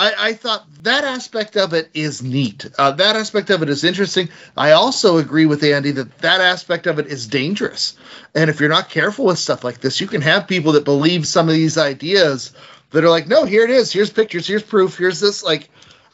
I, 0.00 0.28
I 0.28 0.32
thought 0.32 0.64
that 0.82 1.04
aspect 1.04 1.58
of 1.58 1.74
it 1.74 1.90
is 1.92 2.22
neat. 2.22 2.66
Uh, 2.78 2.92
that 2.92 3.16
aspect 3.16 3.50
of 3.50 3.62
it 3.62 3.68
is 3.68 3.84
interesting. 3.84 4.30
I 4.56 4.72
also 4.72 5.18
agree 5.18 5.44
with 5.44 5.62
Andy 5.62 5.90
that 5.90 6.18
that 6.20 6.40
aspect 6.40 6.86
of 6.86 6.98
it 6.98 7.08
is 7.08 7.26
dangerous. 7.26 7.98
And 8.34 8.48
if 8.48 8.60
you're 8.60 8.70
not 8.70 8.88
careful 8.88 9.26
with 9.26 9.38
stuff 9.38 9.62
like 9.62 9.82
this, 9.82 10.00
you 10.00 10.06
can 10.06 10.22
have 10.22 10.48
people 10.48 10.72
that 10.72 10.86
believe 10.86 11.26
some 11.26 11.50
of 11.50 11.54
these 11.54 11.76
ideas 11.76 12.54
that 12.92 13.04
are 13.04 13.10
like, 13.10 13.28
no, 13.28 13.44
here 13.44 13.62
it 13.62 13.70
is. 13.70 13.92
Here's 13.92 14.08
pictures. 14.08 14.46
Here's 14.46 14.62
proof. 14.62 14.96
Here's 14.96 15.20
this. 15.20 15.44
Like, 15.44 15.68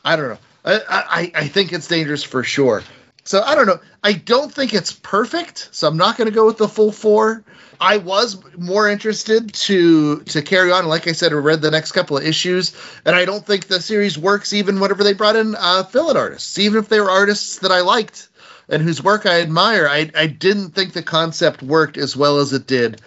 I 0.04 0.16
don't 0.16 0.30
know. 0.30 0.38
I, 0.64 0.80
I, 0.88 1.32
I 1.42 1.46
think 1.46 1.72
it's 1.72 1.86
dangerous 1.86 2.24
for 2.24 2.42
sure. 2.42 2.82
So 3.26 3.42
I 3.42 3.56
don't 3.56 3.66
know. 3.66 3.80
I 4.04 4.12
don't 4.12 4.54
think 4.54 4.72
it's 4.72 4.92
perfect. 4.92 5.68
So 5.72 5.88
I'm 5.88 5.96
not 5.96 6.16
going 6.16 6.26
to 6.26 6.34
go 6.34 6.46
with 6.46 6.58
the 6.58 6.68
full 6.68 6.92
four. 6.92 7.44
I 7.80 7.96
was 7.96 8.40
more 8.56 8.88
interested 8.88 9.52
to 9.52 10.20
to 10.20 10.42
carry 10.42 10.70
on. 10.70 10.86
Like 10.86 11.08
I 11.08 11.12
said, 11.12 11.32
I 11.32 11.34
read 11.34 11.60
the 11.60 11.72
next 11.72 11.90
couple 11.92 12.16
of 12.16 12.24
issues, 12.24 12.74
and 13.04 13.16
I 13.16 13.24
don't 13.24 13.44
think 13.44 13.66
the 13.66 13.80
series 13.80 14.16
works 14.16 14.52
even 14.52 14.78
whenever 14.78 15.02
they 15.02 15.12
brought 15.12 15.34
in 15.34 15.56
uh, 15.58 15.82
fill-in 15.82 16.16
artists, 16.16 16.56
even 16.58 16.78
if 16.78 16.88
they 16.88 17.00
were 17.00 17.10
artists 17.10 17.58
that 17.58 17.72
I 17.72 17.80
liked 17.80 18.28
and 18.68 18.80
whose 18.80 19.02
work 19.02 19.26
I 19.26 19.40
admire. 19.40 19.88
I 19.88 20.08
I 20.14 20.28
didn't 20.28 20.70
think 20.70 20.92
the 20.92 21.02
concept 21.02 21.62
worked 21.62 21.98
as 21.98 22.16
well 22.16 22.38
as 22.38 22.52
it 22.52 22.68
did 22.68 23.00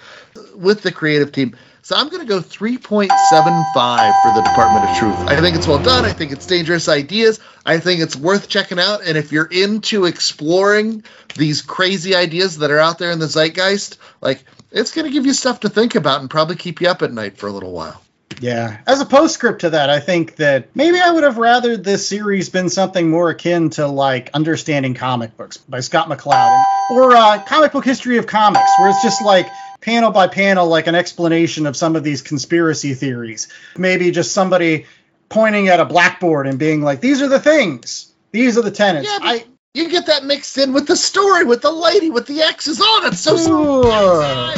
with 0.54 0.82
the 0.82 0.92
creative 0.92 1.32
team. 1.32 1.56
So 1.90 1.96
I'm 1.96 2.10
going 2.10 2.22
to 2.22 2.28
go 2.28 2.40
3.75 2.40 4.22
for 4.22 4.30
the 4.30 4.44
Department 4.44 4.88
of 4.88 4.96
Truth. 4.96 5.22
I 5.22 5.42
think 5.42 5.56
it's 5.56 5.66
well 5.66 5.82
done. 5.82 6.06
I 6.06 6.14
think 6.14 6.32
it's 6.32 6.46
dangerous 6.46 6.88
ideas. 6.88 7.40
I 7.66 7.80
think 7.80 8.02
it's 8.02 8.16
worth 8.16 8.48
checking 8.48 8.78
out. 8.78 9.04
And 9.04 9.18
if 9.18 9.32
you're 9.32 9.48
into 9.48 10.06
exploring 10.06 11.04
these 11.36 11.64
crazy 11.64 12.14
ideas 12.14 12.60
that 12.60 12.70
are 12.70 12.78
out 12.78 13.00
there 13.00 13.10
in 13.10 13.18
the 13.18 13.26
zeitgeist, 13.26 13.98
like 14.22 14.44
it's 14.72 14.94
going 14.94 15.08
to 15.08 15.12
give 15.12 15.26
you 15.26 15.34
stuff 15.34 15.62
to 15.62 15.70
think 15.70 15.96
about 15.96 16.22
and 16.22 16.30
probably 16.30 16.58
keep 16.58 16.80
you 16.80 16.90
up 16.90 17.02
at 17.02 17.12
night 17.12 17.40
for 17.40 17.48
a 17.48 17.52
little 17.52 17.72
while. 17.72 18.00
Yeah. 18.40 18.78
As 18.86 19.02
a 19.02 19.06
postscript 19.06 19.62
to 19.62 19.72
that, 19.72 19.90
I 19.90 20.00
think 20.00 20.36
that 20.36 20.76
maybe 20.76 21.00
I 21.00 21.10
would 21.10 21.24
have 21.24 21.40
rather 21.40 21.76
this 21.76 22.08
series 22.08 22.50
been 22.50 22.70
something 22.70 23.10
more 23.10 23.32
akin 23.32 23.72
to 23.72 23.88
like 23.88 24.30
Understanding 24.36 24.94
Comic 24.94 25.36
Books 25.38 25.58
by 25.58 25.80
Scott 25.80 26.08
McCloud 26.08 26.64
or 26.92 27.16
uh, 27.16 27.44
Comic 27.48 27.72
Book 27.72 27.84
History 27.84 28.20
of 28.20 28.28
Comics, 28.28 28.70
where 28.78 28.90
it's 28.90 29.02
just 29.02 29.24
like 29.24 29.48
panel 29.82 30.12
by 30.12 30.28
panel, 30.28 30.68
like 30.68 30.88
an 30.88 30.96
explanation 30.96 31.66
of 31.66 31.76
some 31.76 31.96
of 31.96 32.04
these 32.04 32.22
conspiracy 32.22 32.94
theories. 32.94 33.48
Maybe 33.78 34.12
just 34.12 34.34
somebody 34.34 34.86
pointing 35.30 35.68
at 35.68 35.80
a 35.80 35.86
blackboard 35.86 36.48
and 36.48 36.60
being 36.60 36.82
like, 36.82 37.02
these 37.02 37.22
are 37.22 37.28
the 37.28 37.40
things, 37.40 38.12
these 38.32 38.58
are 38.58 38.62
the 38.62 38.72
tenets. 38.72 39.08
Yeah, 39.08 39.20
I, 39.22 39.46
you 39.76 39.88
get 39.90 40.08
that 40.08 40.24
mixed 40.24 40.58
in 40.58 40.74
with 40.74 40.88
the 40.88 40.96
story, 40.96 41.46
with 41.46 41.62
the 41.62 41.72
lady, 41.72 42.10
with 42.10 42.26
the 42.26 42.42
X's 42.42 42.82
on 42.82 43.06
it. 43.06 43.14
So 43.16 43.36
Ooh, 43.36 44.52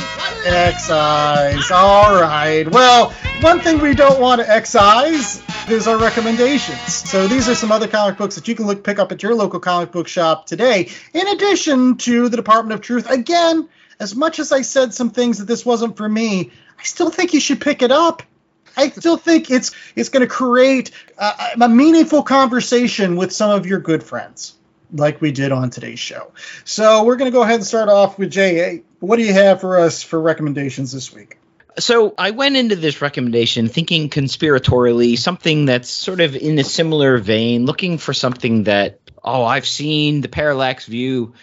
excise. 0.46 1.70
All 1.70 2.20
right. 2.20 2.66
Well, 2.72 3.10
one 3.42 3.60
thing 3.60 3.80
we 3.80 3.94
don't 3.94 4.22
want 4.22 4.40
to 4.40 4.50
excise 4.50 5.44
is 5.70 5.88
our 5.88 5.98
recommendations. 5.98 6.94
So 6.94 7.28
these 7.28 7.50
are 7.50 7.56
some 7.56 7.72
other 7.72 7.88
comic 7.88 8.18
books 8.18 8.36
that 8.36 8.48
you 8.48 8.56
can 8.56 8.66
look 8.66 8.84
pick 8.84 9.00
up 9.00 9.12
at 9.12 9.22
your 9.22 9.36
local 9.36 9.60
comic 9.60 9.92
book 9.92 10.08
shop 10.08 10.46
today. 10.46 10.90
In 11.14 11.28
addition 11.28 11.98
to 11.98 12.30
the 12.30 12.38
Department 12.38 12.74
of 12.74 12.82
Truth, 12.82 13.10
again, 13.10 13.68
as 14.02 14.16
much 14.16 14.40
as 14.40 14.52
I 14.52 14.64
said 14.64 14.94
some 14.96 15.12
things 15.12 15.38
that 15.38 15.46
this 15.46 15.64
wasn't 15.64 15.96
for 15.96 16.10
me, 16.10 16.50
I 16.80 16.84
still 16.84 17.12
think 17.12 17.34
you 17.34 17.40
should 17.40 17.62
pick 17.62 17.84
it 17.84 17.92
up. 17.92 18.24
I 18.76 18.90
still 18.90 19.18
think 19.18 19.52
it's 19.52 19.72
it's 19.96 20.10
going 20.10 20.28
to 20.28 20.34
create 20.34 20.92
a, 21.18 21.34
a 21.62 21.70
meaningful 21.70 22.24
conversation 22.24 23.16
with 23.16 23.32
some 23.32 23.52
of 23.52 23.68
your 23.68 23.80
good 23.80 24.02
friends, 24.04 24.56
like 24.92 25.22
we 25.22 25.32
did 25.32 25.52
on 25.52 25.70
today's 25.70 26.00
show. 26.00 26.32
So 26.66 27.04
we're 27.04 27.18
going 27.18 27.32
to 27.32 27.36
go 27.36 27.44
ahead 27.44 27.56
and 27.56 27.66
start 27.66 27.90
off 27.90 28.18
with 28.18 28.32
Jay. 28.32 28.82
What 29.00 29.18
do 29.18 29.24
you 29.24 29.34
have 29.34 29.62
for 29.62 29.80
us 29.80 30.02
for 30.02 30.20
recommendations 30.20 30.92
this 30.92 31.14
week? 31.14 31.38
So 31.78 32.16
I 32.18 32.32
went 32.32 32.58
into 32.58 32.76
this 32.76 33.02
recommendation 33.02 33.68
thinking 33.68 34.10
conspiratorially, 34.10 35.18
something 35.18 35.66
that's 35.66 35.90
sort 35.90 36.22
of 36.22 36.36
in 36.36 36.58
a 36.58 36.64
similar 36.64 37.18
vein, 37.18 37.66
looking 37.66 37.98
for 37.98 38.14
something 38.14 38.64
that, 38.64 39.00
oh, 39.24 39.46
I've 39.46 39.68
seen 39.68 40.22
the 40.22 40.28
Parallax 40.28 40.86
View. 40.86 41.34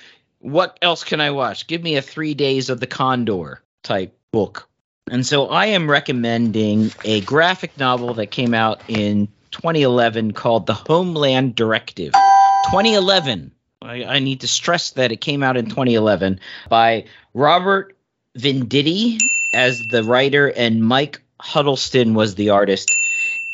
What 0.41 0.79
else 0.83 1.05
can 1.05 1.21
I 1.21 1.31
watch? 1.31 1.67
Give 1.67 1.83
me 1.83 1.97
a 1.97 2.03
three 2.03 2.35
days 2.35 2.71
of 2.71 2.81
the 2.81 2.87
Condor 2.87 3.63
type 3.83 4.17
book. 4.33 4.69
And 5.11 5.27
so 5.27 5.49
I 5.49 5.67
am 5.67 5.91
recommending 5.91 6.93
a 7.05 7.21
graphic 7.23 7.79
novel 7.79 8.15
that 8.15 8.27
came 8.27 8.55
out 8.55 8.83
in 8.89 9.29
2011 9.51 10.33
called 10.33 10.67
The 10.67 10.75
Homeland 10.75 11.55
Directive. 11.55 12.13
2011. 12.13 13.53
I, 13.81 14.05
I 14.05 14.19
need 14.19 14.41
to 14.43 14.49
stress 14.49 14.91
that 14.93 15.13
it 15.13 15.21
came 15.21 15.43
out 15.43 15.57
in 15.57 15.67
2011 15.67 16.41
by 16.69 17.07
Robert 17.33 17.97
Venditti 18.37 19.19
as 19.55 19.81
the 19.91 20.05
writer 20.05 20.49
and 20.49 20.83
Mike 20.83 21.23
Huddleston 21.41 22.15
was 22.15 22.35
the 22.35 22.51
artist. 22.51 22.97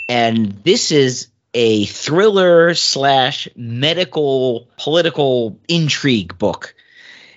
And 0.09 0.63
this 0.65 0.91
is 0.91 1.29
a 1.55 1.87
thriller 1.87 2.75
slash 2.75 3.49
medical 3.57 4.69
political 4.77 5.61
intrigue 5.69 6.37
book. 6.37 6.75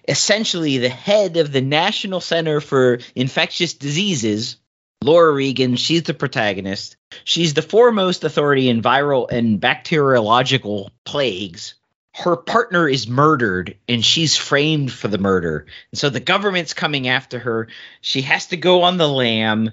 Essentially, 0.08 0.80
the 0.80 0.90
head 0.90 1.38
of 1.38 1.52
the 1.52 1.62
National 1.62 2.20
Center 2.20 2.60
for 2.60 3.00
Infectious 3.16 3.74
Diseases, 3.74 4.58
Laura 5.04 5.32
Regan, 5.32 5.76
she's 5.76 6.04
the 6.04 6.14
protagonist. 6.14 6.98
She's 7.24 7.54
the 7.54 7.62
foremost 7.62 8.24
authority 8.24 8.70
in 8.70 8.82
viral 8.82 9.30
and 9.30 9.60
bacteriological 9.60 10.92
plagues. 11.06 11.76
Her 12.14 12.36
partner 12.36 12.90
is 12.90 13.08
murdered 13.08 13.78
and 13.88 14.04
she's 14.04 14.36
framed 14.36 14.92
for 14.92 15.08
the 15.08 15.20
murder. 15.20 15.68
And 15.92 16.00
so 16.00 16.10
the 16.10 16.20
government's 16.20 16.74
coming 16.74 17.08
after 17.08 17.38
her. 17.38 17.68
She 18.02 18.22
has 18.24 18.48
to 18.48 18.58
go 18.58 18.84
on 18.84 18.98
the 18.98 19.08
lam. 19.08 19.72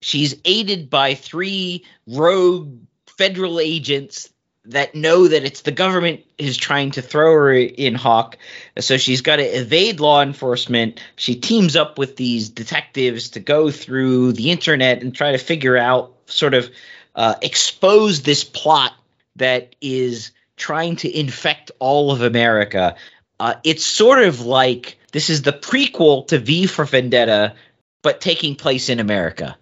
She's 0.00 0.34
aided 0.44 0.90
by 0.90 1.14
three 1.14 1.84
rogue 2.08 2.76
federal 3.16 3.60
agents 3.60 4.30
that 4.66 4.94
know 4.94 5.28
that 5.28 5.44
it's 5.44 5.62
the 5.62 5.72
government 5.72 6.24
is 6.38 6.56
trying 6.56 6.90
to 6.92 7.02
throw 7.02 7.32
her 7.32 7.54
in 7.54 7.94
hawk. 7.94 8.36
So 8.78 8.96
she's 8.96 9.20
got 9.20 9.36
to 9.36 9.42
evade 9.42 10.00
law 10.00 10.22
enforcement. 10.22 11.00
She 11.16 11.36
teams 11.36 11.76
up 11.76 11.98
with 11.98 12.16
these 12.16 12.48
detectives 12.48 13.30
to 13.30 13.40
go 13.40 13.70
through 13.70 14.32
the 14.32 14.50
internet 14.50 15.02
and 15.02 15.14
try 15.14 15.32
to 15.32 15.38
figure 15.38 15.76
out 15.76 16.14
sort 16.26 16.54
of 16.54 16.70
uh, 17.14 17.34
expose 17.42 18.22
this 18.22 18.44
plot 18.44 18.92
that 19.36 19.76
is 19.80 20.32
trying 20.56 20.96
to 20.96 21.18
infect 21.18 21.70
all 21.78 22.10
of 22.10 22.22
america. 22.22 22.96
Uh, 23.38 23.54
it's 23.64 23.84
sort 23.84 24.22
of 24.22 24.40
like 24.40 24.98
this 25.12 25.30
is 25.30 25.42
the 25.42 25.52
prequel 25.52 26.26
to 26.28 26.38
v 26.38 26.66
for 26.66 26.84
vendetta 26.84 27.54
but 28.02 28.20
taking 28.20 28.54
place 28.54 28.88
in 28.88 28.98
america 28.98 29.56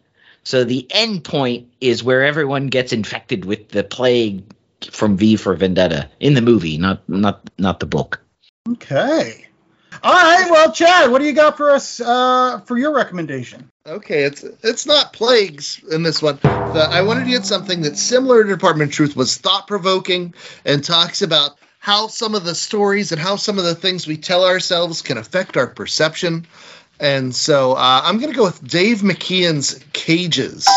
so 0.45 0.65
the 0.65 0.87
end 0.91 1.25
point 1.25 1.69
is 1.81 2.05
where 2.05 2.25
everyone 2.25 2.69
gets 2.69 2.93
infected 2.93 3.45
with 3.45 3.69
the 3.71 3.83
plague 3.83 4.45
from 4.91 5.17
V 5.17 5.37
for 5.37 5.55
Vendetta 5.55 6.11
in 6.21 6.35
the 6.35 6.43
movie, 6.43 6.79
not 6.79 7.09
not 7.09 7.49
not 7.59 7.81
the 7.81 7.87
book. 7.87 8.21
Okay. 8.69 9.47
All 10.03 10.13
right. 10.13 10.51
Well, 10.51 10.73
Chad, 10.73 11.11
what 11.11 11.21
do 11.21 11.25
you 11.25 11.33
got 11.33 11.57
for 11.57 11.71
us 11.71 12.01
uh, 12.01 12.61
for 12.61 12.77
your 12.77 12.95
recommendation? 12.95 13.71
Okay, 13.87 14.25
it's 14.25 14.43
it's 14.63 14.87
not 14.87 15.13
plagues 15.13 15.83
in 15.91 16.03
this 16.03 16.23
one. 16.23 16.39
The, 16.43 16.89
I 16.91 17.03
wanted 17.03 17.25
to 17.25 17.31
get 17.31 17.45
something 17.45 17.83
that's 17.83 18.03
similar 18.03 18.43
to 18.43 18.49
Department 18.49 18.91
of 18.91 18.95
Truth, 18.95 19.17
was 19.17 19.37
thought 19.37 19.67
provoking, 19.67 20.35
and 20.65 20.83
talks 20.83 21.23
about 21.23 21.59
how 21.79 22.09
some 22.09 22.35
of 22.35 22.45
the 22.45 22.55
stories 22.55 23.13
and 23.13 23.21
how 23.21 23.37
some 23.37 23.59
of 23.59 23.65
the 23.65 23.75
things 23.75 24.07
we 24.07 24.17
tell 24.17 24.45
ourselves 24.45 25.03
can 25.03 25.19
affect 25.19 25.57
our 25.57 25.67
perception. 25.67 26.47
And 27.01 27.35
so 27.35 27.73
uh, 27.73 28.03
I'm 28.05 28.19
going 28.19 28.33
to 28.33 28.37
go 28.37 28.45
with 28.45 28.67
Dave 28.67 28.99
McKean's 28.99 29.85
Cages. 29.93 30.69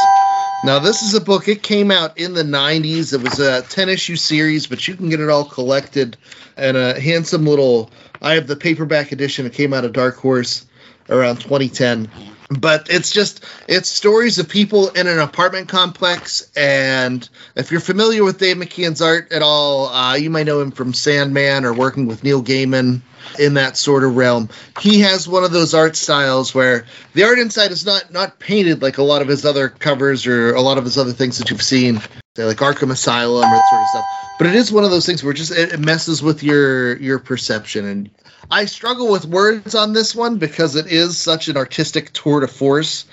Now, 0.65 0.79
this 0.79 1.03
is 1.03 1.13
a 1.13 1.21
book. 1.21 1.47
It 1.47 1.61
came 1.61 1.91
out 1.91 2.17
in 2.17 2.33
the 2.33 2.43
90s. 2.43 3.13
It 3.13 3.21
was 3.21 3.39
a 3.39 3.61
10 3.61 3.89
issue 3.89 4.15
series, 4.15 4.65
but 4.65 4.87
you 4.87 4.95
can 4.95 5.09
get 5.09 5.19
it 5.19 5.29
all 5.29 5.45
collected 5.45 6.17
and 6.57 6.75
a 6.75 6.99
handsome 6.99 7.45
little. 7.45 7.91
I 8.21 8.33
have 8.33 8.47
the 8.47 8.55
paperback 8.55 9.11
edition. 9.11 9.45
It 9.45 9.53
came 9.53 9.73
out 9.73 9.85
of 9.85 9.93
Dark 9.93 10.15
Horse 10.15 10.65
around 11.09 11.37
2010. 11.37 12.09
But 12.49 12.87
it's 12.89 13.11
just 13.11 13.43
it's 13.67 13.89
stories 13.89 14.39
of 14.39 14.47
people 14.47 14.89
in 14.91 15.05
an 15.05 15.19
apartment 15.19 15.67
complex, 15.67 16.49
and 16.55 17.27
if 17.57 17.71
you're 17.71 17.81
familiar 17.81 18.23
with 18.23 18.39
Dave 18.39 18.55
McKean's 18.55 19.01
art 19.01 19.33
at 19.33 19.41
all, 19.41 19.89
uh, 19.89 20.15
you 20.15 20.29
might 20.29 20.45
know 20.45 20.61
him 20.61 20.71
from 20.71 20.93
Sandman 20.93 21.65
or 21.65 21.73
working 21.73 22.07
with 22.07 22.23
Neil 22.23 22.41
Gaiman 22.41 23.01
in 23.39 23.55
that 23.55 23.77
sort 23.77 24.03
of 24.03 24.15
realm. 24.15 24.49
He 24.79 25.01
has 25.01 25.27
one 25.27 25.43
of 25.43 25.51
those 25.51 25.73
art 25.73 25.95
styles 25.95 26.53
where 26.53 26.85
the 27.13 27.23
art 27.23 27.39
inside 27.39 27.71
is 27.71 27.85
not 27.85 28.11
not 28.11 28.39
painted 28.39 28.81
like 28.81 28.97
a 28.97 29.03
lot 29.03 29.21
of 29.21 29.27
his 29.27 29.45
other 29.45 29.69
covers 29.69 30.25
or 30.27 30.53
a 30.53 30.61
lot 30.61 30.77
of 30.77 30.83
his 30.83 30.97
other 30.97 31.13
things 31.13 31.37
that 31.37 31.49
you've 31.49 31.61
seen, 31.61 31.99
say 32.35 32.45
like 32.45 32.57
Arkham 32.57 32.91
Asylum 32.91 33.51
or 33.51 33.57
that 33.57 33.67
sort 33.67 33.81
of 33.81 33.89
stuff. 33.89 34.33
But 34.37 34.47
it 34.47 34.55
is 34.55 34.71
one 34.71 34.83
of 34.83 34.91
those 34.91 35.05
things 35.05 35.23
where 35.23 35.31
it 35.31 35.37
just 35.37 35.51
it, 35.51 35.79
messes 35.79 36.21
with 36.21 36.43
your 36.43 36.97
your 36.97 37.19
perception 37.19 37.85
and 37.85 38.09
I 38.49 38.65
struggle 38.65 39.11
with 39.11 39.25
words 39.25 39.75
on 39.75 39.91
this 39.91 40.15
one 40.15 40.37
because 40.37 40.75
it 40.75 40.87
is 40.87 41.17
such 41.17 41.49
an 41.49 41.57
artistic 41.57 42.13
tour 42.13 42.39
de 42.39 42.47
force. 42.47 43.05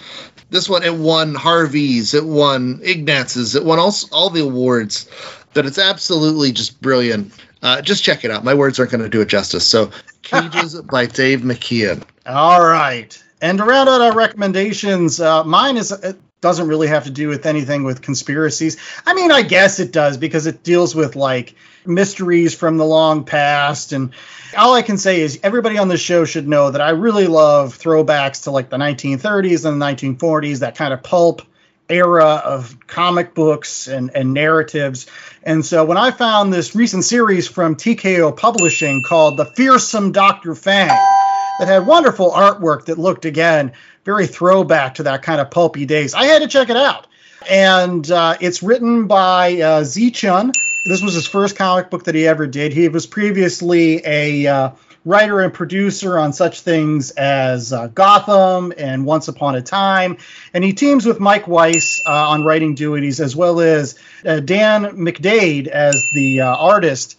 This 0.50 0.68
one, 0.68 0.84
it 0.84 0.94
won 0.94 1.34
Harvey's, 1.34 2.14
it 2.14 2.24
won 2.24 2.80
Ignatz's, 2.84 3.56
it 3.56 3.64
won 3.64 3.80
all, 3.80 3.92
all 4.12 4.30
the 4.30 4.42
awards. 4.42 5.08
But 5.54 5.66
it's 5.66 5.78
absolutely 5.78 6.52
just 6.52 6.80
brilliant. 6.80 7.32
Uh, 7.62 7.80
just 7.80 8.04
check 8.04 8.24
it 8.24 8.30
out. 8.30 8.44
My 8.44 8.54
words 8.54 8.78
aren't 8.78 8.90
going 8.90 9.02
to 9.02 9.08
do 9.08 9.20
it 9.20 9.28
justice. 9.28 9.66
So, 9.66 9.90
Cages 10.22 10.80
by 10.82 11.06
Dave 11.06 11.40
McKean. 11.40 12.02
All 12.26 12.64
right. 12.64 13.22
And 13.40 13.58
to 13.58 13.64
round 13.64 13.88
out 13.88 14.00
our 14.00 14.14
recommendations, 14.14 15.20
uh, 15.20 15.44
mine 15.44 15.76
is 15.76 15.92
it 15.92 16.18
doesn't 16.40 16.68
really 16.68 16.88
have 16.88 17.04
to 17.04 17.10
do 17.10 17.28
with 17.28 17.46
anything 17.46 17.84
with 17.84 18.02
conspiracies. 18.02 18.76
I 19.06 19.14
mean, 19.14 19.32
I 19.32 19.42
guess 19.42 19.80
it 19.80 19.92
does 19.92 20.18
because 20.18 20.46
it 20.46 20.62
deals 20.62 20.94
with 20.94 21.16
like 21.16 21.54
mysteries 21.86 22.54
from 22.54 22.76
the 22.76 22.84
long 22.84 23.24
past 23.24 23.92
and 23.92 24.12
all 24.56 24.74
I 24.74 24.82
can 24.82 24.98
say 24.98 25.20
is 25.20 25.40
everybody 25.42 25.78
on 25.78 25.88
this 25.88 26.00
show 26.00 26.24
should 26.24 26.48
know 26.48 26.70
that 26.70 26.80
I 26.80 26.90
really 26.90 27.26
love 27.26 27.76
throwbacks 27.78 28.44
to 28.44 28.50
like 28.50 28.70
the 28.70 28.76
1930s 28.76 29.64
and 29.64 29.80
the 29.80 29.86
1940s, 29.86 30.60
that 30.60 30.76
kind 30.76 30.92
of 30.92 31.02
pulp 31.02 31.42
era 31.88 32.42
of 32.44 32.86
comic 32.86 33.34
books 33.34 33.88
and, 33.88 34.10
and 34.14 34.32
narratives. 34.32 35.06
And 35.42 35.64
so 35.64 35.84
when 35.84 35.98
I 35.98 36.10
found 36.10 36.52
this 36.52 36.74
recent 36.74 37.04
series 37.04 37.46
from 37.46 37.76
TKO 37.76 38.36
Publishing 38.36 39.02
called 39.02 39.36
The 39.36 39.44
Fearsome 39.44 40.12
Dr. 40.12 40.54
Fang, 40.54 41.14
that 41.56 41.68
had 41.68 41.86
wonderful 41.86 42.30
artwork 42.30 42.86
that 42.86 42.98
looked 42.98 43.24
again 43.24 43.72
very 44.04 44.26
throwback 44.26 44.94
to 44.94 45.04
that 45.04 45.22
kind 45.22 45.40
of 45.40 45.50
pulpy 45.50 45.86
days, 45.86 46.14
I 46.14 46.24
had 46.24 46.42
to 46.42 46.48
check 46.48 46.68
it 46.68 46.76
out. 46.76 47.06
And 47.48 48.10
uh, 48.10 48.36
it's 48.40 48.62
written 48.62 49.06
by 49.06 49.60
uh, 49.60 49.84
Tze 49.84 50.10
Chun. 50.12 50.52
This 50.84 51.02
was 51.02 51.14
his 51.14 51.26
first 51.26 51.56
comic 51.56 51.90
book 51.90 52.04
that 52.04 52.14
he 52.14 52.26
ever 52.26 52.46
did. 52.46 52.72
He 52.72 52.88
was 52.88 53.06
previously 53.06 54.02
a 54.04 54.46
uh, 54.46 54.70
writer 55.04 55.40
and 55.40 55.52
producer 55.52 56.18
on 56.18 56.32
such 56.32 56.60
things 56.60 57.10
as 57.12 57.72
uh, 57.72 57.88
Gotham 57.88 58.72
and 58.76 59.04
Once 59.04 59.28
Upon 59.28 59.54
a 59.54 59.62
Time. 59.62 60.16
And 60.52 60.64
he 60.64 60.72
teams 60.72 61.04
with 61.04 61.20
Mike 61.20 61.46
Weiss 61.46 62.00
uh, 62.06 62.30
on 62.30 62.42
writing 62.42 62.74
duties, 62.74 63.20
as 63.20 63.36
well 63.36 63.60
as 63.60 63.98
uh, 64.24 64.40
Dan 64.40 64.96
McDade 64.96 65.66
as 65.66 66.10
the 66.14 66.42
uh, 66.42 66.56
artist. 66.56 67.18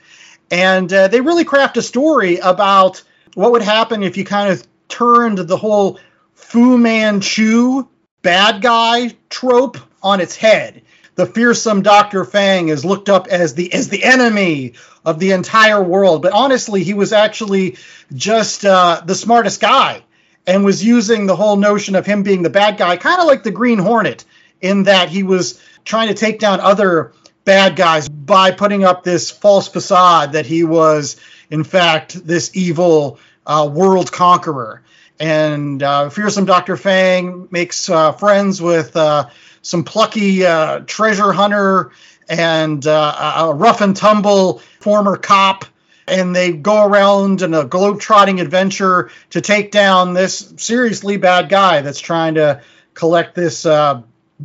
And 0.51 0.91
uh, 0.91 1.07
they 1.07 1.21
really 1.21 1.45
craft 1.45 1.77
a 1.77 1.81
story 1.81 2.38
about 2.38 3.03
what 3.36 3.51
would 3.51 3.61
happen 3.61 4.03
if 4.03 4.17
you 4.17 4.25
kind 4.25 4.51
of 4.51 4.65
turned 4.88 5.38
the 5.38 5.57
whole 5.57 5.99
Fu 6.33 6.77
Manchu 6.77 7.88
bad 8.21 8.61
guy 8.61 9.15
trope 9.29 9.77
on 10.01 10.21
its 10.21 10.36
head. 10.36 10.81
The 11.16 11.26
fearsome 11.26 11.82
Dr. 11.82 12.26
Fang 12.26 12.68
is 12.68 12.84
looked 12.84 13.09
up 13.09 13.28
as 13.28 13.53
the 13.53 13.74
as 13.74 13.89
the 13.89 14.03
enemy 14.03 14.74
of 15.05 15.20
the 15.20 15.32
entire 15.32 15.82
world, 15.82 16.22
but 16.22 16.34
honestly, 16.34 16.84
he 16.84 16.93
was 16.93 17.13
actually 17.13 17.78
just 18.13 18.66
uh, 18.66 19.01
the 19.05 19.16
smartest 19.16 19.61
guy 19.61 20.03
and 20.45 20.66
was 20.66 20.84
using 20.84 21.26
the 21.26 21.36
whole 21.36 21.55
notion 21.55 21.95
of 21.95 22.05
him 22.05 22.24
being 22.24 22.43
the 22.43 22.49
bad 22.49 22.78
guy, 22.78 22.97
kind 22.97 23.20
of 23.20 23.28
like 23.28 23.43
the 23.43 23.51
Green 23.51 23.80
Hornet, 23.80 24.26
in 24.61 24.84
that 24.84 25.09
he 25.09 25.24
was 25.24 25.59
trying 25.86 26.09
to 26.09 26.13
take 26.13 26.39
down 26.39 26.59
other 26.59 27.13
bad 27.45 27.76
guys 27.76 28.09
by 28.09 28.51
putting 28.51 28.84
up 28.84 29.03
this 29.03 29.32
false 29.32 29.68
facade 29.68 30.34
that 30.34 30.45
he 30.45 30.63
was, 30.63 31.16
in 31.49 31.63
fact, 31.63 32.13
this 32.26 32.51
evil 32.55 33.20
uh, 33.45 33.70
world 33.72 34.11
conqueror. 34.11 34.82
And 35.20 35.82
uh, 35.82 36.09
fearsome 36.09 36.45
Dr. 36.45 36.76
Fang 36.76 37.47
makes 37.51 37.89
uh, 37.89 38.11
friends 38.11 38.61
with 38.61 38.95
uh, 38.97 39.30
some 39.66 39.84
plucky 39.84 40.45
uh, 40.45 40.82
treasure 40.82 41.32
hunter 41.32 41.91
and 42.30 42.86
uh, 42.86 43.34
a 43.38 43.53
rough 43.53 43.82
and 43.82 43.95
tumble 43.95 44.59
former 44.80 45.18
cop. 45.18 45.66
And 46.07 46.36
they 46.36 46.51
go 46.51 46.86
around 46.86 47.41
in 47.41 47.55
a 47.55 47.66
globe-trotting 47.66 48.39
adventure 48.39 49.09
to 49.32 49.41
take 49.41 49.72
down 49.72 50.13
this 50.13 50.53
seriously 50.57 51.18
bad 51.18 51.49
guy 51.49 51.82
that's 51.82 51.99
trying 51.99 52.36
to 52.36 52.61
collect 52.93 53.34
this 53.34 53.66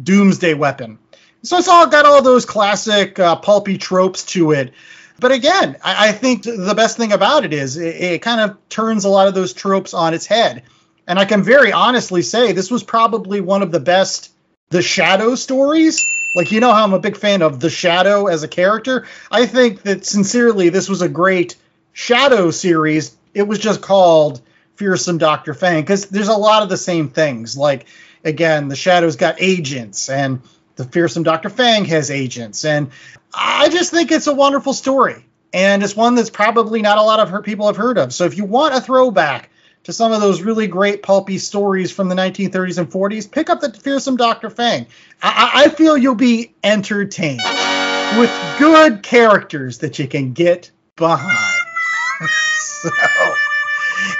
doomsday 0.03 0.55
weapon. 0.55 0.99
So 1.43 1.57
it's 1.57 1.69
all 1.69 1.87
got 1.87 2.07
all 2.07 2.23
those 2.23 2.45
classic 2.45 3.19
uh, 3.19 3.37
pulpy 3.37 3.79
tropes 3.79 4.25
to 4.27 4.53
it. 4.53 4.73
But 5.19 5.33
again, 5.33 5.77
I, 5.83 6.09
I 6.09 6.13
think 6.13 6.43
the 6.43 6.75
best 6.77 6.97
thing 6.97 7.13
about 7.13 7.45
it 7.45 7.53
is 7.53 7.77
it, 7.77 7.97
it, 7.97 8.23
kind 8.23 8.41
of 8.41 8.57
turns 8.69 9.05
a 9.05 9.09
lot 9.09 9.29
of 9.29 9.35
those 9.35 9.53
tropes 9.53 9.95
on 9.95 10.15
its 10.15 10.27
head. 10.27 10.63
And 11.07 11.19
I 11.19 11.25
can 11.25 11.43
very 11.43 11.73
honestly 11.73 12.23
say 12.23 12.53
this 12.53 12.71
was 12.71 12.83
probably 12.83 13.41
one 13.41 13.63
of 13.63 13.71
the 13.71 13.81
best 13.81 14.31
The 14.71 14.83
Shadow 14.83 15.35
stories. 15.35 16.07
Like, 16.37 16.53
you 16.53 16.61
know 16.61 16.73
how 16.73 16.85
I'm 16.85 16.93
a 16.93 17.01
big 17.01 17.17
fan 17.17 17.43
of 17.43 17.59
The 17.59 17.71
Shadow 17.71 18.29
as 18.29 18.45
a 18.45 18.49
character? 18.49 19.05
I 19.29 19.47
think 19.47 19.83
that 19.83 20.07
sincerely, 20.07 20.69
this 20.69 20.89
was 20.89 21.03
a 21.03 21.09
great 21.09 21.57
Shadow 21.93 22.53
series. 22.53 23.17
It 23.35 23.43
was 23.43 23.59
just 23.59 23.83
called 23.83 24.41
Fearsome 24.77 25.19
Dr. 25.19 25.55
Fang 25.55 25.83
because 25.83 26.07
there's 26.07 26.29
a 26.29 26.37
lot 26.37 26.63
of 26.63 26.69
the 26.69 26.77
same 26.77 27.09
things. 27.09 27.57
Like, 27.57 27.87
again, 28.25 28.69
The 28.69 28.77
Shadow's 28.77 29.17
got 29.17 29.43
agents 29.43 30.09
and 30.09 30.41
the 30.77 30.85
fearsome 30.85 31.25
Dr. 31.25 31.51
Fang 31.51 31.85
has 31.87 32.09
agents. 32.09 32.65
And 32.65 32.93
I 33.35 33.71
just 33.71 33.91
think 33.91 34.13
it's 34.13 34.29
a 34.29 34.35
wonderful 34.35 34.73
story. 34.73 35.27
And 35.53 35.83
it's 35.83 35.97
one 35.97 36.15
that's 36.15 36.31
probably 36.31 36.81
not 36.81 36.97
a 36.97 37.03
lot 37.03 37.19
of 37.19 37.43
people 37.43 37.67
have 37.67 37.77
heard 37.77 37.99
of. 37.99 38.13
So 38.13 38.25
if 38.25 38.37
you 38.37 38.45
want 38.45 38.77
a 38.77 38.81
throwback 38.81 39.51
to 39.85 39.93
some 39.93 40.13
of 40.13 40.21
those 40.21 40.43
really 40.43 40.67
great 40.67 41.03
pulpy 41.03 41.39
stories 41.39 41.91
from 41.91 42.09
the 42.09 42.15
1930s 42.15 42.79
and 42.79 42.91
40s, 42.91 43.31
pick 43.31 43.49
up 43.49 43.61
the 43.61 43.73
fearsome 43.73 44.17
Dr. 44.17 44.51
Fang. 44.51 44.87
I, 45.23 45.51
I 45.55 45.69
feel 45.69 45.97
you'll 45.97 46.15
be 46.15 46.55
entertained 46.63 47.41
with 48.19 48.31
good 48.59 49.03
characters 49.03 49.79
that 49.79 49.99
you 49.99 50.07
can 50.07 50.33
get 50.33 50.71
behind. 50.97 51.57
so, 52.53 52.91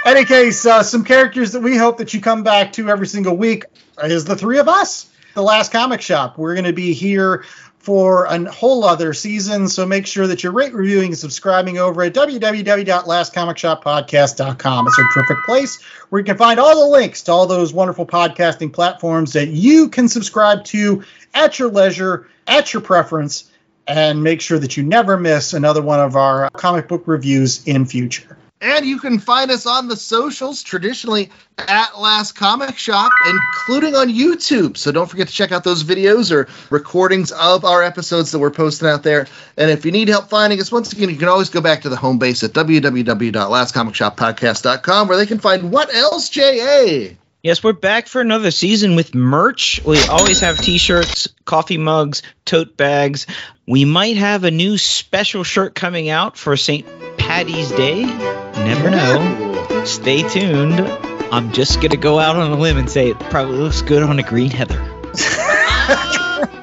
any 0.05 0.25
case, 0.25 0.65
uh, 0.65 0.81
some 0.81 1.03
characters 1.03 1.51
that 1.51 1.61
we 1.61 1.77
hope 1.77 1.97
that 1.97 2.13
you 2.13 2.21
come 2.21 2.43
back 2.43 2.73
to 2.73 2.89
every 2.89 3.07
single 3.07 3.37
week 3.37 3.65
is 4.03 4.25
the 4.25 4.35
three 4.35 4.59
of 4.59 4.67
us 4.67 5.11
the 5.33 5.43
last 5.43 5.71
comic 5.71 6.01
shop. 6.01 6.37
We're 6.37 6.55
going 6.55 6.65
to 6.65 6.73
be 6.73 6.93
here 6.93 7.45
for 7.81 8.25
a 8.25 8.51
whole 8.51 8.83
other 8.83 9.13
season. 9.13 9.67
So 9.67 9.87
make 9.87 10.05
sure 10.05 10.27
that 10.27 10.43
you're 10.43 10.51
rate, 10.51 10.73
reviewing, 10.73 11.07
and 11.07 11.17
subscribing 11.17 11.79
over 11.79 12.03
at 12.03 12.13
www.lastcomicshoppodcast.com. 12.13 14.87
It's 14.87 14.99
a 14.99 15.03
terrific 15.13 15.37
place 15.45 15.81
where 16.09 16.19
you 16.19 16.25
can 16.25 16.37
find 16.37 16.59
all 16.59 16.79
the 16.79 16.91
links 16.91 17.23
to 17.23 17.31
all 17.31 17.47
those 17.47 17.73
wonderful 17.73 18.05
podcasting 18.05 18.71
platforms 18.71 19.33
that 19.33 19.47
you 19.47 19.89
can 19.89 20.07
subscribe 20.07 20.63
to 20.65 21.03
at 21.33 21.57
your 21.57 21.69
leisure, 21.69 22.27
at 22.45 22.71
your 22.71 22.81
preference, 22.81 23.45
and 23.87 24.23
make 24.23 24.41
sure 24.41 24.59
that 24.59 24.77
you 24.77 24.83
never 24.83 25.17
miss 25.17 25.53
another 25.53 25.81
one 25.81 25.99
of 25.99 26.15
our 26.15 26.51
comic 26.51 26.87
book 26.87 27.07
reviews 27.07 27.67
in 27.67 27.85
future. 27.85 28.37
And 28.61 28.85
you 28.85 28.99
can 28.99 29.17
find 29.17 29.49
us 29.49 29.65
on 29.65 29.87
the 29.87 29.97
socials, 29.97 30.61
traditionally 30.61 31.31
at 31.57 31.99
Last 31.99 32.33
Comic 32.33 32.77
Shop, 32.77 33.11
including 33.27 33.95
on 33.95 34.09
YouTube. 34.09 34.77
So 34.77 34.91
don't 34.91 35.09
forget 35.09 35.29
to 35.29 35.33
check 35.33 35.51
out 35.51 35.63
those 35.63 35.83
videos 35.83 36.31
or 36.31 36.47
recordings 36.69 37.31
of 37.31 37.65
our 37.65 37.81
episodes 37.81 38.31
that 38.31 38.39
we're 38.39 38.51
posting 38.51 38.87
out 38.87 39.01
there. 39.01 39.25
And 39.57 39.71
if 39.71 39.83
you 39.83 39.91
need 39.91 40.09
help 40.09 40.29
finding 40.29 40.61
us, 40.61 40.71
once 40.71 40.93
again, 40.93 41.09
you 41.09 41.17
can 41.17 41.27
always 41.27 41.49
go 41.49 41.59
back 41.59 41.81
to 41.81 41.89
the 41.89 41.95
home 41.95 42.19
base 42.19 42.43
at 42.43 42.51
www.lastcomicshoppodcast.com 42.51 45.07
where 45.07 45.17
they 45.17 45.25
can 45.25 45.39
find 45.39 45.71
what 45.71 45.91
else, 45.93 46.29
J.A.? 46.29 47.17
Yes, 47.43 47.63
we're 47.63 47.73
back 47.73 48.05
for 48.05 48.21
another 48.21 48.51
season 48.51 48.95
with 48.95 49.15
merch. 49.15 49.81
We 49.83 49.99
always 50.03 50.41
have 50.41 50.59
t 50.59 50.77
shirts, 50.77 51.27
coffee 51.43 51.79
mugs, 51.79 52.21
tote 52.45 52.77
bags. 52.77 53.25
We 53.65 53.83
might 53.83 54.17
have 54.17 54.43
a 54.43 54.51
new 54.51 54.77
special 54.77 55.43
shirt 55.43 55.73
coming 55.73 56.09
out 56.09 56.37
for 56.37 56.55
St. 56.55 56.85
Patty's 57.17 57.71
Day. 57.71 58.50
Never 58.65 58.89
know. 58.89 59.83
Stay 59.85 60.27
tuned. 60.27 60.79
I'm 61.31 61.51
just 61.51 61.75
going 61.75 61.91
to 61.91 61.97
go 61.97 62.19
out 62.19 62.35
on 62.35 62.51
a 62.51 62.57
limb 62.57 62.77
and 62.77 62.89
say 62.89 63.09
it 63.09 63.19
probably 63.19 63.57
looks 63.57 63.81
good 63.81 64.03
on 64.03 64.19
a 64.19 64.23
green 64.23 64.51
heather. 64.51 64.79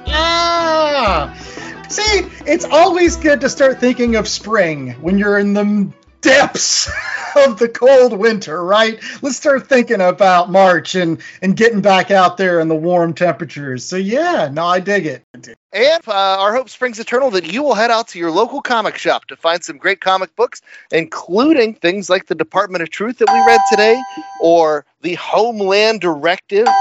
yeah. 0.07 1.35
See, 1.89 2.27
it's 2.47 2.67
always 2.67 3.17
good 3.17 3.41
to 3.41 3.49
start 3.49 3.81
thinking 3.81 4.17
of 4.17 4.29
spring 4.29 4.93
when 5.01 5.19
you're 5.19 5.39
in 5.39 5.55
the 5.55 5.91
depths 6.21 6.89
of 7.37 7.59
the 7.59 7.69
cold 7.69 8.19
winter, 8.19 8.65
right? 8.65 8.99
Let's 9.23 9.37
start 9.37 9.69
thinking 9.69 10.01
about 10.01 10.51
March 10.51 10.95
and 10.95 11.23
and 11.43 11.57
getting 11.57 11.81
back 11.81 12.11
out 12.11 12.37
there 12.37 12.61
in 12.61 12.69
the 12.69 12.75
warm 12.77 13.15
temperatures. 13.15 13.85
So 13.85 13.97
yeah, 13.97 14.49
no, 14.53 14.67
I 14.67 14.81
dig 14.81 15.07
it. 15.07 15.25
And 15.73 16.03
uh, 16.09 16.13
our 16.13 16.55
hope 16.55 16.71
springs 16.71 16.99
eternal 16.99 17.31
that 17.33 17.53
you 17.53 17.63
will 17.63 17.75
head 17.75 17.91
out 17.91 18.09
to 18.09 18.19
your 18.19 18.31
local 18.31 18.63
comic 18.63 18.97
shop 18.97 19.27
to 19.27 19.37
find 19.37 19.63
some 19.63 19.77
great 19.77 20.01
comic 20.01 20.35
books, 20.35 20.63
including 20.91 21.75
things 21.75 22.09
like 22.09 22.27
the 22.27 22.35
Department 22.35 22.83
of 22.83 22.91
Truth 22.91 23.19
that 23.19 23.31
we 23.31 23.43
read 23.43 23.65
today, 23.67 24.07
or 24.39 24.87
the 25.03 25.15
Homeland 25.15 26.01
Directive. 26.01 26.75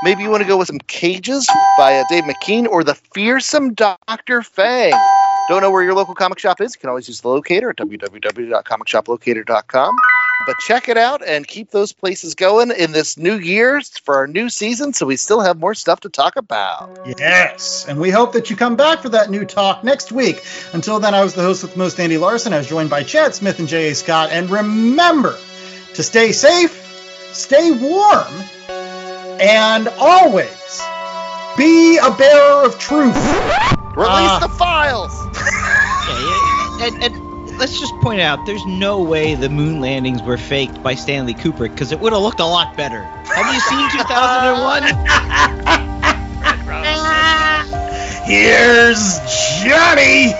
Maybe 0.00 0.22
you 0.22 0.30
want 0.30 0.40
to 0.42 0.48
go 0.48 0.56
with 0.56 0.68
some 0.68 0.78
Cages 0.78 1.54
by 1.76 1.98
uh, 1.98 2.04
Dave 2.04 2.24
McKean, 2.24 2.66
or 2.66 2.82
the 2.82 2.94
Fearsome 2.94 3.74
Doctor 3.74 4.42
Fang 4.42 5.06
don't 5.50 5.62
know 5.62 5.72
where 5.72 5.82
your 5.82 5.94
local 5.94 6.14
comic 6.14 6.38
shop 6.38 6.60
is? 6.60 6.76
You 6.76 6.80
can 6.80 6.90
always 6.90 7.08
use 7.08 7.20
the 7.20 7.28
locator 7.28 7.70
at 7.70 7.76
www.comicshoplocator.com. 7.76 9.96
But 10.46 10.56
check 10.58 10.88
it 10.88 10.96
out 10.96 11.26
and 11.26 11.46
keep 11.46 11.70
those 11.70 11.92
places 11.92 12.34
going 12.34 12.70
in 12.70 12.92
this 12.92 13.18
new 13.18 13.36
year 13.36 13.82
for 14.02 14.16
our 14.16 14.26
new 14.26 14.48
season 14.48 14.94
so 14.94 15.04
we 15.04 15.16
still 15.16 15.40
have 15.40 15.58
more 15.58 15.74
stuff 15.74 16.00
to 16.00 16.08
talk 16.08 16.36
about. 16.36 16.98
Yes. 17.18 17.84
And 17.86 18.00
we 18.00 18.08
hope 18.10 18.32
that 18.32 18.48
you 18.48 18.56
come 18.56 18.76
back 18.76 19.02
for 19.02 19.10
that 19.10 19.28
new 19.28 19.44
talk 19.44 19.84
next 19.84 20.12
week. 20.12 20.42
Until 20.72 20.98
then, 21.00 21.14
I 21.14 21.22
was 21.22 21.34
the 21.34 21.42
host 21.42 21.62
with 21.62 21.72
the 21.72 21.78
most, 21.78 22.00
Andy 22.00 22.16
Larson. 22.16 22.54
I 22.54 22.58
was 22.58 22.68
joined 22.68 22.88
by 22.88 23.02
Chad 23.02 23.34
Smith 23.34 23.58
and 23.58 23.68
J.A. 23.68 23.94
Scott. 23.94 24.30
And 24.30 24.48
remember 24.48 25.36
to 25.94 26.02
stay 26.02 26.32
safe, 26.32 26.72
stay 27.34 27.70
warm, 27.72 28.32
and 29.40 29.88
always 29.98 30.82
be 31.58 31.98
a 31.98 32.10
bearer 32.12 32.64
of 32.64 32.78
truth. 32.78 33.79
Release 34.00 34.30
uh, 34.30 34.38
the 34.40 34.48
files. 34.48 35.12
yeah, 36.08 36.86
and, 36.86 37.02
and 37.04 37.58
let's 37.58 37.78
just 37.78 37.92
point 37.96 38.22
out, 38.22 38.46
there's 38.46 38.64
no 38.64 39.02
way 39.02 39.34
the 39.34 39.50
moon 39.50 39.78
landings 39.80 40.22
were 40.22 40.38
faked 40.38 40.82
by 40.82 40.94
Stanley 40.94 41.34
Kubrick 41.34 41.72
because 41.72 41.92
it 41.92 42.00
would 42.00 42.14
have 42.14 42.22
looked 42.22 42.40
a 42.40 42.46
lot 42.46 42.74
better. 42.78 43.02
Have 43.02 43.52
you 43.52 43.60
seen 43.60 43.90
2001? 43.92 44.84
Here's 48.24 49.18
Johnny. 49.62 50.32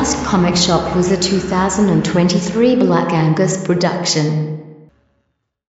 Last 0.00 0.24
Comic 0.24 0.56
Shop 0.56 0.96
was 0.96 1.12
a 1.12 1.20
2023 1.20 2.76
Black 2.76 3.12
Angus 3.12 3.62
production. 3.62 4.69